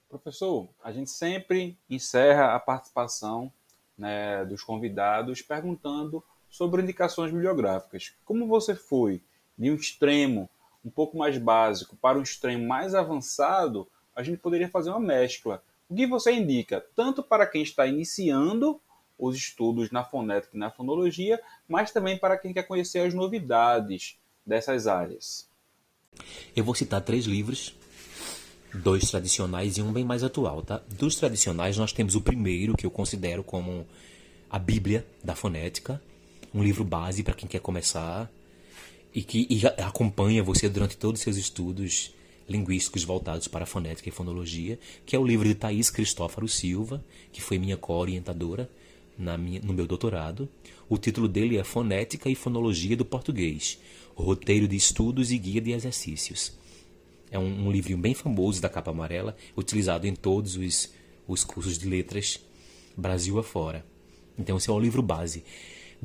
Professor, 0.10 0.70
a 0.84 0.92
gente 0.92 1.10
sempre 1.10 1.78
encerra 1.90 2.56
a 2.56 2.60
participação 2.60 3.52
né, 3.98 4.46
dos 4.46 4.64
convidados 4.64 5.42
perguntando 5.42 6.24
sobre 6.50 6.82
indicações 6.82 7.32
bibliográficas. 7.32 8.14
Como 8.24 8.48
você 8.48 8.76
foi 8.76 9.24
de 9.58 9.72
um 9.72 9.76
extremo 9.76 10.50
um 10.86 10.90
pouco 10.90 11.18
mais 11.18 11.38
básico 11.38 11.96
para 11.96 12.18
um 12.18 12.22
extremo 12.22 12.68
mais 12.68 12.94
avançado, 12.94 13.88
a 14.16 14.22
gente 14.22 14.38
poderia 14.38 14.70
fazer 14.70 14.90
uma 14.90 15.00
mescla 15.00 15.64
o 15.94 15.96
que 15.96 16.08
você 16.08 16.32
indica, 16.34 16.84
tanto 16.96 17.22
para 17.22 17.46
quem 17.46 17.62
está 17.62 17.86
iniciando 17.86 18.82
os 19.18 19.36
estudos 19.36 19.92
na 19.92 20.04
fonética 20.04 20.58
e 20.58 20.60
na 20.60 20.72
fonologia, 20.72 21.40
mas 21.68 21.92
também 21.92 22.18
para 22.18 22.36
quem 22.36 22.52
quer 22.52 22.64
conhecer 22.64 23.00
as 23.00 23.14
novidades 23.14 24.18
dessas 24.44 24.88
áreas? 24.88 25.48
Eu 26.56 26.64
vou 26.64 26.74
citar 26.74 27.00
três 27.02 27.26
livros, 27.26 27.76
dois 28.74 29.10
tradicionais 29.10 29.78
e 29.78 29.84
um 29.84 29.94
bem 29.94 30.04
mais 30.04 30.24
atual, 30.24 30.64
tá? 30.64 30.82
Dos 30.90 31.16
tradicionais 31.16 31.78
nós 31.78 31.94
temos 31.94 32.16
o 32.16 32.22
primeiro 32.22 32.76
que 32.76 32.88
eu 32.88 32.92
considero 32.92 33.44
como 33.44 33.86
a 34.50 34.58
Bíblia 34.58 35.06
da 35.24 35.36
fonética, 35.36 36.02
um 36.54 36.64
livro 36.64 36.84
base 36.84 37.22
para 37.22 37.36
quem 37.36 37.48
quer 37.48 37.62
começar 37.62 38.30
e 39.14 39.22
que 39.22 39.48
e 39.48 39.66
acompanha 39.84 40.44
você 40.44 40.68
durante 40.68 40.98
todos 40.98 41.20
os 41.20 41.24
seus 41.24 41.38
estudos 41.38 42.16
linguísticos 42.54 43.04
voltados 43.04 43.48
para 43.48 43.64
a 43.64 43.68
fonética 43.68 44.08
e 44.08 44.12
fonologia, 44.12 44.80
que 45.06 45.16
é 45.16 45.20
o 45.20 45.26
livro 45.26 45.48
de 45.48 45.56
Thaís 45.56 45.90
Cristófaro 45.90 46.48
Silva, 46.48 47.04
que 47.32 47.42
foi 47.42 47.58
minha 47.58 47.76
co-orientadora 47.76 48.70
no 49.18 49.74
meu 49.74 49.86
doutorado. 49.86 50.48
O 50.88 50.98
título 50.98 51.28
dele 51.28 51.58
é 51.58 51.64
Fonética 51.64 52.30
e 52.30 52.36
Fonologia 52.36 52.96
do 52.96 53.04
Português, 53.04 53.80
Roteiro 54.16 54.68
de 54.68 54.76
Estudos 54.76 55.32
e 55.32 55.38
Guia 55.38 55.60
de 55.60 55.72
Exercícios. 55.72 56.54
É 57.32 57.40
um, 57.40 57.68
um 57.68 57.72
livrinho 57.72 57.98
bem 57.98 58.14
famoso 58.14 58.62
da 58.62 58.70
capa 58.70 58.92
amarela, 58.92 59.36
utilizado 59.58 60.06
em 60.06 60.16
todos 60.16 60.56
os, 60.56 60.94
os 61.28 61.44
cursos 61.44 61.80
de 61.80 61.88
letras 61.90 62.40
Brasil 62.96 63.40
afora. 63.40 63.84
Então, 64.38 64.58
esse 64.58 64.70
é 64.70 64.74
o 64.74 64.80
livro 64.80 65.02
base. 65.02 65.44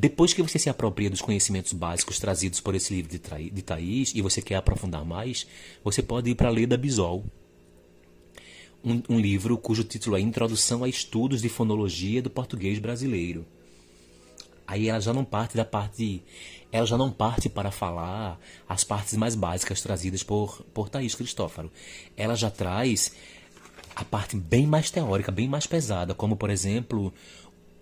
Depois 0.01 0.32
que 0.32 0.40
você 0.40 0.61
se 0.61 0.70
apropria 0.70 1.11
dos 1.11 1.20
conhecimentos 1.20 1.72
básicos 1.72 2.20
trazidos 2.20 2.61
por 2.61 2.72
esse 2.72 2.94
livro 2.94 3.11
de, 3.11 3.51
de 3.51 3.62
Thaís 3.62 4.14
e 4.14 4.22
você 4.22 4.40
quer 4.40 4.55
aprofundar 4.55 5.05
mais, 5.05 5.44
você 5.82 6.01
pode 6.01 6.30
ir 6.30 6.36
para 6.36 6.51
Leda 6.51 6.76
Bisol, 6.76 7.24
um, 8.84 9.03
um, 9.09 9.18
livro 9.18 9.59
cujo 9.59 9.82
título 9.82 10.16
é 10.16 10.20
Introdução 10.20 10.84
a 10.84 10.88
Estudos 10.88 11.42
de 11.42 11.49
Fonologia 11.49 12.22
do 12.22 12.30
Português 12.30 12.78
Brasileiro. 12.78 13.44
Aí 14.68 14.88
ela 14.88 15.01
já 15.01 15.12
não 15.12 15.24
parte 15.24 15.57
da 15.57 15.64
parte. 15.64 16.22
Ela 16.70 16.86
já 16.86 16.96
não 16.96 17.11
parte 17.11 17.49
para 17.49 17.72
falar 17.72 18.38
as 18.68 18.84
partes 18.84 19.16
mais 19.16 19.34
básicas 19.34 19.82
trazidas 19.82 20.22
por, 20.22 20.62
por 20.72 20.88
Thaís 20.88 21.16
Cristófaro. 21.16 21.72
Ela 22.16 22.36
já 22.36 22.53
traz 22.53 23.16
a 23.96 24.05
parte 24.05 24.36
bem 24.36 24.64
mais 24.64 24.92
teórica, 24.92 25.32
bem 25.32 25.49
mais 25.49 25.66
pesada, 25.66 26.14
como 26.14 26.36
por 26.36 26.51
exemplo 26.51 27.12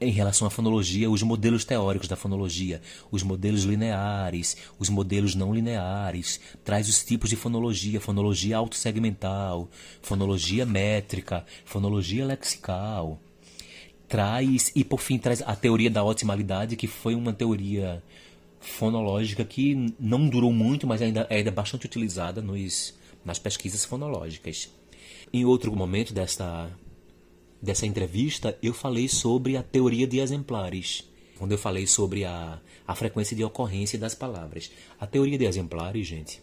em 0.01 0.11
relação 0.11 0.47
à 0.47 0.51
fonologia, 0.51 1.11
os 1.11 1.23
modelos 1.23 1.65
teóricos 1.65 2.09
da 2.09 2.17
fonologia, 2.17 2.83
os 3.11 3.23
modelos 3.23 3.65
lineares, 3.65 4.57
os 4.79 4.89
modelos 4.89 5.35
não 5.35 5.55
lineares, 5.55 6.41
traz 6.65 6.89
os 6.89 7.03
tipos 7.03 7.31
de 7.31 7.37
fonologia, 7.37 8.01
fonologia 8.01 8.57
autossegmental, 8.59 9.69
fonologia 10.03 10.67
métrica, 10.67 11.45
fonologia 11.65 12.27
lexical. 12.27 13.19
Traz, 14.09 14.71
e 14.75 14.85
por 14.85 15.01
fim, 15.01 15.19
traz 15.19 15.43
a 15.43 15.57
teoria 15.57 15.91
da 15.91 16.05
otimalidade, 16.05 16.77
que 16.77 16.87
foi 16.87 17.15
uma 17.15 17.33
teoria 17.33 18.03
fonológica 18.61 19.45
que 19.45 19.95
não 19.99 20.29
durou 20.29 20.53
muito, 20.53 20.87
mas 20.87 21.03
ainda 21.03 21.27
é 21.31 21.43
bastante 21.51 21.87
utilizada 21.87 22.41
nos, 22.43 22.95
nas 23.25 23.39
pesquisas 23.39 23.85
fonológicas. 23.85 24.71
Em 25.33 25.45
outro 25.45 25.75
momento 25.75 26.13
desta 26.13 26.71
dessa 27.67 27.85
entrevista, 27.85 28.57
eu 28.63 28.73
falei 28.73 29.09
sobre 29.09 29.57
a 29.57 29.63
teoria 29.63 30.07
de 30.07 30.21
exemplares, 30.21 31.05
quando 31.37 31.53
eu 31.53 31.59
falei 31.59 31.87
sobre 31.87 32.25
a, 32.25 32.61
a 32.87 32.95
frequência 32.95 33.37
de 33.37 33.45
ocorrência 33.45 33.99
das 33.99 34.15
palavras. 34.15 34.71
A 34.99 35.07
teoria 35.07 35.37
de 35.37 35.45
exemplares, 35.45 36.07
gente, 36.07 36.41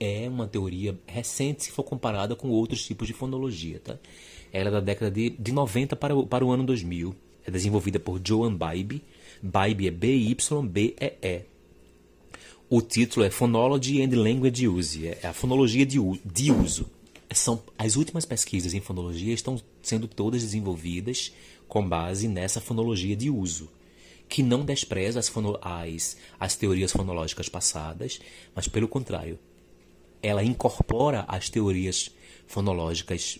é 0.00 0.28
uma 0.28 0.48
teoria 0.48 0.98
recente 1.06 1.64
se 1.64 1.70
for 1.70 1.84
comparada 1.84 2.34
com 2.34 2.48
outros 2.48 2.84
tipos 2.84 3.06
de 3.06 3.12
fonologia. 3.12 3.78
Tá? 3.78 3.98
Ela 4.52 4.70
é 4.70 4.72
da 4.72 4.80
década 4.80 5.10
de, 5.10 5.30
de 5.30 5.52
90 5.52 5.94
para 5.94 6.16
o, 6.16 6.26
para 6.26 6.44
o 6.44 6.50
ano 6.50 6.64
2000. 6.64 7.14
É 7.46 7.50
desenvolvida 7.50 8.00
por 8.00 8.20
Joan 8.24 8.54
Bybee. 8.54 9.02
Bybee 9.42 9.88
é 9.88 9.90
B-Y-B-E-E. 9.90 11.42
O 12.70 12.80
título 12.80 13.26
é 13.26 13.30
Phonology 13.30 14.02
and 14.02 14.16
Language 14.16 14.66
Use. 14.66 15.06
É 15.06 15.26
a 15.26 15.32
fonologia 15.32 15.84
de, 15.84 15.98
de 16.24 16.50
uso. 16.50 16.90
São, 17.34 17.62
as 17.76 17.96
últimas 17.96 18.24
pesquisas 18.24 18.74
em 18.74 18.80
fonologia 18.80 19.34
estão 19.34 19.60
sendo 19.82 20.06
todas 20.06 20.42
desenvolvidas 20.42 21.32
com 21.68 21.86
base 21.86 22.28
nessa 22.28 22.60
fonologia 22.60 23.16
de 23.16 23.30
uso 23.30 23.70
que 24.28 24.42
não 24.42 24.64
despreza 24.64 25.20
as, 25.20 25.30
as, 25.60 26.16
as 26.40 26.56
teorias 26.56 26.92
fonológicas 26.92 27.48
passadas, 27.48 28.20
mas 28.54 28.66
pelo 28.68 28.88
contrário, 28.88 29.38
ela 30.22 30.42
incorpora 30.42 31.24
as 31.28 31.48
teorias 31.48 32.10
fonológicas 32.46 33.38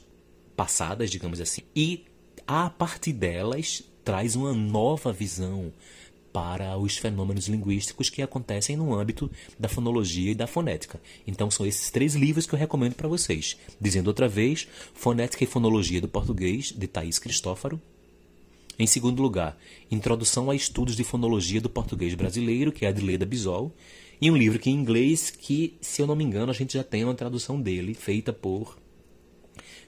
passadas, 0.55 1.11
digamos 1.11 1.41
assim, 1.41 1.63
e 1.75 2.05
a 2.47 2.69
partir 2.69 3.13
delas 3.13 3.83
traz 4.05 4.37
uma 4.37 4.53
nova 4.53 5.13
visão 5.13 5.73
para 6.35 6.77
os 6.77 6.97
fenômenos 6.97 7.47
linguísticos 7.47 8.11
que 8.11 8.21
acontecem 8.21 8.77
no 8.77 8.93
âmbito 8.93 9.31
da 9.57 9.69
fonologia 9.69 10.33
e 10.33 10.35
da 10.35 10.49
fonética. 10.49 11.01
Então 11.25 11.49
são 11.49 11.65
esses 11.65 11.93
três 11.93 12.17
livros 12.17 12.45
que 12.45 12.57
eu 12.57 12.59
recomendo 12.59 12.97
para 12.97 13.07
vocês. 13.07 13.57
Dizendo 13.81 14.09
outra 14.09 14.27
vez, 14.27 14.67
Fonética 14.95 15.45
e 15.45 15.47
Fonologia 15.47 16.01
do 16.01 16.09
Português, 16.09 16.75
de 16.77 16.89
Thaís 16.89 17.21
Cristófaro. 17.21 17.81
Em 18.77 18.85
segundo 18.85 19.23
lugar, 19.23 19.57
Introdução 19.89 20.51
a 20.51 20.57
Estudos 20.57 20.97
de 20.97 21.05
Fonologia 21.05 21.61
do 21.61 21.71
Português 21.71 22.15
Brasileiro, 22.15 22.73
que 22.73 22.85
é 22.85 22.93
de 22.93 23.01
Leda 23.01 23.25
Bisol. 23.25 23.73
E 24.21 24.29
um 24.29 24.37
livro 24.37 24.59
que 24.59 24.71
em 24.71 24.75
inglês, 24.75 25.31
que, 25.31 25.77
se 25.81 26.03
eu 26.03 26.07
não 26.09 26.17
me 26.17 26.25
engano, 26.25 26.51
a 26.51 26.55
gente 26.55 26.75
já 26.75 26.83
tem 26.83 27.05
uma 27.05 27.15
tradução 27.15 27.61
dele, 27.61 27.95
feita 27.95 28.33
por 28.33 28.77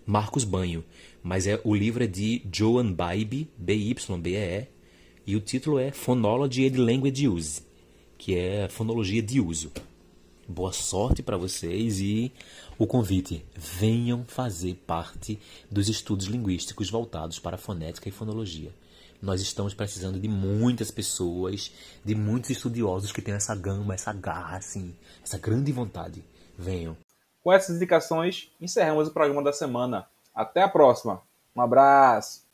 Marcos 0.07 0.45
Banho. 0.45 0.85
Mas 1.25 1.49
é, 1.49 1.61
o 1.65 1.75
livro 1.75 2.05
é 2.05 2.07
de 2.07 2.41
Joan 2.53 2.93
Bybee, 2.93 3.49
B-Y-B-E-E, 3.59 4.76
e 5.27 5.35
o 5.35 5.41
título 5.41 5.81
é 5.81 5.91
Phonology 5.91 6.68
and 6.68 6.81
Language 6.81 7.27
Use, 7.27 7.62
que 8.16 8.39
é 8.39 8.68
fonologia 8.68 9.20
de 9.20 9.41
uso. 9.41 9.72
Boa 10.49 10.72
sorte 10.72 11.20
para 11.20 11.37
vocês 11.37 11.99
e 11.99 12.33
o 12.79 12.87
convite: 12.87 13.45
venham 13.57 14.24
fazer 14.24 14.74
parte 14.87 15.41
dos 15.68 15.89
estudos 15.89 16.27
linguísticos 16.27 16.89
voltados 16.89 17.41
para 17.41 17.59
fonética 17.59 18.09
e 18.09 18.12
fonologia. 18.12 18.72
Nós 19.20 19.41
estamos 19.41 19.74
precisando 19.74 20.20
de 20.20 20.29
muitas 20.29 20.93
pessoas, 20.93 21.72
de 22.05 22.14
muitos 22.14 22.51
estudiosos 22.51 23.11
que 23.11 23.20
tenham 23.20 23.39
essa 23.39 23.57
gama, 23.57 23.95
essa 23.95 24.12
garra, 24.12 24.59
assim, 24.59 24.95
essa 25.24 25.39
grande 25.39 25.72
vontade. 25.72 26.22
Venham. 26.57 26.97
Com 27.43 27.53
essas 27.53 27.74
indicações, 27.74 28.53
encerramos 28.61 29.09
o 29.09 29.12
programa 29.12 29.43
da 29.43 29.53
semana. 29.53 30.07
Até 30.33 30.62
a 30.62 30.68
próxima. 30.68 31.20
Um 31.57 31.62
abraço. 31.62 32.46